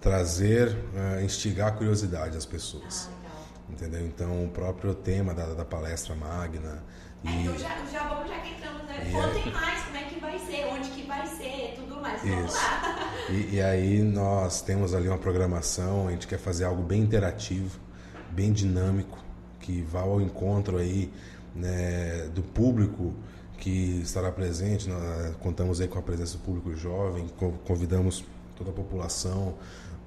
trazer, 0.00 0.76
é, 0.94 1.22
instigar 1.24 1.68
a 1.68 1.72
curiosidade 1.72 2.34
das 2.34 2.46
pessoas. 2.46 3.08
Ah, 3.24 3.72
entendeu? 3.72 4.06
Então, 4.06 4.44
o 4.44 4.48
próprio 4.48 4.94
tema 4.94 5.34
da, 5.34 5.54
da 5.54 5.64
palestra 5.64 6.14
magna. 6.14 6.82
É, 7.24 7.28
e... 7.28 7.42
então 7.42 7.58
já, 7.58 7.84
já 7.90 8.08
vamos 8.08 8.28
já 8.28 8.38
que 8.40 8.50
entramos, 8.50 8.82
né? 8.84 9.10
Contem 9.12 9.52
mais 9.52 9.84
como 9.84 9.96
é 9.96 10.02
que 10.04 10.20
vai 10.20 10.38
ser, 10.38 10.66
onde 10.66 10.88
que 10.90 11.06
vai 11.06 11.26
ser, 11.26 11.74
tudo 11.76 12.00
mais. 12.00 12.22
Vamos 12.22 12.54
Isso. 12.54 12.56
lá. 12.56 13.14
E, 13.30 13.54
e 13.56 13.60
aí 13.60 14.02
nós 14.02 14.62
temos 14.62 14.94
ali 14.94 15.08
uma 15.08 15.18
programação, 15.18 16.08
a 16.08 16.10
gente 16.12 16.26
quer 16.26 16.38
fazer 16.38 16.64
algo 16.64 16.82
bem 16.82 17.00
interativo 17.00 17.88
bem 18.30 18.52
dinâmico, 18.52 19.18
que 19.60 19.82
vá 19.82 20.00
ao 20.00 20.20
encontro 20.20 20.78
aí 20.78 21.12
né, 21.54 22.28
do 22.34 22.42
público 22.42 23.14
que 23.58 24.00
estará 24.00 24.30
presente. 24.30 24.88
Nós 24.88 25.34
contamos 25.36 25.80
aí 25.80 25.88
com 25.88 25.98
a 25.98 26.02
presença 26.02 26.38
do 26.38 26.44
público 26.44 26.74
jovem, 26.74 27.28
convidamos 27.64 28.24
toda 28.56 28.70
a 28.70 28.72
população, 28.72 29.54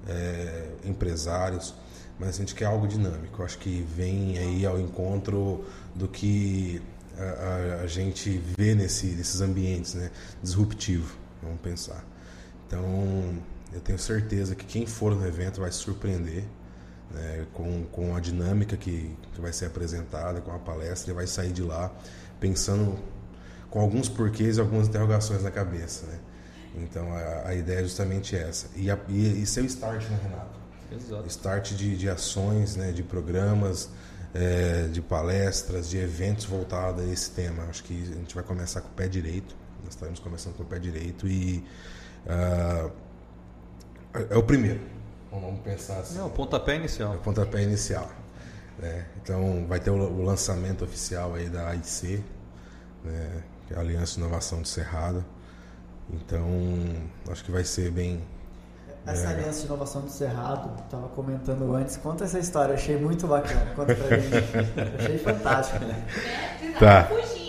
é, 0.08 0.68
empresários, 0.84 1.74
mas 2.18 2.30
a 2.30 2.32
gente 2.32 2.54
quer 2.54 2.66
algo 2.66 2.86
dinâmico. 2.86 3.42
Acho 3.42 3.58
que 3.58 3.86
vem 3.94 4.38
aí 4.38 4.66
ao 4.66 4.78
encontro 4.78 5.64
do 5.94 6.08
que 6.08 6.80
a, 7.18 7.22
a, 7.22 7.82
a 7.82 7.86
gente 7.86 8.42
vê 8.58 8.74
nesse, 8.74 9.06
nesses 9.06 9.40
ambientes, 9.40 9.94
né? 9.94 10.10
Disruptivo, 10.42 11.16
vamos 11.42 11.60
pensar. 11.60 12.04
Então, 12.66 13.34
eu 13.72 13.80
tenho 13.80 13.98
certeza 13.98 14.54
que 14.54 14.64
quem 14.64 14.86
for 14.86 15.14
no 15.14 15.26
evento 15.26 15.60
vai 15.60 15.70
se 15.70 15.78
surpreender 15.78 16.44
né, 17.10 17.46
com, 17.52 17.84
com 17.92 18.16
a 18.16 18.20
dinâmica 18.20 18.76
que, 18.76 19.14
que 19.32 19.40
vai 19.40 19.52
ser 19.52 19.66
apresentada, 19.66 20.40
com 20.40 20.50
a 20.52 20.58
palestra, 20.58 21.12
e 21.12 21.14
vai 21.14 21.26
sair 21.26 21.52
de 21.52 21.62
lá 21.62 21.92
pensando 22.40 22.98
com 23.70 23.80
alguns 23.80 24.08
porquês 24.08 24.56
e 24.56 24.60
algumas 24.60 24.88
interrogações 24.88 25.42
na 25.42 25.50
cabeça. 25.50 26.06
Né? 26.06 26.18
Então 26.74 27.12
a, 27.12 27.48
a 27.48 27.54
ideia 27.54 27.80
é 27.80 27.82
justamente 27.82 28.36
essa. 28.36 28.68
E, 28.74 28.90
a, 28.90 28.98
e, 29.08 29.42
e 29.42 29.46
ser 29.46 29.62
o 29.62 29.66
start, 29.66 30.08
né, 30.08 30.18
Renato? 30.22 30.60
Exato. 30.90 31.26
Start 31.28 31.72
de, 31.72 31.96
de 31.96 32.08
ações, 32.08 32.76
né, 32.76 32.92
de 32.92 33.02
programas, 33.02 33.88
é, 34.34 34.88
de 34.88 35.00
palestras, 35.00 35.88
de 35.88 35.98
eventos 35.98 36.44
voltados 36.44 37.02
a 37.02 37.06
esse 37.06 37.30
tema. 37.30 37.64
Acho 37.64 37.84
que 37.84 37.94
a 37.94 38.18
gente 38.18 38.34
vai 38.34 38.44
começar 38.44 38.80
com 38.80 38.88
o 38.88 38.92
pé 38.92 39.08
direito. 39.08 39.56
Nós 39.84 39.94
estaremos 39.94 40.20
começando 40.20 40.54
com 40.54 40.62
o 40.62 40.66
pé 40.66 40.78
direito 40.78 41.26
e 41.26 41.64
uh, 42.26 42.90
é 44.30 44.36
o 44.36 44.42
primeiro. 44.42 44.80
Vamos 45.30 45.60
pensar 45.60 45.98
assim. 46.00 46.18
É 46.18 46.22
o 46.22 46.30
pontapé 46.30 46.76
inicial. 46.76 47.14
É 47.14 47.16
o 47.16 47.20
pontapé 47.20 47.62
inicial. 47.62 48.10
Né? 48.78 49.06
Então 49.22 49.66
vai 49.66 49.80
ter 49.80 49.90
o, 49.90 49.96
o, 49.96 50.22
lançamento 50.22 50.84
oficial 50.84 51.34
aí 51.34 51.48
da 51.48 51.68
AIC, 51.68 52.22
né? 53.04 53.42
que 53.66 53.74
é 53.74 53.76
a 53.76 53.80
Aliança 53.80 54.14
de 54.14 54.20
Inovação 54.20 54.60
de 54.60 54.68
Cerrado. 54.68 55.24
Então 56.10 56.46
acho 57.30 57.44
que 57.44 57.50
vai 57.50 57.64
ser 57.64 57.90
bem. 57.90 58.20
Essa 59.04 59.24
é, 59.24 59.34
aliança 59.34 59.60
de 59.60 59.66
inovação 59.66 60.02
do 60.02 60.10
Cerrado, 60.10 60.70
estava 60.84 61.08
comentando 61.08 61.74
antes, 61.74 61.96
conta 61.96 62.24
essa 62.24 62.38
história, 62.38 62.74
achei 62.74 62.96
muito 62.96 63.26
bacana. 63.26 63.72
Conta 63.74 63.94
pra 63.94 64.16
mim. 64.16 64.30
achei 64.98 65.18
fantástico. 65.18 65.84
Né? 65.84 66.06
Tá. 66.78 67.04
fugindo. 67.04 67.42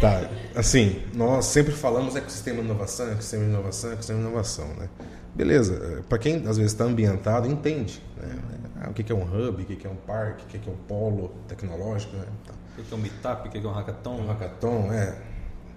Tá, 0.00 0.28
assim, 0.56 1.02
nós 1.14 1.44
sempre 1.44 1.72
falamos 1.72 2.16
ecossistema 2.16 2.60
de 2.60 2.64
inovação, 2.64 3.12
ecossistema 3.12 3.44
de 3.44 3.50
inovação, 3.50 3.92
ecossistema 3.92 4.20
de 4.20 4.26
inovação, 4.26 4.68
né? 4.74 4.88
Beleza, 5.34 6.02
para 6.08 6.18
quem 6.18 6.36
às 6.48 6.56
vezes 6.56 6.72
está 6.72 6.82
ambientado, 6.82 7.46
entende. 7.46 8.02
Né? 8.16 8.38
Ah, 8.80 8.90
o 8.90 8.92
que 8.92 9.10
é 9.10 9.14
um 9.14 9.22
hub, 9.22 9.62
o 9.62 9.66
que 9.66 9.86
é 9.86 9.90
um 9.90 9.96
parque, 9.96 10.44
o 10.44 10.60
que 10.60 10.68
é 10.68 10.72
um 10.72 10.76
polo 10.76 11.32
tecnológico. 11.46 12.16
Né? 12.16 12.24
Tá. 12.46 12.54
O 12.76 12.82
que 12.82 12.92
é 12.92 12.96
um 12.96 13.00
meetup, 13.00 13.48
o 13.48 13.50
que 13.50 13.58
é 13.58 13.60
um 13.60 13.72
hackathon. 13.72 14.20
Um 14.20 14.26
hackathon, 14.26 14.92
é. 14.92 15.16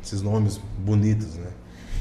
Esses 0.04 0.22
nomes 0.22 0.60
bonitos, 0.80 1.36
né? 1.36 1.52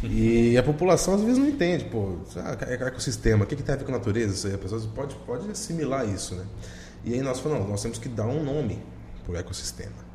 E 0.02 0.56
a 0.56 0.62
população 0.62 1.14
às 1.14 1.20
vezes 1.20 1.38
não 1.38 1.46
entende, 1.46 1.84
pô, 1.84 2.16
ah, 2.36 2.56
é 2.66 2.74
ecossistema, 2.74 3.44
o 3.44 3.46
que, 3.46 3.54
que 3.54 3.62
tem 3.62 3.74
a 3.74 3.78
ver 3.78 3.84
com 3.84 3.92
a 3.92 3.98
natureza? 3.98 4.32
Isso 4.32 4.46
aí, 4.46 4.54
a 4.54 4.58
pessoa 4.58 4.80
pode, 4.94 5.14
pode 5.26 5.50
assimilar 5.50 6.08
isso, 6.08 6.34
né? 6.34 6.44
E 7.04 7.12
aí 7.12 7.20
nós 7.20 7.38
falamos, 7.38 7.68
nós 7.68 7.82
temos 7.82 7.98
que 7.98 8.08
dar 8.08 8.26
um 8.26 8.42
nome 8.42 8.78
para 9.24 9.34
o 9.34 9.36
ecossistema. 9.36 10.10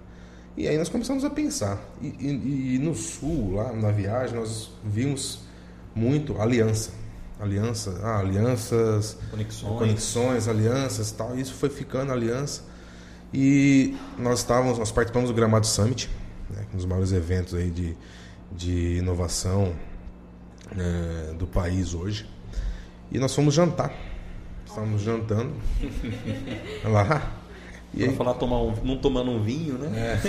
E 0.58 0.68
aí 0.68 0.78
nós 0.78 0.90
começamos 0.90 1.24
a 1.24 1.30
pensar. 1.30 1.80
E, 2.02 2.08
e, 2.08 2.76
e, 2.76 2.80
no 2.80 2.96
sul, 2.96 3.54
lá 3.54 3.74
na 3.74 3.92
viagem, 3.92 4.36
nós 4.36 4.72
vimos 4.84 5.42
muito 5.94 6.42
aliança 6.42 6.92
aliança, 7.40 8.00
ah, 8.04 8.20
alianças, 8.20 9.18
conexões. 9.30 9.78
conexões, 9.78 10.48
alianças, 10.48 11.12
tal. 11.12 11.38
Isso 11.38 11.54
foi 11.54 11.70
ficando 11.70 12.12
aliança. 12.12 12.64
E 13.34 13.96
nós 14.18 14.40
estávamos, 14.40 14.78
nós 14.78 14.92
participamos 14.92 15.30
do 15.30 15.36
Gramado 15.36 15.68
Summit, 15.68 16.10
né, 16.66 16.72
um 16.74 16.78
dos 16.78 16.86
maiores 16.86 17.12
eventos 17.12 17.54
aí 17.54 17.70
de, 17.70 17.96
de 18.52 18.98
inovação 18.98 19.74
é, 20.78 21.34
do 21.34 21.46
país 21.46 21.94
hoje. 21.94 22.28
E 23.12 23.20
nós 23.20 23.34
fomos 23.34 23.54
jantar. 23.54 23.94
Estávamos 24.66 25.02
jantando 25.02 25.54
lá. 26.84 27.32
E 27.94 28.04
aí, 28.04 28.16
falar 28.16 28.34
tomar 28.34 28.62
um, 28.62 28.74
não 28.84 28.98
tomando 28.98 29.32
um 29.32 29.42
vinho, 29.42 29.78
né? 29.78 30.20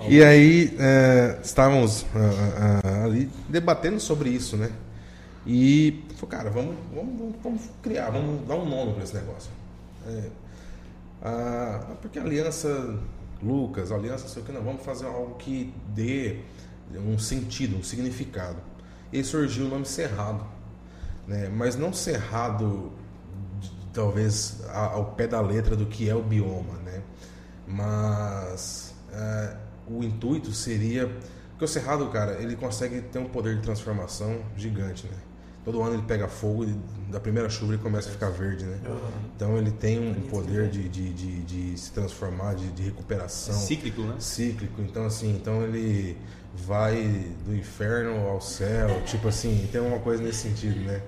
É. 0.00 0.06
e 0.08 0.22
aí 0.22 0.76
é, 0.78 1.40
estávamos 1.42 2.02
uh, 2.02 2.06
uh, 2.16 3.04
ali 3.04 3.28
debatendo 3.48 3.98
sobre 3.98 4.30
isso, 4.30 4.56
né? 4.56 4.70
E 5.46 6.04
falou, 6.14 6.30
cara, 6.30 6.50
vamos, 6.50 6.76
vamos, 6.94 7.34
vamos 7.42 7.62
criar, 7.82 8.10
vamos 8.10 8.46
dar 8.46 8.54
um 8.54 8.68
nome 8.68 8.94
para 8.94 9.04
esse 9.04 9.14
negócio. 9.14 9.50
É, 10.06 10.22
ah, 11.22 11.96
porque 12.02 12.18
aliança 12.18 12.98
Lucas, 13.44 13.92
aliança 13.92 14.28
sei 14.28 14.42
o 14.42 14.44
que, 14.44 14.52
não, 14.52 14.62
vamos 14.62 14.82
fazer 14.82 15.06
algo 15.06 15.34
que 15.34 15.72
dê 15.88 16.40
um 16.96 17.18
sentido, 17.18 17.76
um 17.76 17.82
significado. 17.82 18.58
E 19.12 19.18
aí 19.18 19.24
surgiu 19.24 19.66
o 19.66 19.68
nome 19.68 19.84
Cerrado. 19.84 20.44
Né? 21.26 21.48
Mas 21.48 21.76
não 21.76 21.92
Cerrado, 21.92 22.92
talvez 23.92 24.62
ao 24.72 25.12
pé 25.12 25.26
da 25.26 25.40
letra 25.40 25.76
do 25.76 25.86
que 25.86 26.08
é 26.08 26.14
o 26.14 26.22
bioma, 26.22 26.74
né? 26.84 27.02
Mas 27.66 28.94
é, 29.12 29.56
o 29.86 30.02
intuito 30.02 30.52
seria. 30.52 31.06
Porque 31.50 31.64
o 31.64 31.68
Cerrado, 31.68 32.06
cara, 32.08 32.42
ele 32.42 32.56
consegue 32.56 33.00
ter 33.00 33.18
um 33.18 33.28
poder 33.28 33.56
de 33.56 33.62
transformação 33.62 34.40
gigante, 34.56 35.06
né? 35.06 35.16
Todo 35.64 35.82
ano 35.82 35.94
ele 35.94 36.02
pega 36.02 36.28
fogo 36.28 36.64
e 36.64 36.76
da 37.10 37.18
primeira 37.18 37.48
chuva 37.48 37.74
ele 37.74 37.82
começa 37.82 38.08
a 38.08 38.12
ficar 38.12 38.30
verde, 38.30 38.64
né? 38.64 38.78
Uhum. 38.86 38.98
Então 39.34 39.56
ele 39.56 39.70
tem 39.70 39.98
um 39.98 40.14
poder 40.28 40.68
de, 40.68 40.88
de, 40.88 41.12
de, 41.12 41.42
de 41.42 41.78
se 41.78 41.92
transformar, 41.92 42.54
de, 42.54 42.70
de 42.72 42.82
recuperação. 42.82 43.54
cíclico, 43.54 44.02
né? 44.02 44.16
Cíclico. 44.18 44.82
Então 44.82 45.06
assim, 45.06 45.34
então 45.34 45.62
ele 45.62 46.18
vai 46.54 47.26
do 47.44 47.54
inferno 47.54 48.28
ao 48.28 48.40
céu, 48.40 49.02
tipo 49.06 49.28
assim, 49.28 49.68
tem 49.72 49.80
uma 49.80 49.98
coisa 49.98 50.22
nesse 50.22 50.48
sentido, 50.48 50.80
né? 50.80 51.02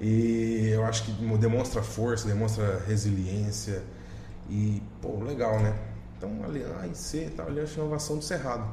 E 0.00 0.70
eu 0.72 0.84
acho 0.84 1.04
que 1.04 1.12
demonstra 1.36 1.82
força, 1.82 2.26
demonstra 2.26 2.82
resiliência 2.86 3.82
e, 4.48 4.82
pô, 5.02 5.22
legal, 5.22 5.60
né? 5.60 5.76
Então, 6.16 6.30
ali, 6.44 6.64
a 6.64 6.86
IC, 6.86 7.30
tá, 7.36 7.44
Aliança 7.44 7.74
de 7.74 7.80
Inovação 7.80 8.16
do 8.16 8.24
Cerrado. 8.24 8.66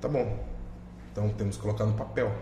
Tá 0.00 0.08
bom. 0.08 0.44
Então 1.12 1.28
temos 1.30 1.56
que 1.56 1.62
colocar 1.62 1.84
no 1.84 1.92
papel. 1.92 2.32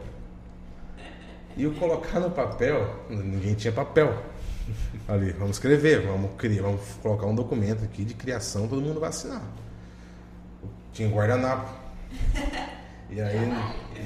E 1.56 1.66
o 1.66 1.74
colocar 1.74 2.20
no 2.20 2.30
papel, 2.30 3.04
ninguém 3.08 3.54
tinha 3.54 3.72
papel. 3.72 4.16
Ali, 5.08 5.32
vamos 5.32 5.56
escrever, 5.56 6.06
vamos 6.06 6.30
criar, 6.36 6.62
vamos 6.62 6.80
colocar 7.02 7.26
um 7.26 7.34
documento 7.34 7.84
aqui 7.84 8.04
de 8.04 8.14
criação, 8.14 8.68
todo 8.68 8.80
mundo 8.80 9.00
vai 9.00 9.08
assinar. 9.08 9.42
Tinha 10.92 11.08
guardanapo. 11.08 11.70
E 13.10 13.20
aí, 13.20 13.52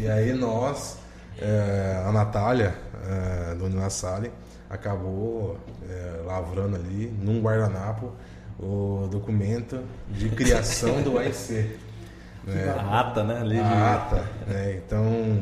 e 0.00 0.08
aí 0.08 0.32
nós, 0.32 0.98
é, 1.38 2.02
a 2.06 2.10
Natália, 2.10 2.74
é, 3.06 3.54
do 3.54 3.66
Unilassale, 3.66 4.32
acabou 4.70 5.58
é, 5.88 6.22
lavrando 6.24 6.76
ali, 6.76 7.14
num 7.20 7.40
guardanapo, 7.42 8.12
o 8.58 9.08
documento 9.10 9.80
de 10.08 10.28
criação 10.30 11.02
do 11.02 11.18
AIC. 11.18 11.78
Né? 12.44 12.74
A 12.78 13.00
ata, 13.00 13.24
né? 13.24 13.40
Ali 13.40 13.58
a 13.58 13.94
ata. 13.94 14.24
Né? 14.46 14.80
Então, 14.84 15.40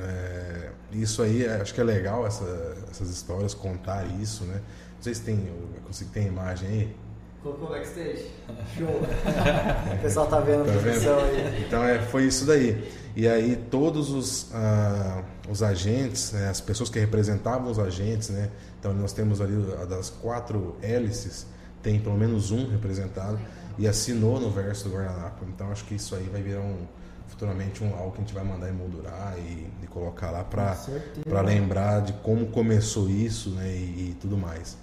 é, 0.00 0.63
isso 0.94 1.22
aí, 1.22 1.44
é, 1.44 1.60
acho 1.60 1.74
que 1.74 1.80
é 1.80 1.84
legal 1.84 2.26
essa, 2.26 2.76
essas 2.90 3.10
histórias, 3.10 3.54
contar 3.54 4.04
isso, 4.20 4.44
né? 4.44 4.60
Não 4.96 5.02
sei 5.02 5.14
se 5.14 5.22
tem, 5.22 5.46
eu 5.46 5.82
consigo 5.82 6.10
ter 6.10 6.26
imagem 6.26 6.68
aí. 6.68 6.96
Colocou 7.42 7.68
backstage. 7.68 8.30
Show. 8.76 8.88
o 8.88 10.02
pessoal 10.02 10.26
tá 10.26 10.40
vendo 10.40 10.62
a 10.62 10.72
tá 10.72 10.78
vendo? 10.78 11.10
aí. 11.10 11.64
Então 11.66 11.84
é, 11.84 12.00
foi 12.00 12.24
isso 12.24 12.46
daí. 12.46 12.90
E 13.14 13.28
aí 13.28 13.56
todos 13.70 14.10
os, 14.10 14.48
ah, 14.54 15.22
os 15.48 15.62
agentes, 15.62 16.32
né, 16.32 16.48
as 16.48 16.60
pessoas 16.60 16.88
que 16.88 16.98
representavam 16.98 17.70
os 17.70 17.78
agentes, 17.78 18.30
né? 18.30 18.50
Então 18.80 18.94
nós 18.94 19.12
temos 19.12 19.40
ali 19.40 19.54
das 19.88 20.10
quatro 20.10 20.76
hélices, 20.82 21.46
tem 21.82 22.00
pelo 22.00 22.16
menos 22.16 22.50
um 22.50 22.68
representado 22.68 23.38
e 23.78 23.86
assinou 23.86 24.40
no 24.40 24.50
verso 24.50 24.88
do 24.88 24.94
guardanapo. 24.94 25.44
Então 25.48 25.70
acho 25.70 25.84
que 25.84 25.94
isso 25.94 26.14
aí 26.14 26.28
vai 26.32 26.42
virar 26.42 26.60
um 26.60 26.86
futuramente 27.34 27.82
um, 27.82 27.92
algo 27.96 28.12
que 28.12 28.18
a 28.18 28.20
gente 28.20 28.32
vai 28.32 28.44
mandar 28.44 28.68
emoldurar 28.68 29.34
e, 29.38 29.66
e 29.82 29.86
colocar 29.88 30.30
lá 30.30 30.44
para 30.44 31.40
lembrar 31.42 32.00
de 32.00 32.12
como 32.14 32.46
começou 32.46 33.10
isso 33.10 33.50
né, 33.50 33.68
e, 33.68 34.10
e, 34.10 34.16
tudo 34.20 34.38
mais. 34.38 34.78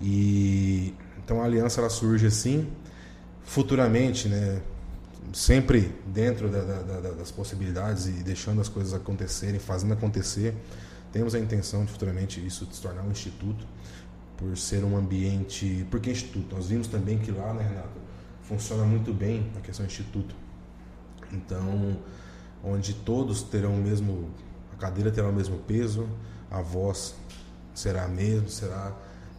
E 0.00 0.94
então 1.22 1.42
a 1.42 1.44
aliança 1.44 1.80
ela 1.80 1.90
surge 1.90 2.26
assim, 2.26 2.66
futuramente, 3.42 4.28
né, 4.28 4.62
sempre 5.32 5.94
dentro 6.06 6.48
da, 6.48 6.62
da, 6.62 7.00
da, 7.00 7.10
das 7.10 7.30
possibilidades 7.30 8.06
e 8.06 8.12
deixando 8.12 8.62
as 8.62 8.68
coisas 8.68 8.94
acontecerem, 8.94 9.60
fazendo 9.60 9.92
acontecer. 9.92 10.54
Temos 11.12 11.34
a 11.34 11.38
intenção 11.38 11.84
de 11.84 11.92
futuramente 11.92 12.44
isso 12.44 12.66
se 12.72 12.80
tornar 12.80 13.02
um 13.02 13.10
instituto, 13.10 13.66
por 14.38 14.56
ser 14.56 14.84
um 14.84 14.96
ambiente. 14.96 15.86
Por 15.90 16.00
que 16.00 16.10
instituto? 16.10 16.56
Nós 16.56 16.68
vimos 16.68 16.86
também 16.86 17.18
que 17.18 17.30
lá, 17.30 17.52
né, 17.52 17.62
Renato, 17.62 18.00
funciona 18.42 18.84
muito 18.84 19.12
bem 19.12 19.50
a 19.58 19.60
questão 19.60 19.84
do 19.84 19.90
instituto 19.90 20.34
então, 21.32 21.96
onde 22.64 22.94
todos 22.94 23.42
terão 23.42 23.74
o 23.74 23.78
mesmo, 23.78 24.30
a 24.72 24.76
cadeira 24.76 25.10
terá 25.10 25.28
o 25.28 25.32
mesmo 25.32 25.58
peso, 25.58 26.08
a 26.50 26.60
voz 26.60 27.14
será 27.74 28.04
a 28.04 28.08
mesma, 28.08 28.48
será 28.48 28.92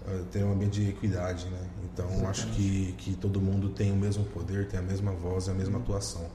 uh, 0.08 0.26
ter 0.26 0.44
um 0.44 0.52
ambiente 0.52 0.82
de 0.82 0.90
equidade, 0.90 1.46
né? 1.48 1.68
Então, 1.84 2.06
Exatamente. 2.06 2.30
acho 2.30 2.48
que, 2.48 2.92
que 2.94 3.16
todo 3.16 3.42
mundo 3.42 3.70
tem 3.70 3.92
o 3.92 3.96
mesmo 3.96 4.24
poder, 4.26 4.68
tem 4.68 4.80
a 4.80 4.84
mesma 4.84 5.12
voz, 5.12 5.50
a 5.50 5.54
mesma 5.54 5.80
atuação. 5.80 6.26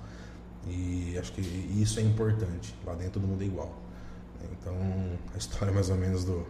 E 0.66 1.16
acho 1.18 1.32
que 1.32 1.40
isso 1.40 2.00
é 2.00 2.02
importante. 2.02 2.74
Lá 2.84 2.94
dentro 2.94 3.20
todo 3.20 3.26
mundo 3.28 3.42
é 3.42 3.46
igual. 3.46 3.72
Então, 4.52 4.74
a 5.34 5.38
história 5.38 5.72
mais 5.72 5.90
ou 5.90 5.96
menos 5.96 6.24
do 6.24 6.44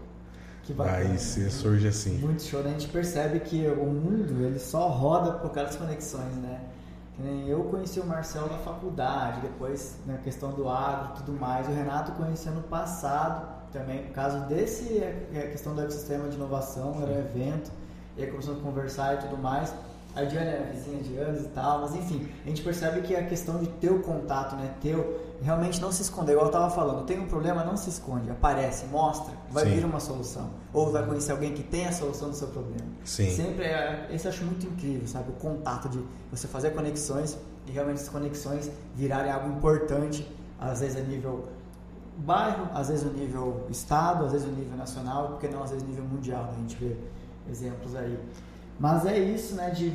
que 0.65 0.73
vai 0.73 1.17
ser 1.17 1.51
surge 1.51 1.87
assim. 1.87 2.19
Muito 2.19 2.43
show, 2.43 2.63
né? 2.63 2.71
A 2.71 2.73
gente 2.73 2.89
percebe 2.89 3.39
que 3.41 3.67
o 3.69 3.87
mundo 3.87 4.45
ele 4.45 4.59
só 4.59 4.89
roda 4.89 5.33
por 5.33 5.51
causa 5.51 5.71
das 5.71 5.77
conexões, 5.77 6.35
né? 6.37 6.61
Eu 7.47 7.65
conheci 7.65 7.99
o 7.99 8.05
Marcel 8.05 8.47
na 8.47 8.59
faculdade, 8.59 9.41
depois 9.41 9.97
na 10.07 10.19
questão 10.19 10.53
do 10.53 10.69
agro 10.69 11.13
e 11.13 11.17
tudo 11.17 11.33
mais. 11.33 11.67
O 11.67 11.71
Renato 11.71 12.13
conheci 12.13 12.47
ano 12.49 12.63
passado, 12.65 13.57
também, 13.73 14.05
por 14.05 14.13
causa 14.13 14.41
desse, 14.41 15.03
a 15.35 15.49
questão 15.49 15.75
do 15.75 15.81
ecossistema 15.81 16.29
de 16.29 16.37
inovação, 16.37 16.95
era 17.03 17.13
um 17.13 17.19
evento, 17.19 17.71
e 18.17 18.23
aí 18.23 18.31
começamos 18.31 18.61
a 18.61 18.63
conversar 18.63 19.15
e 19.15 19.19
tudo 19.19 19.39
mais. 19.39 19.73
A 20.17 20.25
Diana 20.25 20.51
é 20.51 20.73
vizinha 20.73 21.03
de 21.03 21.17
anos 21.19 21.43
e 21.43 21.49
tal, 21.49 21.83
mas 21.83 21.95
enfim, 21.95 22.27
a 22.45 22.49
gente 22.49 22.63
percebe 22.63 23.03
que 23.03 23.15
a 23.15 23.27
questão 23.27 23.59
de 23.59 23.67
ter 23.67 23.91
o 23.91 24.01
contato, 24.01 24.57
né, 24.57 24.75
teu, 24.81 25.21
realmente 25.43 25.79
não 25.79 25.93
se 25.93 26.01
esconder, 26.01 26.33
igual 26.33 26.47
eu 26.47 26.51
estava 26.51 26.71
falando, 26.71 27.05
tem 27.05 27.21
um 27.21 27.27
problema, 27.27 27.63
não 27.63 27.77
se 27.77 27.91
esconde, 27.91 28.31
aparece, 28.31 28.87
mostra, 28.87 29.35
vai 29.51 29.67
Sim. 29.67 29.75
vir 29.75 29.85
uma 29.85 30.01
solução. 30.01 30.49
Ou 30.73 30.91
vai 30.91 31.05
conhecer 31.05 31.33
alguém 31.33 31.53
que 31.53 31.63
tem 31.63 31.87
a 31.87 31.93
solução 31.93 32.31
do 32.31 32.35
seu 32.35 32.49
problema. 32.49 32.87
Sim. 33.05 33.31
Sempre 33.31 33.65
é, 33.65 34.09
esse 34.11 34.27
eu 34.27 34.33
acho 34.33 34.45
muito 34.45 34.67
incrível, 34.67 35.07
sabe? 35.07 35.29
O 35.29 35.35
contato 35.35 35.89
de 35.89 36.03
você 36.31 36.49
fazer 36.49 36.71
conexões 36.71 37.37
e 37.67 37.73
realmente 37.73 37.97
essas 37.97 38.09
conexões 38.09 38.71
virarem 38.95 39.31
algo 39.31 39.49
importante, 39.49 40.27
às 40.59 40.81
vezes 40.81 40.97
a 40.97 41.01
nível 41.01 41.47
bairro, 42.19 42.69
às 42.73 42.89
vezes 42.89 43.07
a 43.07 43.11
nível 43.11 43.67
estado, 43.69 44.25
às 44.25 44.33
vezes 44.33 44.49
a 44.49 44.51
nível 44.51 44.77
nacional, 44.77 45.29
porque 45.29 45.49
não 45.49 45.63
às 45.63 45.71
vezes 45.71 45.85
a 45.85 45.87
nível 45.87 46.05
mundial, 46.05 46.45
né? 46.45 46.53
a 46.57 46.61
gente 46.61 46.77
vê 46.77 46.97
exemplos 47.51 47.95
aí. 47.95 48.19
Mas 48.79 49.07
é 49.07 49.19
isso, 49.19 49.55
né, 49.55 49.71
de 49.71 49.93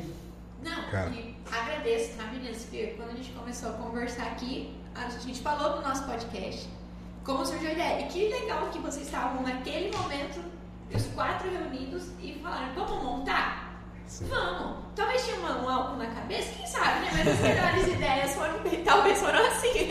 Não, 0.62 0.90
Cara. 0.90 1.10
e 1.10 1.36
agradeço, 1.50 2.16
tá, 2.16 2.24
meninas? 2.24 2.62
Porque 2.62 2.94
quando 2.96 3.10
a 3.10 3.14
gente 3.14 3.30
começou 3.32 3.70
a 3.70 3.72
conversar 3.74 4.24
aqui, 4.24 4.76
a 4.94 5.08
gente 5.08 5.40
falou 5.40 5.74
do 5.76 5.82
nosso 5.82 6.04
podcast, 6.04 6.68
como 7.24 7.44
surgiu 7.46 7.70
a 7.70 7.72
ideia. 7.72 8.00
E 8.04 8.08
que 8.08 8.28
legal 8.28 8.68
que 8.70 8.78
vocês 8.78 9.06
estavam 9.06 9.42
naquele 9.42 9.96
momento, 9.96 10.40
os 10.94 11.06
quatro 11.08 11.48
reunidos, 11.50 12.08
e 12.20 12.38
falaram, 12.42 12.74
vamos 12.74 13.02
montar? 13.02 13.61
Sim. 14.12 14.26
Vamos. 14.28 14.76
Talvez 14.94 15.24
tinha 15.24 15.36
uma- 15.38 15.62
um 15.62 15.68
álcool 15.70 15.96
na 15.96 16.06
cabeça, 16.08 16.52
quem 16.54 16.66
sabe, 16.66 17.00
né? 17.00 17.10
Mas 17.16 17.28
as 17.28 17.40
melhores 17.40 17.94
ideias 17.94 18.30
foram, 18.34 18.58
talvez 18.84 19.18
foram 19.18 19.46
assim. 19.46 19.88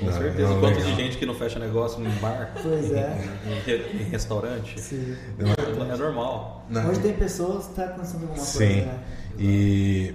Com 0.00 0.06
Não, 0.06 0.12
certeza. 0.14 0.48
não, 0.54 0.60
Quanto 0.60 0.80
de 0.80 0.94
gente 0.94 1.18
que 1.18 1.26
não 1.26 1.34
fecha 1.34 1.58
negócio 1.58 2.02
em 2.02 2.08
bar, 2.18 2.50
Pois 2.62 2.90
é. 2.90 3.28
em, 3.46 3.60
re- 3.60 3.90
em 4.00 4.04
restaurante. 4.04 4.80
se 4.80 5.18
É 5.38 5.96
normal. 5.96 6.64
Não, 6.70 6.88
hoje 6.88 7.00
tem 7.00 7.12
pessoas 7.12 7.64
que 7.64 7.70
está 7.72 7.84
acontecendo 7.84 8.22
alguma 8.22 8.38
Sim. 8.38 8.58
coisa, 8.58 8.86
né? 8.86 8.98
E 9.38 10.14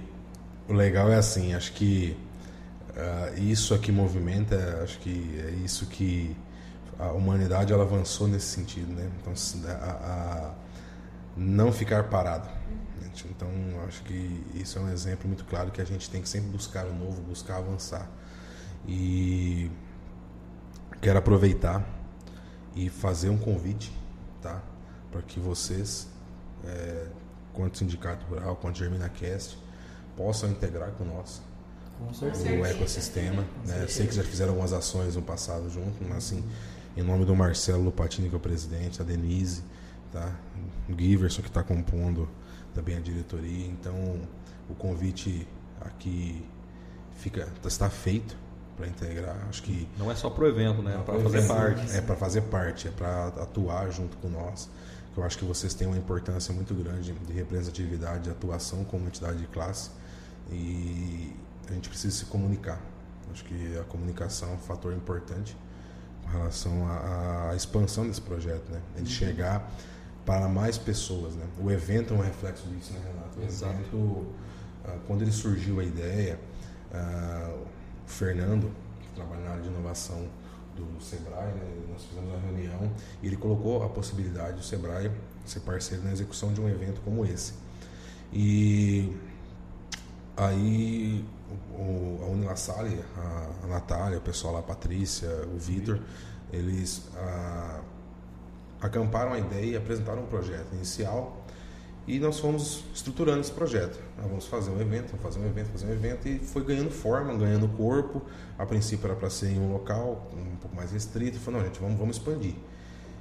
o 0.68 0.72
legal 0.72 1.08
é 1.12 1.14
assim, 1.16 1.54
acho 1.54 1.72
que 1.74 2.16
ah, 2.96 3.30
isso 3.36 3.72
aqui 3.72 3.92
movimenta, 3.92 4.80
acho 4.82 4.98
que 4.98 5.40
é 5.46 5.50
isso 5.64 5.86
que 5.86 6.36
a 6.98 7.12
humanidade 7.12 7.72
ela 7.72 7.84
avançou 7.84 8.26
nesse 8.26 8.46
sentido, 8.46 8.92
né? 8.92 9.08
Então 9.20 9.32
a, 9.68 9.72
a- 9.72 10.50
não 11.36 11.70
ficar 11.72 12.02
parado. 12.04 12.57
Gente. 13.18 13.26
Então 13.28 13.48
acho 13.86 14.02
que 14.02 14.44
isso 14.54 14.78
é 14.78 14.82
um 14.82 14.90
exemplo 14.90 15.26
muito 15.26 15.44
claro 15.44 15.70
que 15.70 15.80
a 15.80 15.84
gente 15.84 16.08
tem 16.08 16.22
que 16.22 16.28
sempre 16.28 16.50
buscar 16.50 16.86
o 16.86 16.94
novo, 16.94 17.20
buscar 17.22 17.56
avançar. 17.56 18.08
E 18.86 19.70
quero 21.00 21.18
aproveitar 21.18 21.84
e 22.74 22.88
fazer 22.88 23.28
um 23.28 23.38
convite, 23.38 23.92
tá? 24.40 24.62
Para 25.10 25.22
que 25.22 25.40
vocês 25.40 26.08
é, 26.64 27.06
quanto 27.52 27.78
Sindicato 27.78 28.24
Rural, 28.26 28.56
quanto 28.56 28.78
GerminaCast, 28.78 29.58
possam 30.16 30.50
integrar 30.50 30.92
com 30.92 31.04
nós 31.04 31.42
Com 31.98 32.60
o 32.60 32.66
ecossistema. 32.66 33.44
Né? 33.66 33.86
Sei 33.88 34.06
que 34.06 34.14
já 34.14 34.22
fizeram 34.22 34.52
algumas 34.52 34.72
ações 34.72 35.16
no 35.16 35.22
passado 35.22 35.68
junto, 35.68 36.04
mas 36.04 36.18
assim, 36.18 36.44
em 36.96 37.02
nome 37.02 37.24
do 37.24 37.34
Marcelo 37.34 37.82
Lupatini, 37.82 38.28
que 38.28 38.34
é 38.34 38.38
o 38.38 38.40
presidente, 38.40 39.00
a 39.00 39.04
Denise, 39.04 39.62
tá? 40.12 40.32
o 40.88 40.98
Giverson, 40.98 41.42
que 41.42 41.48
está 41.48 41.62
compondo 41.62 42.28
também 42.78 42.96
a 42.96 43.00
diretoria. 43.00 43.66
Então, 43.66 44.20
o 44.70 44.74
convite 44.74 45.46
aqui 45.80 46.46
fica, 47.16 47.48
está 47.64 47.90
feito 47.90 48.36
para 48.76 48.86
integrar. 48.86 49.36
Acho 49.48 49.64
que 49.64 49.88
Não 49.98 50.10
é 50.10 50.14
só 50.14 50.30
pro 50.30 50.46
evento, 50.46 50.80
né? 50.80 50.94
É 50.94 51.02
para 51.02 51.16
Sim, 51.16 51.22
fazer 51.24 51.48
parte. 51.48 51.96
É 51.96 52.00
para 52.00 52.16
fazer 52.16 52.40
parte, 52.42 52.88
é 52.88 52.90
para 52.92 53.26
atuar 53.42 53.90
junto 53.90 54.16
com 54.18 54.28
nós. 54.28 54.70
Eu 55.16 55.24
acho 55.24 55.36
que 55.36 55.44
vocês 55.44 55.74
têm 55.74 55.88
uma 55.88 55.98
importância 55.98 56.54
muito 56.54 56.72
grande 56.74 57.12
de 57.12 57.32
representatividade, 57.32 58.24
de 58.24 58.30
atuação 58.30 58.84
como 58.84 59.08
entidade 59.08 59.38
de 59.38 59.48
classe 59.48 59.90
e 60.48 61.34
a 61.68 61.72
gente 61.72 61.88
precisa 61.88 62.16
se 62.16 62.24
comunicar. 62.26 62.80
Acho 63.32 63.44
que 63.44 63.76
a 63.76 63.82
comunicação 63.84 64.50
é 64.50 64.52
um 64.52 64.58
fator 64.58 64.94
importante 64.94 65.56
com 66.22 66.30
relação 66.30 66.86
à, 66.86 67.50
à 67.50 67.56
expansão 67.56 68.06
desse 68.06 68.20
projeto, 68.20 68.70
né? 68.70 68.80
Ele 68.96 69.06
chegar 69.06 69.68
para 70.28 70.46
mais 70.46 70.76
pessoas, 70.76 71.34
né? 71.36 71.46
O 71.58 71.70
evento 71.70 72.12
é 72.12 72.16
um 72.18 72.20
reflexo 72.20 72.68
disso, 72.68 72.92
né, 72.92 73.00
Renato? 73.02 73.40
O 73.40 73.42
Exato. 73.42 73.72
evento, 73.72 74.26
ah, 74.84 74.98
quando 75.06 75.22
ele 75.22 75.32
surgiu 75.32 75.80
a 75.80 75.84
ideia, 75.84 76.38
ah, 76.92 77.50
o 78.04 78.10
Fernando, 78.10 78.70
que 79.00 79.08
trabalha 79.14 79.40
na 79.40 79.50
área 79.52 79.62
de 79.62 79.68
inovação 79.68 80.28
do 80.76 81.02
Sebrae, 81.02 81.54
né? 81.54 81.62
nós 81.90 82.04
fizemos 82.04 82.28
uma 82.28 82.40
reunião 82.40 82.92
e 83.22 83.26
ele 83.26 83.38
colocou 83.38 83.82
a 83.82 83.88
possibilidade 83.88 84.58
do 84.58 84.62
Sebrae 84.62 85.10
ser 85.46 85.60
parceiro 85.60 86.04
na 86.04 86.12
execução 86.12 86.52
de 86.52 86.60
um 86.60 86.68
evento 86.68 87.00
como 87.00 87.24
esse. 87.24 87.54
E 88.30 89.16
aí 90.36 91.24
o, 91.72 92.20
a 92.22 92.26
Unilassale, 92.26 93.02
a, 93.16 93.64
a 93.64 93.66
Natália, 93.66 94.18
o 94.18 94.20
pessoal 94.20 94.52
lá, 94.52 94.60
a 94.60 94.62
Patrícia, 94.62 95.30
o 95.54 95.58
Vitor, 95.58 95.98
eles 96.52 97.08
ah, 97.16 97.80
acamparam 98.80 99.32
a 99.32 99.38
ideia 99.38 99.72
e 99.72 99.76
apresentaram 99.76 100.22
um 100.22 100.26
projeto 100.26 100.72
inicial 100.72 101.44
e 102.08 102.18
nós 102.18 102.38
fomos 102.38 102.84
estruturando 102.94 103.40
esse 103.40 103.52
projeto. 103.52 104.00
Ah, 104.16 104.22
vamos 104.22 104.46
fazer 104.46 104.70
um 104.70 104.80
evento, 104.80 105.08
vamos 105.08 105.22
fazer 105.22 105.40
um 105.40 105.46
evento, 105.46 105.68
fazer 105.68 105.86
um 105.86 105.92
evento 105.92 106.26
e 106.26 106.38
foi 106.38 106.64
ganhando 106.64 106.90
forma, 106.90 107.34
ganhando 107.36 107.68
corpo. 107.68 108.22
A 108.58 108.64
princípio 108.64 109.06
era 109.06 109.14
para 109.14 109.28
ser 109.28 109.50
em 109.50 109.60
um 109.60 109.70
local 109.70 110.26
um 110.32 110.56
pouco 110.56 110.74
mais 110.74 110.90
restrito. 110.90 111.38
Falou, 111.38 111.60
não, 111.60 111.66
gente, 111.66 111.78
vamos, 111.78 111.98
vamos 111.98 112.16
expandir. 112.16 112.54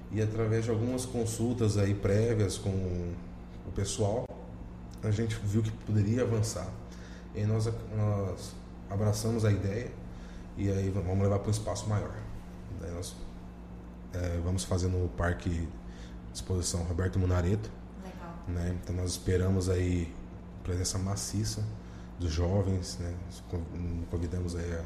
E 0.09 0.21
através 0.21 0.63
de 0.63 0.71
algumas 0.71 1.05
consultas 1.05 1.77
aí 1.77 1.93
prévias 1.93 2.57
com 2.57 2.69
o 2.69 3.71
pessoal, 3.75 4.25
a 5.03 5.11
gente 5.11 5.37
viu 5.43 5.61
que 5.61 5.71
poderia 5.71 6.21
avançar. 6.21 6.69
E 7.35 7.43
nós, 7.43 7.69
nós 7.93 8.55
abraçamos 8.89 9.43
a 9.43 9.51
ideia 9.51 9.91
e 10.57 10.71
aí 10.71 10.89
vamos 10.89 11.21
levar 11.21 11.39
para 11.39 11.49
um 11.49 11.51
espaço 11.51 11.89
maior. 11.89 12.15
Daí 12.79 12.91
nós 12.91 13.13
eh, 14.17 14.39
vamos 14.43 14.63
fazer 14.63 14.87
no 14.87 15.07
Parque 15.09 15.49
de 15.49 15.67
Exposição 16.33 16.83
Roberto 16.83 17.17
Munareto, 17.19 17.69
Legal. 18.03 18.35
né? 18.47 18.77
Então 18.83 18.95
nós 18.95 19.11
esperamos 19.11 19.69
aí 19.69 20.13
presença 20.63 20.97
maciça 20.97 21.63
dos 22.19 22.31
jovens, 22.31 22.97
né? 22.99 23.13
Convidamos 24.09 24.55
aí 24.55 24.71
a- 24.73 24.81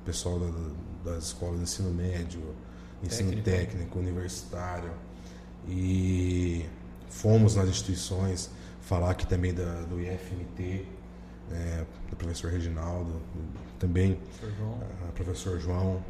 o 0.00 0.04
pessoal 0.04 0.38
da- 0.38 1.10
das 1.12 1.24
escolas 1.24 1.56
de 1.56 1.62
ensino 1.64 1.90
médio, 1.90 2.40
ensino 3.02 3.30
Técnico. 3.30 3.50
técnico, 3.50 3.98
universitário 3.98 4.90
e 5.66 6.64
fomos 7.08 7.54
nas 7.56 7.68
instituições 7.68 8.50
falar 8.80 9.10
aqui 9.10 9.26
também 9.26 9.52
da, 9.52 9.82
do 9.82 10.00
IFMT, 10.00 10.86
né? 11.50 11.86
do 12.10 12.16
professor 12.16 12.50
Reginaldo, 12.50 13.20
também 13.78 14.18
Sr. 14.40 14.50
João. 14.56 14.78
o 15.08 15.12
professor 15.12 15.58
João, 15.60 16.02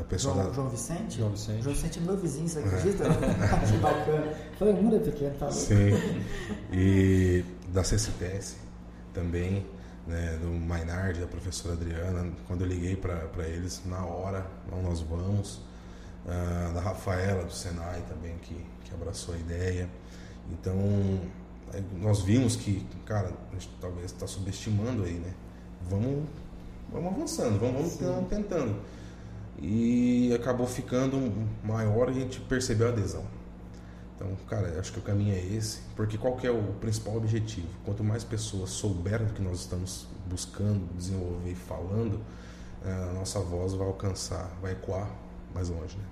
o 0.00 0.04
pessoal 0.04 0.34
João, 0.34 0.46
da, 0.46 0.52
João 0.54 0.68
Vicente? 0.68 1.18
João 1.18 1.30
Vicente. 1.30 1.62
João 1.62 1.74
Vicente 1.74 1.98
é 1.98 2.02
meu 2.02 2.16
vizinho, 2.16 2.48
você 2.48 2.58
acredita? 2.60 3.04
que 3.70 3.76
bacana. 3.78 4.34
Foi 4.58 4.72
um 4.72 4.82
mundo 4.82 5.00
pequeno, 5.00 5.34
tá 5.38 5.46
louco? 5.46 5.60
Sim. 5.60 5.90
E 6.72 7.44
da 7.68 7.82
CCTS 7.84 8.56
também, 9.12 9.66
né, 10.06 10.38
do 10.40 10.48
Mainard, 10.48 11.20
da 11.20 11.26
professora 11.26 11.74
Adriana. 11.74 12.30
Quando 12.46 12.62
eu 12.62 12.68
liguei 12.68 12.96
para 12.96 13.46
eles, 13.46 13.82
na 13.86 14.04
hora, 14.04 14.46
não, 14.70 14.82
nós 14.82 15.00
vamos. 15.00 15.60
Ah, 16.26 16.70
da 16.74 16.80
Rafaela, 16.80 17.44
do 17.44 17.52
Senai 17.52 18.02
também, 18.08 18.36
que, 18.38 18.54
que 18.84 18.94
abraçou 18.94 19.34
a 19.34 19.38
ideia. 19.38 19.88
Então, 20.50 20.76
nós 21.98 22.22
vimos 22.22 22.56
que, 22.56 22.86
cara, 23.06 23.32
a 23.50 23.54
gente 23.54 23.70
talvez 23.80 24.06
está 24.06 24.26
subestimando 24.26 25.04
aí, 25.04 25.14
né? 25.14 25.32
Vamos, 25.88 26.28
vamos 26.92 27.12
avançando, 27.12 27.58
vamos, 27.58 27.96
vamos 27.96 28.28
tentando. 28.28 28.76
E 29.60 30.32
acabou 30.34 30.66
ficando 30.66 31.32
maior 31.62 32.08
e 32.08 32.12
a 32.12 32.14
gente 32.14 32.40
percebeu 32.40 32.88
a 32.88 32.90
adesão. 32.90 33.24
Então, 34.16 34.28
cara, 34.48 34.78
acho 34.78 34.92
que 34.92 34.98
o 34.98 35.02
caminho 35.02 35.34
é 35.34 35.38
esse, 35.38 35.80
porque 35.96 36.18
qual 36.18 36.36
que 36.36 36.46
é 36.46 36.50
o 36.50 36.62
principal 36.80 37.16
objetivo? 37.16 37.68
Quanto 37.84 38.04
mais 38.04 38.22
pessoas 38.22 38.70
souberem 38.70 39.26
do 39.26 39.32
que 39.32 39.42
nós 39.42 39.60
estamos 39.60 40.06
buscando, 40.26 40.86
desenvolver 40.94 41.50
e 41.50 41.54
falando, 41.54 42.20
eh, 42.84 43.08
a 43.10 43.12
nossa 43.14 43.40
voz 43.40 43.72
vai 43.72 43.86
alcançar, 43.86 44.50
vai 44.60 44.72
ecoar 44.72 45.10
mais 45.54 45.70
longe, 45.70 45.96
né? 45.96 46.04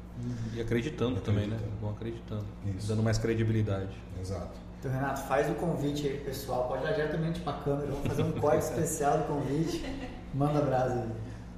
E 0.54 0.60
acreditando 0.60 1.20
também, 1.20 1.46
né? 1.46 1.56
Acreditando. 1.56 1.80
Vão 1.80 1.90
acreditando. 1.90 2.44
Isso. 2.76 2.88
Dando 2.88 3.02
mais 3.02 3.18
credibilidade. 3.18 3.96
Exato. 4.20 4.58
Então, 4.78 4.90
Renato, 4.90 5.22
faz 5.22 5.50
o 5.50 5.54
convite 5.54 6.06
aí, 6.06 6.18
pessoal. 6.18 6.68
Pode 6.68 6.84
olhar 6.84 6.94
diretamente 6.94 7.40
para 7.40 7.58
a 7.58 7.62
câmera. 7.62 7.88
Vamos 7.88 8.06
fazer 8.06 8.22
um 8.22 8.32
corte 8.32 8.64
especial 8.64 9.18
do 9.18 9.24
convite. 9.24 9.84
Manda 10.34 10.60
brasa 10.60 10.94
aí. 10.94 11.08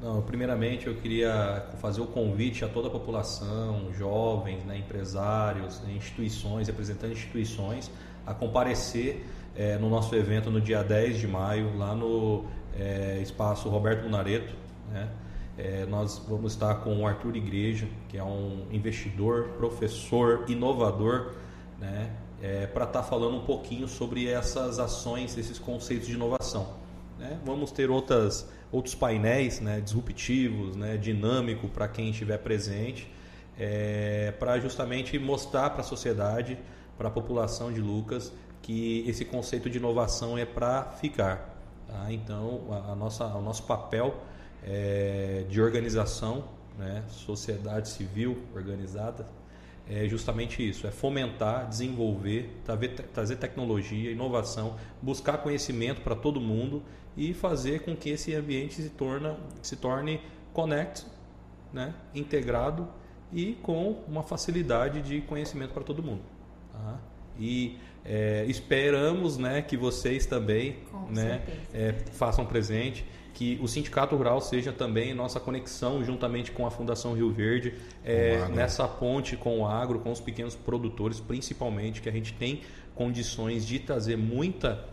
Não, 0.01 0.23
primeiramente 0.23 0.87
eu 0.87 0.95
queria 0.95 1.67
fazer 1.79 2.01
o 2.01 2.07
convite 2.07 2.65
a 2.65 2.69
toda 2.69 2.89
a 2.89 2.91
população, 2.91 3.93
jovens, 3.93 4.65
né, 4.65 4.79
empresários, 4.79 5.81
né, 5.83 5.93
instituições, 5.93 6.69
representantes 6.69 7.19
de 7.19 7.25
instituições, 7.25 7.91
a 8.27 8.33
comparecer 8.33 9.27
eh, 9.55 9.77
no 9.77 9.91
nosso 9.91 10.15
evento 10.15 10.51
no 10.51 10.61
dia 10.61 10.83
10 10.83 11.19
de 11.19 11.29
maio, 11.29 11.77
lá 11.77 11.95
no 11.95 12.45
eh, 12.75 13.19
espaço 13.23 13.69
Roberto 13.69 14.05
Munareto. 14.05 14.55
Né? 14.91 15.09
É, 15.59 15.85
nós 15.85 16.23
vamos 16.27 16.53
estar 16.53 16.77
com 16.77 17.03
o 17.03 17.07
Arthur 17.07 17.37
Igreja, 17.37 17.87
que 18.09 18.17
é 18.17 18.25
um 18.25 18.67
investidor, 18.71 19.49
professor, 19.59 20.45
inovador, 20.49 21.35
né? 21.79 22.11
É, 22.43 22.67
para 22.67 22.87
estar 22.87 23.03
tá 23.03 23.07
falando 23.07 23.37
um 23.37 23.45
pouquinho 23.45 23.87
sobre 23.87 24.27
essas 24.27 24.79
ações, 24.79 25.37
esses 25.37 25.59
conceitos 25.59 26.07
de 26.07 26.15
inovação. 26.15 26.67
Né? 27.19 27.39
Vamos 27.45 27.71
ter 27.71 27.91
outras, 27.91 28.51
outros 28.73 28.95
painéis 28.95 29.61
né, 29.61 29.81
disruptivos, 29.81 30.77
né, 30.77 30.97
dinâmico 30.97 31.69
para 31.69 31.89
quem 31.89 32.11
estiver 32.11 32.39
presente, 32.39 33.11
é, 33.59 34.33
para 34.39 34.59
justamente 34.59 35.19
mostrar 35.19 35.71
para 35.71 35.81
a 35.81 35.85
sociedade, 35.85 36.59
para 36.97 37.09
a 37.09 37.11
população 37.11 37.73
de 37.73 37.81
Lucas, 37.81 38.33
que 38.63 39.05
esse 39.09 39.25
conceito 39.25 39.69
de 39.69 39.79
inovação 39.79 40.39
é 40.39 40.45
para 40.45 40.85
ficar. 41.01 41.59
Tá? 41.87 42.13
Então, 42.13 42.63
a, 42.71 42.93
a, 42.93 42.95
nossa, 42.95 43.27
o 43.27 43.43
nosso 43.43 43.65
papel 43.65 44.15
é, 44.63 45.45
de 45.49 45.61
organização, 45.61 46.45
né, 46.79 47.03
sociedade 47.09 47.89
civil 47.89 48.39
organizada, 48.55 49.27
é 49.91 50.09
justamente 50.09 50.67
isso: 50.67 50.87
é 50.87 50.91
fomentar, 50.91 51.69
desenvolver, 51.69 52.63
trazer 53.13 53.37
tecnologia, 53.37 54.13
inovação, 54.13 54.77
buscar 55.03 55.39
conhecimento 55.39 56.01
para 56.01 56.15
todo 56.15 56.41
mundo 56.41 56.83
e 57.17 57.35
fazer 57.35 57.83
com 57.83 57.97
que 57.97 58.11
esse 58.11 58.33
ambiente 58.35 58.75
se, 58.75 58.91
torna, 58.91 59.37
se 59.61 59.77
torne 59.77 60.21
connect, 60.53 61.05
né, 61.73 61.93
integrado 62.15 62.89
e 63.33 63.55
com 63.63 64.03
uma 64.07 64.23
facilidade 64.23 65.03
de 65.03 65.21
conhecimento 65.23 65.73
para 65.73 65.83
todo 65.83 66.03
mundo. 66.03 66.23
Tá? 66.73 66.99
E 67.39 67.79
é, 68.05 68.45
esperamos 68.49 69.39
né, 69.39 69.63
que 69.63 69.77
vocês 69.77 70.27
também 70.27 70.77
né, 71.11 71.43
é, 71.73 71.95
façam 72.13 72.47
presente 72.47 73.05
que 73.33 73.59
o 73.63 73.69
Sindicato 73.69 74.15
Rural 74.17 74.41
seja 74.41 74.71
também 74.71 75.15
nossa 75.15 75.41
conexão 75.41 76.05
juntamente 76.05 76.53
com 76.53 76.67
a 76.67 76.71
Fundação 76.71 77.15
Rio 77.15 77.33
Verde, 77.33 77.73
é, 78.05 78.47
nessa 78.49 78.87
ponte 78.87 79.35
com 79.37 79.61
o 79.61 79.67
agro, 79.67 80.01
com 80.01 80.11
os 80.11 80.21
pequenos 80.21 80.55
produtores, 80.55 81.21
principalmente, 81.21 82.03
que 82.03 82.09
a 82.09 82.13
gente 82.13 82.35
tem 82.35 82.61
condições 82.95 83.67
de 83.67 83.79
trazer 83.79 84.17
muita 84.17 84.85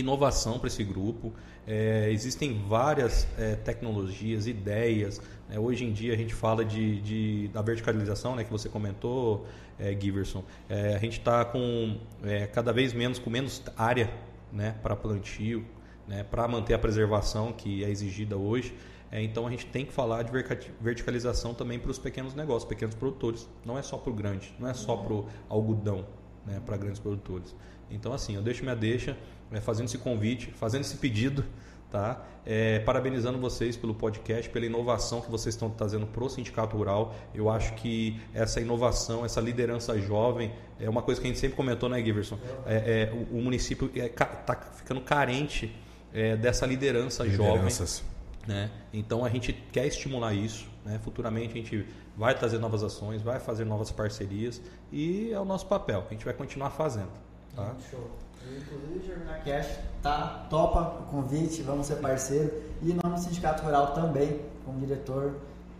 inovação 0.00 0.58
para 0.58 0.68
esse 0.68 0.82
grupo. 0.84 1.32
É, 1.66 2.08
existem 2.10 2.62
várias 2.68 3.26
é, 3.38 3.54
tecnologias, 3.56 4.46
ideias. 4.46 5.20
Né? 5.48 5.58
Hoje 5.58 5.84
em 5.84 5.92
dia 5.92 6.12
a 6.12 6.16
gente 6.16 6.34
fala 6.34 6.64
de, 6.64 7.00
de 7.00 7.48
da 7.48 7.62
verticalização, 7.62 8.36
né, 8.36 8.44
que 8.44 8.50
você 8.50 8.68
comentou, 8.68 9.46
é, 9.78 9.96
Giverson. 9.98 10.44
É, 10.68 10.94
a 10.94 10.98
gente 10.98 11.18
está 11.18 11.44
com 11.44 11.98
é, 12.22 12.46
cada 12.46 12.72
vez 12.72 12.92
menos 12.92 13.18
com 13.18 13.30
menos 13.30 13.62
área 13.76 14.10
né, 14.52 14.74
para 14.82 14.94
plantio, 14.94 15.64
né, 16.06 16.22
para 16.22 16.46
manter 16.46 16.74
a 16.74 16.78
preservação 16.78 17.52
que 17.52 17.84
é 17.84 17.90
exigida 17.90 18.36
hoje. 18.36 18.74
É, 19.10 19.22
então 19.22 19.46
a 19.46 19.50
gente 19.50 19.66
tem 19.66 19.84
que 19.84 19.92
falar 19.92 20.22
de 20.22 20.32
verticalização 20.80 21.54
também 21.54 21.78
para 21.78 21.90
os 21.90 21.98
pequenos 21.98 22.34
negócios, 22.34 22.64
pequenos 22.64 22.94
produtores. 22.94 23.48
Não 23.64 23.78
é 23.78 23.82
só 23.82 23.96
para 23.96 24.10
o 24.10 24.14
grande, 24.14 24.54
não 24.58 24.68
é 24.68 24.74
só 24.74 24.96
para 24.96 25.12
o 25.12 25.28
algodão, 25.48 26.04
né, 26.44 26.60
para 26.64 26.76
grandes 26.76 26.98
produtores. 26.98 27.54
Então 27.90 28.12
assim, 28.12 28.34
eu 28.34 28.42
deixo 28.42 28.62
minha 28.62 28.74
deixa 28.74 29.16
é, 29.54 29.60
fazendo 29.60 29.86
esse 29.86 29.98
convite, 29.98 30.50
fazendo 30.52 30.82
esse 30.82 30.96
pedido, 30.96 31.44
tá? 31.90 32.22
É, 32.44 32.80
parabenizando 32.80 33.38
vocês 33.38 33.76
pelo 33.76 33.94
podcast, 33.94 34.50
pela 34.50 34.66
inovação 34.66 35.20
que 35.20 35.30
vocês 35.30 35.54
estão 35.54 35.70
trazendo 35.70 36.06
para 36.06 36.24
o 36.24 36.28
Sindicato 36.28 36.76
Rural. 36.76 37.14
Eu 37.34 37.48
acho 37.48 37.72
que 37.74 38.20
essa 38.34 38.60
inovação, 38.60 39.24
essa 39.24 39.40
liderança 39.40 39.98
jovem, 39.98 40.52
é 40.78 40.90
uma 40.90 41.02
coisa 41.02 41.20
que 41.20 41.26
a 41.26 41.30
gente 41.30 41.38
sempre 41.38 41.56
comentou, 41.56 41.88
né, 41.88 42.02
Giverson? 42.02 42.38
É, 42.66 43.10
é 43.12 43.14
o, 43.14 43.38
o, 43.38 43.42
município 43.42 43.90
está 43.94 44.52
é, 44.52 44.76
ficando 44.76 45.00
carente 45.00 45.74
é, 46.12 46.36
dessa 46.36 46.66
liderança 46.66 47.22
Lideranças. 47.22 47.98
jovem. 47.98 48.14
Né? 48.46 48.70
Então 48.92 49.24
a 49.24 49.28
gente 49.30 49.52
quer 49.52 49.86
estimular 49.86 50.34
isso. 50.34 50.68
Né? 50.84 51.00
Futuramente 51.02 51.54
a 51.54 51.56
gente 51.56 51.86
vai 52.16 52.36
trazer 52.36 52.58
novas 52.58 52.82
ações, 52.82 53.22
vai 53.22 53.40
fazer 53.40 53.64
novas 53.64 53.90
parcerias 53.90 54.60
e 54.92 55.30
é 55.32 55.40
o 55.40 55.44
nosso 55.44 55.66
papel. 55.66 56.04
A 56.08 56.12
gente 56.12 56.24
vai 56.24 56.34
continuar 56.34 56.70
fazendo. 56.70 57.12
Tá? 57.54 57.74
Show. 57.90 58.10
Inclusive, 58.50 59.14
Cash 59.44 59.78
tá, 60.02 60.46
topa 60.50 61.00
o 61.00 61.04
convite, 61.04 61.62
vamos 61.62 61.86
ser 61.86 61.96
parceiro. 61.96 62.52
E 62.82 62.92
em 62.92 62.98
nome 63.02 63.16
do 63.16 63.20
Sindicato 63.20 63.62
Rural 63.62 63.94
também, 63.94 64.40
como 64.64 64.78
diretor, 64.78 65.34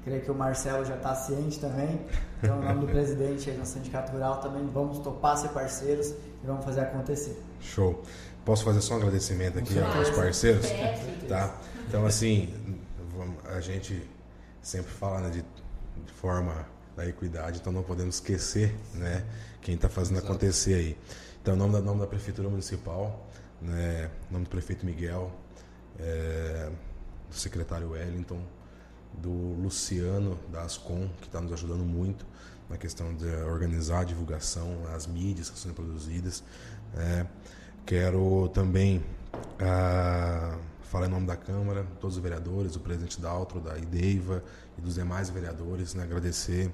creio 0.04 0.22
que 0.22 0.30
o 0.30 0.34
Marcelo 0.34 0.84
já 0.84 0.96
está 0.96 1.14
ciente 1.14 1.58
também. 1.58 2.00
Então, 2.42 2.62
em 2.62 2.66
nome 2.66 2.80
do 2.80 2.86
presidente 2.86 3.50
aí 3.50 3.56
no 3.56 3.64
Sindicato 3.64 4.12
Rural 4.12 4.36
também, 4.36 4.66
vamos 4.66 4.98
topar 4.98 5.36
ser 5.36 5.48
parceiros 5.48 6.08
e 6.08 6.46
vamos 6.46 6.64
fazer 6.64 6.80
acontecer. 6.80 7.42
Show. 7.60 8.02
Posso 8.44 8.64
fazer 8.64 8.82
só 8.82 8.94
um 8.94 8.96
agradecimento 8.98 9.58
aqui 9.58 9.78
aos 9.78 10.10
parceiros? 10.10 10.66
Tá? 11.26 11.56
Então, 11.88 12.04
assim, 12.04 12.52
a 13.46 13.60
gente 13.60 14.06
sempre 14.60 14.90
fala 14.90 15.20
né, 15.20 15.30
de, 15.30 15.42
de 16.04 16.12
forma 16.12 16.66
da 16.96 17.06
equidade, 17.06 17.58
então 17.60 17.72
não 17.72 17.82
podemos 17.82 18.16
esquecer 18.16 18.74
né, 18.94 19.24
quem 19.60 19.74
está 19.74 19.88
fazendo 19.88 20.18
Exato. 20.18 20.32
acontecer 20.32 20.74
aí. 20.74 20.98
Então, 21.42 21.56
nome 21.56 21.72
da, 21.72 21.80
nome 21.80 22.00
da 22.00 22.06
Prefeitura 22.06 22.48
Municipal, 22.48 23.28
né, 23.60 24.10
nome 24.30 24.44
do 24.44 24.50
prefeito 24.50 24.86
Miguel, 24.86 25.32
é, 25.98 26.70
do 27.28 27.34
secretário 27.34 27.90
Wellington, 27.90 28.40
do 29.12 29.30
Luciano 29.30 30.38
da 30.50 30.62
Ascom, 30.62 31.08
que 31.20 31.26
está 31.26 31.40
nos 31.40 31.52
ajudando 31.52 31.84
muito 31.84 32.26
na 32.68 32.76
questão 32.76 33.14
de 33.14 33.26
organizar 33.26 34.00
a 34.00 34.04
divulgação, 34.04 34.86
as 34.94 35.06
mídias 35.06 35.50
que 35.50 35.56
estão 35.56 35.70
sendo 35.70 35.74
produzidas. 35.74 36.42
É, 36.96 37.26
quero 37.84 38.48
também 38.48 39.04
ah, 39.60 40.58
falar 40.84 41.06
em 41.06 41.10
nome 41.10 41.26
da 41.26 41.36
Câmara, 41.36 41.86
todos 42.00 42.16
os 42.16 42.22
vereadores, 42.22 42.76
o 42.76 42.80
presidente 42.80 43.20
da 43.20 43.30
Altro, 43.30 43.60
da 43.60 43.76
IDEIVA 43.76 44.42
e 44.78 44.80
dos 44.80 44.94
demais 44.94 45.30
vereadores, 45.30 45.94
né, 45.94 46.04
agradecer 46.04 46.70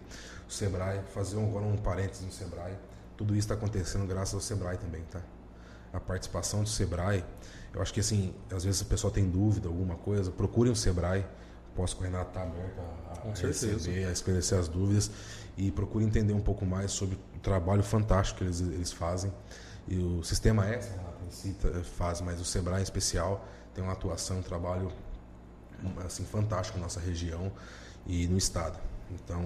o 0.48 0.52
Sebrae, 0.52 1.00
fazer 1.14 1.38
agora 1.38 1.64
um 1.64 1.76
parênteses 1.76 2.24
no 2.24 2.32
Sebrae. 2.32 2.74
Tudo 3.16 3.34
isso 3.34 3.40
está 3.40 3.54
acontecendo 3.54 4.06
graças 4.06 4.34
ao 4.34 4.40
Sebrae 4.40 4.76
também, 4.76 5.02
tá? 5.10 5.20
A 5.92 6.00
participação 6.00 6.62
do 6.62 6.68
Sebrae, 6.68 7.24
eu 7.74 7.82
acho 7.82 7.92
que 7.92 8.00
assim, 8.00 8.34
às 8.52 8.64
vezes 8.64 8.82
a 8.82 8.84
pessoa 8.84 9.12
tem 9.12 9.28
dúvida, 9.28 9.68
alguma 9.68 9.96
coisa, 9.96 10.30
procurem 10.30 10.72
o 10.72 10.76
Sebrae. 10.76 11.24
Posso 11.74 11.96
com 11.96 12.02
o 12.02 12.04
Renato 12.04 12.30
estar 12.30 12.40
tá 12.40 12.46
aberto 12.46 12.80
a, 12.80 13.28
a 13.28 13.46
receber, 13.46 14.04
a 14.04 14.12
esclarecer 14.12 14.58
as 14.58 14.68
dúvidas 14.68 15.10
e 15.56 15.70
procure 15.70 16.04
entender 16.04 16.32
um 16.32 16.40
pouco 16.40 16.66
mais 16.66 16.90
sobre 16.90 17.16
o 17.36 17.38
trabalho 17.38 17.82
fantástico 17.82 18.38
que 18.38 18.44
eles, 18.44 18.60
eles 18.60 18.92
fazem. 18.92 19.32
E 19.86 19.96
o 19.96 20.22
sistema 20.22 20.66
S, 20.66 20.90
Renato, 20.90 21.24
em 21.26 21.30
si 21.30 21.56
faz, 21.96 22.20
mas 22.20 22.40
o 22.40 22.44
Sebrae 22.44 22.80
em 22.80 22.82
especial 22.82 23.46
tem 23.74 23.82
uma 23.82 23.92
atuação, 23.92 24.38
um 24.38 24.42
trabalho 24.42 24.92
assim 26.04 26.24
fantástico 26.24 26.78
na 26.78 26.84
nossa 26.84 27.00
região 27.00 27.50
e 28.06 28.26
no 28.26 28.36
estado. 28.36 28.78
Então, 29.10 29.42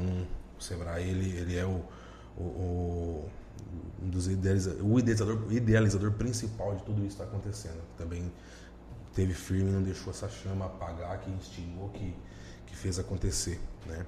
o 0.58 0.62
Sebrae 0.62 1.08
ele, 1.08 1.36
ele 1.36 1.56
é 1.56 1.64
o, 1.64 1.84
o, 2.36 2.42
o 2.42 3.30
um 4.02 4.08
dos 4.08 4.26
idealiza 4.26 4.76
o 4.82 4.98
idealizador, 4.98 5.52
idealizador 5.52 6.12
principal 6.12 6.74
de 6.76 6.82
tudo 6.82 7.00
isso 7.00 7.10
está 7.10 7.24
acontecendo. 7.24 7.80
Também 7.96 8.30
teve 9.14 9.32
firme, 9.32 9.70
não 9.70 9.82
deixou 9.82 10.12
essa 10.12 10.28
chama 10.28 10.66
apagar, 10.66 11.20
que 11.20 11.30
instigou, 11.30 11.88
que, 11.90 12.14
que 12.66 12.76
fez 12.76 12.98
acontecer. 12.98 13.60
Né? 13.86 14.04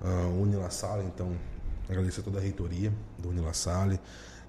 Uh, 0.00 0.42
Unila 0.42 0.70
Sala, 0.70 1.04
então, 1.04 1.36
agradecer 1.88 2.22
toda 2.22 2.38
a 2.38 2.42
reitoria 2.42 2.92
do 3.18 3.28
Unila 3.28 3.52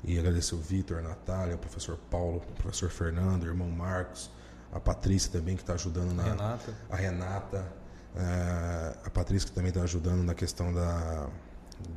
e 0.03 0.17
agradecer 0.17 0.55
o 0.55 0.57
Vitor, 0.57 0.99
a 0.99 1.01
Natália, 1.01 1.55
o 1.55 1.59
professor 1.59 1.97
Paulo, 2.09 2.37
o 2.37 2.61
professor 2.61 2.89
Fernando, 2.89 3.43
o 3.43 3.47
irmão 3.47 3.69
Marcos, 3.69 4.31
a 4.71 4.79
Patrícia 4.79 5.31
também 5.31 5.55
que 5.55 5.63
está 5.63 5.73
ajudando 5.73 6.13
na. 6.13 6.23
Renata. 6.23 6.73
A 6.89 6.95
Renata. 6.95 7.81
Uh, 8.15 8.97
a 9.05 9.09
Patrícia 9.09 9.47
que 9.47 9.55
também 9.55 9.69
está 9.69 9.81
ajudando 9.83 10.21
na 10.23 10.33
questão 10.33 10.73
da, 10.73 11.27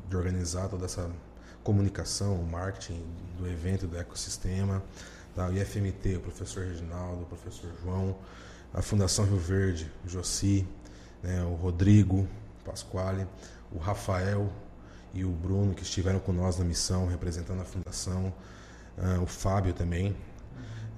de 0.09 0.16
organizar 0.16 0.68
toda 0.68 0.85
essa 0.85 1.11
comunicação, 1.62 2.35
o 2.37 2.47
marketing 2.47 3.03
do 3.39 3.49
evento, 3.49 3.87
do 3.87 3.99
ecossistema, 3.99 4.83
da 5.35 5.51
IFMT, 5.51 6.16
o 6.16 6.20
professor 6.20 6.64
Reginaldo, 6.64 7.22
o 7.22 7.27
professor 7.27 7.70
João, 7.83 8.16
a 8.72 8.83
Fundação 8.83 9.25
Rio 9.25 9.39
Verde, 9.39 9.91
o 10.05 10.09
Jossi, 10.09 10.68
né, 11.22 11.43
o 11.43 11.55
Rodrigo 11.55 12.29
Pasquale, 12.64 13.27
o 13.72 13.79
Rafael 13.79 14.53
e 15.12 15.25
o 15.25 15.31
Bruno 15.31 15.75
que 15.75 15.83
estiveram 15.83 16.20
com 16.20 16.33
nós 16.33 16.59
na 16.59 16.64
missão, 16.64 17.07
representando 17.07 17.62
a 17.62 17.64
fundação, 17.64 18.33
uh, 18.99 19.22
o 19.22 19.27
Fábio 19.27 19.72
também, 19.72 20.12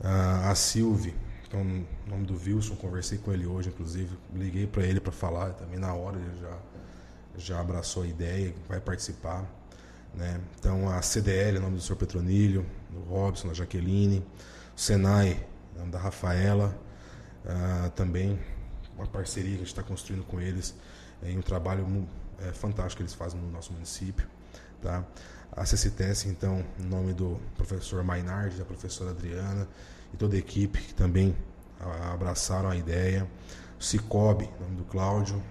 uh, 0.01 0.51
a 0.51 0.55
Silvia, 0.55 1.14
então, 1.49 1.62
no 1.62 1.86
nome 2.07 2.26
do 2.26 2.34
Wilson, 2.34 2.74
conversei 2.74 3.18
com 3.18 3.32
ele 3.32 3.47
hoje, 3.47 3.68
inclusive, 3.68 4.16
liguei 4.34 4.66
para 4.66 4.84
ele 4.84 4.99
para 4.99 5.12
falar, 5.12 5.51
também 5.53 5.78
na 5.78 5.94
hora 5.94 6.18
ele 6.18 6.40
já, 6.40 6.59
já 7.36 7.61
abraçou 7.61 8.03
a 8.03 8.07
ideia, 8.07 8.53
vai 8.68 8.80
participar. 8.80 9.49
Né? 10.12 10.40
Então 10.59 10.88
a 10.88 11.01
CDL, 11.03 11.61
nome 11.61 11.76
do 11.76 11.82
Sr. 11.82 11.97
Petronilho, 11.97 12.66
do 12.90 13.01
Robson, 13.01 13.49
da 13.49 13.55
Jaqueline, 13.55 14.26
o 14.76 14.80
Senai, 14.80 15.47
nome 15.76 15.92
da 15.92 15.99
Rafaela, 15.99 16.76
uh, 17.44 17.90
também 17.90 18.38
uma 18.97 19.07
parceria 19.07 19.51
que 19.51 19.57
a 19.57 19.59
gente 19.59 19.68
está 19.68 19.82
construindo 19.82 20.24
com 20.24 20.40
eles 20.40 20.74
em 21.22 21.38
um 21.38 21.42
trabalho 21.42 22.09
é, 22.40 22.53
fantástico 22.53 22.97
que 22.97 23.03
eles 23.03 23.14
fazem 23.14 23.38
no 23.38 23.51
nosso 23.51 23.72
município. 23.72 24.26
Tá? 24.82 25.05
A 25.53 25.64
CCTS, 25.64 26.28
então, 26.28 26.64
em 26.78 26.84
nome 26.84 27.12
do 27.12 27.38
professor 27.57 28.03
Mainardi, 28.03 28.57
da 28.57 28.64
professora 28.64 29.11
Adriana 29.11 29.68
e 30.13 30.17
toda 30.17 30.37
a 30.37 30.39
equipe 30.39 30.81
que 30.81 30.95
também 30.95 31.37
abraçaram 32.13 32.71
a 32.71 32.77
ideia. 32.77 33.29
O 33.79 33.85
Cicobi, 33.85 34.49
nome 34.61 34.77
do 34.77 34.85
Cláudio, 34.85 35.43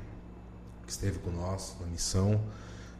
que 0.85 0.91
esteve 0.91 1.19
com 1.19 1.31
nós 1.31 1.75
na 1.79 1.87
missão, 1.87 2.41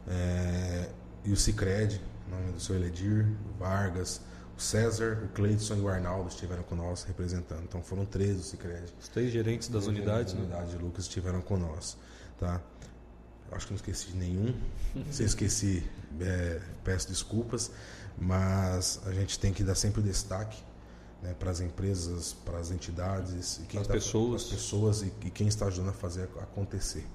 é, 0.06 0.88
e 1.24 1.32
o 1.32 1.36
Cicred, 1.36 2.00
nome 2.28 2.52
do 2.52 2.60
seu 2.60 2.76
Eledir, 2.76 3.26
o 3.50 3.58
Vargas, 3.58 4.20
o 4.56 4.60
César, 4.60 5.22
o 5.24 5.28
Cleidson 5.28 5.74
e 5.74 5.80
o 5.80 5.88
Arnaldo 5.88 6.28
estiveram 6.28 6.62
com 6.62 6.74
nós 6.74 7.02
representando. 7.02 7.64
Então 7.64 7.82
foram 7.82 8.06
três 8.06 8.36
do 8.36 8.42
Cicred. 8.42 8.94
Os 9.00 9.08
três 9.08 9.32
gerentes 9.32 9.68
das 9.68 9.86
unidades. 9.86 10.32
Das 10.32 10.42
unidades 10.42 10.72
né? 10.72 10.78
de 10.78 10.84
Lucas 10.84 11.04
estiveram 11.04 11.40
com 11.40 11.56
nós. 11.56 11.96
Tá? 12.38 12.60
Acho 13.52 13.66
que 13.66 13.72
não 13.72 13.76
esqueci 13.76 14.12
de 14.12 14.16
nenhum. 14.16 14.54
Se 15.10 15.24
esqueci, 15.24 15.84
é, 16.20 16.60
peço 16.84 17.08
desculpas. 17.08 17.70
Mas 18.18 19.00
a 19.04 19.12
gente 19.12 19.38
tem 19.38 19.52
que 19.52 19.62
dar 19.62 19.74
sempre 19.74 20.00
destaque 20.00 20.62
né, 21.22 21.34
para 21.38 21.50
as 21.50 21.60
empresas, 21.60 22.32
para 22.32 22.58
as 22.58 22.70
entidades, 22.70 23.58
e 23.58 23.62
quem 23.62 23.80
as 23.80 23.86
tá, 23.86 23.92
pessoas, 23.94 24.42
as 24.42 24.48
pessoas 24.48 25.02
e, 25.02 25.12
e, 25.24 25.30
quem 25.30 25.48
está 25.48 25.66
ajudando 25.66 25.90
a 25.90 25.94
fazer 25.94 26.28
acontecer. 26.40 27.06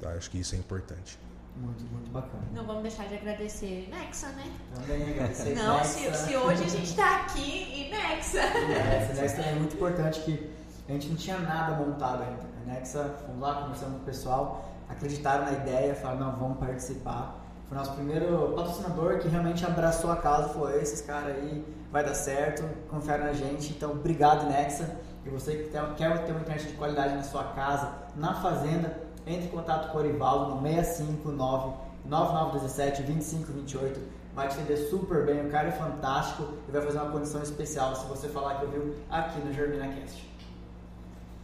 Tá? 0.00 0.10
Acho 0.10 0.30
que 0.30 0.38
isso 0.38 0.54
é 0.54 0.58
importante. 0.58 1.18
Muito, 1.56 1.84
muito 1.84 2.10
bacana. 2.10 2.42
Não 2.54 2.64
vamos 2.64 2.82
deixar 2.82 3.06
de 3.08 3.14
agradecer 3.14 3.88
Nexa, 3.90 4.28
né? 4.28 4.50
Também 4.74 5.10
agradecer 5.10 5.54
Não, 5.54 5.76
Nexa. 5.76 6.14
Se, 6.14 6.26
se 6.28 6.36
hoje 6.36 6.64
a 6.64 6.68
gente 6.68 6.84
está 6.84 7.22
aqui 7.22 7.62
em 7.74 7.90
Nexa. 7.90 8.42
Nexa, 8.42 9.12
Nexa 9.14 9.36
também 9.36 9.50
é 9.50 9.54
muito 9.56 9.74
importante 9.76 10.20
que 10.20 10.50
a 10.88 10.92
gente 10.92 11.08
não 11.08 11.16
tinha 11.16 11.38
nada 11.38 11.76
montado 11.76 12.22
ainda. 12.22 12.42
A 12.62 12.72
Nexa, 12.72 13.04
fomos 13.26 13.40
lá, 13.40 13.62
conversando 13.62 13.96
com 13.96 14.02
o 14.02 14.04
pessoal, 14.04 14.72
acreditaram 14.88 15.44
na 15.44 15.52
ideia, 15.52 15.94
falaram, 15.94 16.20
não, 16.20 16.36
vamos 16.38 16.58
participar. 16.58 17.38
Foi 17.68 17.76
nosso 17.76 17.92
primeiro 17.92 18.54
patrocinador 18.54 19.18
que 19.18 19.28
realmente 19.28 19.64
abraçou 19.64 20.10
a 20.10 20.16
causa, 20.16 20.48
falou, 20.48 20.70
esses 20.70 21.02
caras 21.02 21.36
aí 21.36 21.64
vai 21.92 22.02
dar 22.02 22.14
certo, 22.14 22.64
confere 22.88 23.22
na 23.22 23.34
gente. 23.34 23.70
Então, 23.70 23.92
obrigado, 23.92 24.48
Nexa. 24.48 24.96
E 25.24 25.28
você 25.28 25.56
que 25.56 25.68
quer 25.68 26.24
ter 26.24 26.32
uma 26.32 26.40
internet 26.40 26.66
de 26.66 26.72
qualidade 26.72 27.14
na 27.14 27.22
sua 27.22 27.44
casa, 27.44 27.92
na 28.16 28.34
fazenda, 28.34 28.98
entre 29.26 29.44
em 29.44 29.50
contato 29.50 29.92
com 29.92 29.98
o 29.98 30.00
Orivaldo 30.00 30.54
no 30.56 30.62
659 30.62 31.74
9917 32.06 33.02
2528. 33.02 34.00
Vai 34.34 34.48
te 34.48 34.54
atender 34.54 34.78
super 34.88 35.26
bem, 35.26 35.46
o 35.46 35.50
cara 35.50 35.68
é 35.68 35.72
fantástico 35.72 36.54
e 36.66 36.72
vai 36.72 36.80
fazer 36.80 36.98
uma 36.98 37.10
condição 37.10 37.42
especial 37.42 37.94
se 37.94 38.06
você 38.06 38.28
falar 38.28 38.54
que 38.54 38.62
eu 38.62 38.70
viu 38.70 38.94
aqui 39.10 39.38
no 39.40 39.52
GerminaCast. 39.52 40.32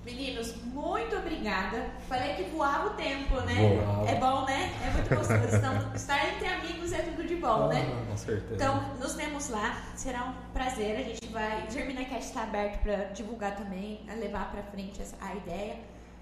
Meninos, 0.05 0.55
muito 0.65 1.15
obrigada. 1.17 1.85
Falei 2.09 2.35
que 2.35 2.45
voava 2.45 2.87
o 2.87 2.91
tempo, 2.91 3.39
né? 3.43 3.79
Voava. 3.85 4.09
É 4.09 4.15
bom, 4.15 4.47
né? 4.47 4.73
É 4.83 4.91
muito 4.91 5.15
gostoso. 5.15 5.57
Então, 5.57 5.95
estar 5.95 6.29
entre 6.31 6.49
amigos 6.49 6.78
é 6.93 7.03
tudo 7.03 7.27
de 7.27 7.37
bom, 7.37 7.69
né? 7.69 7.85
Com 8.09 8.17
certeza. 8.17 8.55
Então, 8.55 8.95
nos 8.99 9.15
vemos 9.15 9.49
lá. 9.49 9.83
Será 9.95 10.25
um 10.25 10.53
prazer. 10.53 10.97
A 10.97 11.03
gente 11.03 11.27
vai. 11.29 11.71
GerminaCast 11.71 12.29
está 12.29 12.43
aberto 12.43 12.83
para 12.83 12.97
divulgar 13.07 13.57
também, 13.57 14.01
levar 14.19 14.51
para 14.51 14.63
frente 14.65 15.01
a 15.21 15.35
ideia. 15.35 15.77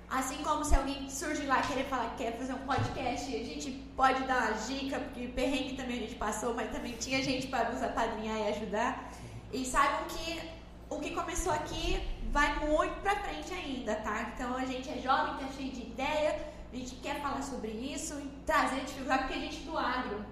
Assim 0.09 0.37
como 0.45 0.65
se 0.65 0.75
alguém 0.75 1.11
surgir 1.11 1.47
lá 1.47 1.61
querer 1.63 1.85
falar 1.85 2.11
que 2.11 2.23
quer 2.25 2.39
fazer 2.39 2.53
um 2.53 2.59
podcast, 2.59 3.35
a 3.35 3.45
gente 3.45 3.73
pode 3.97 4.23
dar 4.23 4.53
uma 4.53 4.53
dica, 4.53 5.01
porque 5.01 5.27
perrengue 5.29 5.75
também 5.75 5.97
a 5.97 6.01
gente 6.03 6.15
passou, 6.15 6.55
mas 6.55 6.71
também 6.71 6.93
tinha 6.93 7.21
gente 7.23 7.49
para 7.49 7.71
nos 7.71 7.83
apadrinhar 7.83 8.39
e 8.39 8.49
ajudar. 8.51 9.11
E 9.53 9.65
saibam 9.65 10.05
que 10.09 10.41
o 10.89 11.01
que 11.01 11.11
começou 11.11 11.53
aqui 11.53 12.01
vai 12.31 12.55
muito 12.67 12.95
pra 13.01 13.17
frente 13.17 13.53
ainda, 13.53 13.97
tá? 13.97 14.31
Então 14.33 14.57
a 14.57 14.65
gente 14.65 14.89
é 14.89 14.99
jovem, 15.01 15.35
tá 15.45 15.53
cheio 15.57 15.73
de 15.73 15.81
ideia, 15.81 16.39
a 16.73 16.77
gente 16.77 16.95
quer 16.97 17.21
falar 17.21 17.43
sobre 17.43 17.71
isso 17.71 18.15
e 18.21 18.29
trazer 18.45 18.81
dificuldade, 18.85 19.25
porque 19.25 19.39
a 19.39 19.43
gente 19.43 19.61
do 19.63 19.77
agro, 19.77 20.25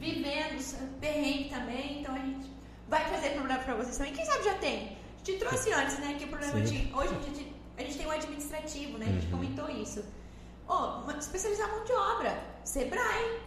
vivendo, 0.00 0.98
perrengue 0.98 1.50
também, 1.50 2.00
então 2.00 2.14
a 2.14 2.18
gente 2.18 2.50
vai 2.88 3.06
trazer 3.08 3.30
problema 3.30 3.62
pra 3.62 3.74
vocês 3.74 3.96
também. 3.98 4.14
Quem 4.14 4.24
sabe 4.24 4.42
já 4.44 4.54
tem? 4.54 4.96
A 5.22 5.24
gente 5.24 5.38
trouxe 5.38 5.72
antes, 5.72 5.98
né? 5.98 6.16
Que 6.18 6.24
o 6.24 6.28
problema 6.28 6.54
Sim. 6.66 6.86
de. 6.86 6.94
Hoje 6.94 7.14
a 7.14 7.20
gente 7.22 7.60
a 7.76 7.82
gente 7.82 7.96
tem 7.98 8.06
o 8.06 8.10
administrativo, 8.10 8.98
né? 8.98 9.06
A 9.06 9.12
gente 9.12 9.24
Uhum. 9.26 9.30
comentou 9.32 9.70
isso. 9.70 10.04
Oh, 10.68 11.10
especializar 11.18 11.68
mão 11.70 11.84
de 11.84 11.92
obra, 11.92 12.42
Sebrae. 12.64 13.40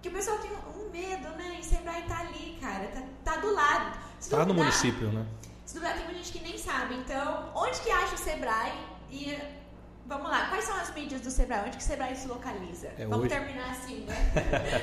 Que 0.00 0.08
o 0.08 0.12
pessoal 0.12 0.38
tem 0.38 0.50
um 0.50 0.90
medo, 0.90 1.28
né? 1.36 1.58
E 1.60 1.64
Sebrae 1.64 2.02
tá 2.02 2.20
ali, 2.20 2.58
cara, 2.60 2.86
tá, 2.88 3.02
tá 3.24 3.36
do 3.40 3.52
lado. 3.54 3.98
Se 4.18 4.30
Tá 4.30 4.44
no 4.44 4.54
município, 4.54 5.10
né? 5.12 5.24
Se 5.64 5.74
duvidar, 5.74 5.94
tem 5.96 6.04
muita 6.04 6.18
gente 6.22 6.32
que 6.38 6.44
nem 6.44 6.58
sabe. 6.58 6.94
Então, 6.96 7.50
onde 7.54 7.80
que 7.80 7.90
acha 7.90 8.14
o 8.14 8.18
Sebrae? 8.18 8.72
E 9.10 9.38
vamos 10.06 10.30
lá, 10.30 10.46
quais 10.48 10.64
são 10.64 10.76
as 10.76 10.92
mídias 10.94 11.20
do 11.20 11.30
Sebrae? 11.30 11.60
Onde 11.66 11.76
que 11.76 11.82
o 11.82 11.86
Sebrae 11.86 12.14
se 12.16 12.26
localiza? 12.28 12.88
É, 12.98 13.06
vamos 13.06 13.18
hoje- 13.26 13.28
terminar 13.28 13.70
assim, 13.70 14.00
né? 14.04 14.14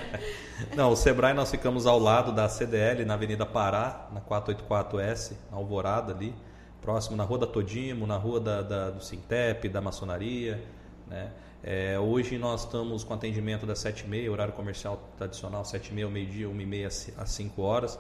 Não, 0.76 0.92
o 0.92 0.96
Sebrae 0.96 1.34
nós 1.34 1.52
ficamos 1.52 1.86
ao 1.86 2.00
lado 2.00 2.32
da 2.32 2.48
CDL, 2.50 3.06
na 3.06 3.14
Avenida 3.16 3.46
Pará, 3.46 4.08
na 4.12 4.22
484S, 4.22 5.34
na 5.52 5.58
Alvorada 5.58 6.14
ali, 6.14 6.34
próximo 6.82 7.16
na 7.16 7.24
Rua 7.24 7.40
da 7.40 7.48
Todimo, 7.48 8.08
na 8.08 8.18
Rua 8.18 8.40
da, 8.40 8.62
da- 8.62 8.90
do 8.92 9.04
Sintep, 9.04 9.68
da 9.70 9.82
Maçonaria. 9.82 10.64
Né? 11.08 11.32
É, 11.64 12.00
hoje 12.00 12.38
nós 12.38 12.64
estamos 12.64 13.04
com 13.04 13.14
atendimento 13.14 13.66
das 13.66 13.80
7h30, 13.80 14.32
horário 14.32 14.54
comercial 14.54 15.02
tradicional, 15.18 15.64
7h30 15.64 16.04
ao 16.06 16.10
meio-dia, 16.12 16.48
1h30 16.48 17.14
às 17.18 17.30
5 17.32 17.62
horas. 17.62 18.00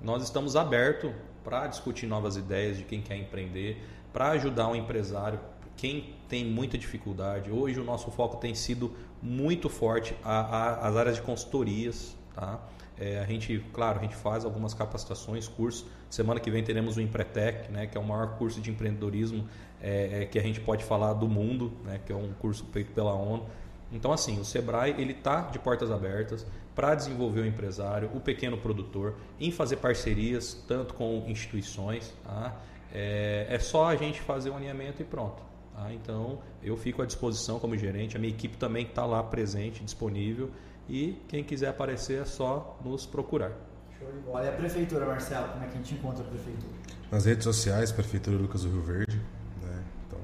Nós 0.00 0.22
estamos 0.22 0.56
abertos 0.56 1.10
para 1.44 1.66
discutir 1.66 2.06
novas 2.06 2.36
ideias 2.36 2.76
de 2.76 2.84
quem 2.84 3.02
quer 3.02 3.16
empreender, 3.16 3.82
para 4.12 4.28
ajudar 4.30 4.68
o 4.68 4.76
empresário, 4.76 5.40
quem 5.76 6.14
tem 6.30 6.46
muita 6.46 6.78
dificuldade. 6.78 7.50
Hoje 7.50 7.78
o 7.80 7.84
nosso 7.84 8.10
foco 8.12 8.36
tem 8.36 8.54
sido 8.54 8.94
muito 9.20 9.68
forte 9.68 10.14
a, 10.24 10.40
a- 10.40 10.88
as 10.88 10.96
áreas 10.96 11.16
de 11.16 11.22
consultorias, 11.22 12.16
tá? 12.34 12.60
É, 12.98 13.18
a 13.18 13.24
gente, 13.24 13.64
claro, 13.72 13.98
a 13.98 14.02
gente 14.02 14.14
faz 14.14 14.44
algumas 14.44 14.72
capacitações, 14.74 15.48
cursos. 15.48 15.86
Semana 16.08 16.38
que 16.38 16.50
vem 16.50 16.62
teremos 16.62 16.96
o 16.96 17.00
Empretec, 17.00 17.70
né, 17.72 17.86
que 17.86 17.96
é 17.96 18.00
o 18.00 18.04
maior 18.04 18.36
curso 18.36 18.60
de 18.60 18.70
empreendedorismo 18.70 19.48
é, 19.82 20.22
é, 20.22 20.26
que 20.26 20.38
a 20.38 20.42
gente 20.42 20.60
pode 20.60 20.84
falar 20.84 21.14
do 21.14 21.26
mundo, 21.26 21.72
né, 21.84 21.98
que 22.04 22.12
é 22.12 22.16
um 22.16 22.32
curso 22.34 22.64
feito 22.72 22.92
pela 22.92 23.14
ONU. 23.14 23.46
Então, 23.90 24.12
assim, 24.12 24.38
o 24.38 24.44
Sebrae 24.44 24.94
ele 24.98 25.12
está 25.12 25.40
de 25.40 25.58
portas 25.58 25.90
abertas 25.90 26.46
para 26.74 26.94
desenvolver 26.94 27.40
o 27.40 27.46
empresário, 27.46 28.10
o 28.14 28.20
pequeno 28.20 28.56
produtor, 28.58 29.16
em 29.40 29.50
fazer 29.50 29.76
parcerias 29.76 30.62
tanto 30.68 30.92
com 30.94 31.24
instituições. 31.26 32.14
Tá? 32.22 32.54
É, 32.92 33.46
é 33.48 33.58
só 33.58 33.86
a 33.86 33.96
gente 33.96 34.20
fazer 34.20 34.50
o 34.50 34.54
alinhamento 34.54 35.00
e 35.00 35.04
pronto. 35.04 35.49
Tá? 35.74 35.92
Então, 35.92 36.40
eu 36.62 36.76
fico 36.76 37.02
à 37.02 37.06
disposição 37.06 37.58
como 37.58 37.76
gerente, 37.76 38.16
a 38.16 38.20
minha 38.20 38.32
equipe 38.32 38.56
também 38.56 38.86
está 38.86 39.04
lá 39.06 39.22
presente, 39.22 39.84
disponível. 39.84 40.50
E 40.88 41.22
quem 41.28 41.44
quiser 41.44 41.68
aparecer 41.68 42.22
é 42.22 42.24
só 42.24 42.78
nos 42.84 43.06
procurar. 43.06 43.52
Show 43.98 44.10
de 44.10 44.18
bola. 44.20 44.44
E 44.44 44.48
a 44.48 44.52
prefeitura, 44.52 45.06
Marcelo, 45.06 45.48
como 45.52 45.64
é 45.64 45.68
que 45.68 45.74
a 45.74 45.76
gente 45.76 45.94
encontra 45.94 46.24
a 46.24 46.26
prefeitura? 46.26 46.72
Nas 47.10 47.24
redes 47.24 47.44
sociais, 47.44 47.92
Prefeitura 47.92 48.36
Lucas 48.36 48.62
do 48.62 48.70
Rio 48.70 48.82
Verde, 48.82 49.16
né? 49.62 49.84
então 50.06 50.18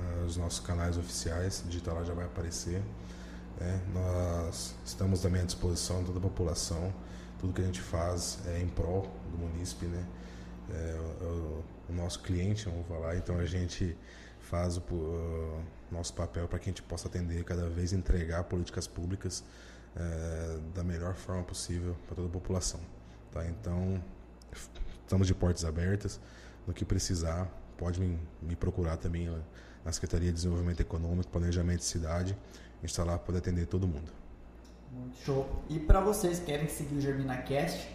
ah, 0.00 0.24
os 0.26 0.36
nossos 0.36 0.60
canais 0.60 0.96
oficiais, 0.96 1.64
digital 1.66 1.96
lá 1.96 2.04
já 2.04 2.14
vai 2.14 2.24
aparecer. 2.24 2.82
né? 3.58 3.80
Nós 3.92 4.74
estamos 4.84 5.20
também 5.20 5.42
à 5.42 5.44
disposição 5.44 6.00
de 6.00 6.06
toda 6.06 6.18
a 6.18 6.22
população, 6.22 6.92
tudo 7.40 7.52
que 7.52 7.60
a 7.62 7.64
gente 7.64 7.80
faz 7.80 8.40
é 8.46 8.60
em 8.60 8.68
prol 8.68 9.08
do 9.30 9.38
munícipe, 9.38 9.86
né? 9.86 10.04
É, 10.70 11.24
o, 11.24 11.64
o 11.88 11.92
nosso 11.92 12.20
cliente, 12.20 12.64
vamos 12.66 12.86
falar, 12.86 13.16
então 13.16 13.38
a 13.38 13.44
gente 13.44 13.96
faz 14.52 14.76
o 14.76 14.82
o 14.82 15.62
nosso 15.90 16.12
papel 16.12 16.46
para 16.46 16.58
que 16.58 16.68
a 16.68 16.70
gente 16.72 16.82
possa 16.82 17.08
atender 17.08 17.42
cada 17.42 17.68
vez 17.70 17.94
entregar 17.94 18.44
políticas 18.44 18.86
públicas 18.86 19.42
eh, 19.96 20.58
da 20.74 20.84
melhor 20.84 21.14
forma 21.14 21.42
possível 21.42 21.96
para 22.06 22.16
toda 22.16 22.28
a 22.28 22.30
população. 22.30 22.80
Tá? 23.30 23.46
Então, 23.46 24.02
estamos 25.02 25.26
de 25.26 25.34
portas 25.34 25.64
abertas. 25.64 26.20
No 26.66 26.74
que 26.74 26.84
precisar, 26.84 27.48
pode 27.78 27.98
me, 27.98 28.18
me 28.42 28.54
procurar 28.54 28.98
também 28.98 29.28
lá 29.28 29.40
na 29.84 29.90
Secretaria 29.90 30.28
de 30.28 30.34
Desenvolvimento 30.34 30.80
Econômico, 30.80 31.30
Planejamento 31.30 31.78
de 31.78 31.86
Cidade. 31.86 32.36
A 32.78 32.80
gente 32.82 32.90
está 32.90 33.04
lá 33.04 33.18
para 33.18 33.38
atender 33.38 33.66
todo 33.66 33.88
mundo. 33.88 34.12
Muito 34.92 35.16
show. 35.24 35.62
E 35.70 35.78
para 35.78 36.00
vocês 36.00 36.38
que 36.40 36.46
querem 36.46 36.68
seguir 36.68 36.96
o 36.96 37.00
GerminaCast, 37.00 37.88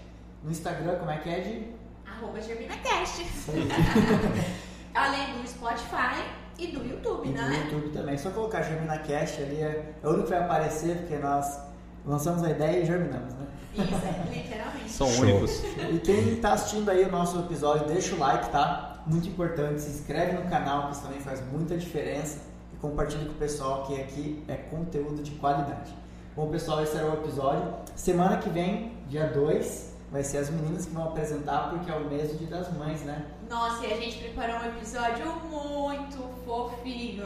no 0.43 0.49
Instagram, 0.49 0.97
como 0.97 1.11
é 1.11 1.19
que 1.19 1.29
é 1.29 1.39
de? 1.39 1.67
Arroba 2.03 2.41
GerminaCast. 2.41 3.23
Além 4.93 5.39
do 5.39 5.47
Spotify 5.47 6.46
e 6.57 6.67
do 6.67 6.83
YouTube, 6.85 7.27
E 7.29 7.31
né? 7.31 7.63
YouTube 7.65 7.89
também. 7.91 8.17
Só 8.17 8.29
colocar 8.31 8.61
GerminaCast 8.63 9.41
ali, 9.43 9.57
é, 9.61 9.93
é 10.01 10.07
o 10.07 10.09
único 10.11 10.25
que 10.25 10.29
vai 10.31 10.43
aparecer, 10.43 10.97
porque 10.97 11.17
nós 11.17 11.59
lançamos 12.05 12.43
a 12.43 12.49
ideia 12.49 12.81
e 12.81 12.85
germinamos, 12.85 13.33
né? 13.35 13.45
Isso, 13.73 13.83
é, 13.83 14.33
literalmente. 14.33 14.89
São 14.89 15.07
Show. 15.09 15.23
únicos. 15.23 15.63
E 15.91 15.99
quem 15.99 16.33
está 16.33 16.53
assistindo 16.53 16.89
aí 16.89 17.03
o 17.03 17.11
nosso 17.11 17.39
episódio, 17.39 17.85
deixa 17.87 18.15
o 18.15 18.19
like, 18.19 18.49
tá? 18.49 19.03
Muito 19.05 19.27
importante. 19.27 19.81
Se 19.81 19.89
inscreve 19.99 20.33
no 20.33 20.49
canal, 20.49 20.87
que 20.87 20.93
isso 20.93 21.03
também 21.03 21.19
faz 21.19 21.41
muita 21.51 21.77
diferença. 21.77 22.39
E 22.73 22.77
compartilha 22.77 23.25
com 23.25 23.31
o 23.31 23.35
pessoal 23.35 23.83
que 23.85 23.99
aqui 23.99 24.43
é 24.47 24.55
conteúdo 24.55 25.21
de 25.21 25.31
qualidade. 25.31 25.93
Bom, 26.35 26.47
pessoal, 26.49 26.81
esse 26.83 26.95
era 26.97 27.07
o 27.09 27.13
episódio. 27.13 27.73
Semana 27.95 28.37
que 28.37 28.49
vem, 28.49 28.93
dia 29.07 29.27
2, 29.27 29.93
vai 30.11 30.23
ser 30.23 30.37
as 30.37 30.49
meninas 30.49 30.85
que 30.85 30.93
vão 30.93 31.05
apresentar, 31.05 31.69
porque 31.69 31.89
é 31.89 31.95
o 31.95 32.05
mês 32.09 32.31
do 32.31 32.37
Dia 32.37 32.47
das 32.47 32.71
Mães, 32.77 33.01
né? 33.03 33.25
Nossa, 33.49 33.85
e 33.85 33.93
a 33.93 33.97
gente 33.97 34.17
preparou 34.17 34.57
um 34.57 34.65
episódio 34.65 35.25
muito 35.49 36.17
fofinho. 36.45 37.25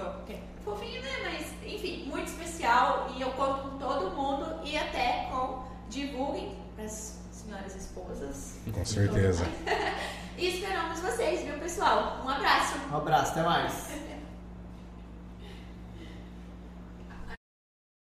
Fofinho, 0.63 1.01
né? 1.01 1.09
Mas, 1.23 1.73
enfim, 1.73 2.03
muito 2.05 2.27
especial. 2.27 3.09
E 3.15 3.21
eu 3.21 3.31
conto 3.31 3.69
com 3.69 3.77
todo 3.77 4.11
mundo 4.11 4.59
e 4.63 4.77
até 4.77 5.27
com 5.31 5.63
divulguem 5.89 6.55
para 6.75 6.85
as 6.85 7.19
senhoras 7.31 7.75
esposas. 7.75 8.59
Com 8.73 8.85
certeza. 8.85 9.45
E 10.37 10.47
esperamos 10.47 10.99
vocês, 11.01 11.41
viu, 11.43 11.59
pessoal? 11.59 12.21
Um 12.25 12.29
abraço. 12.29 12.73
Um 12.91 12.97
abraço, 12.97 13.31
até 13.31 13.43
mais. 13.43 13.89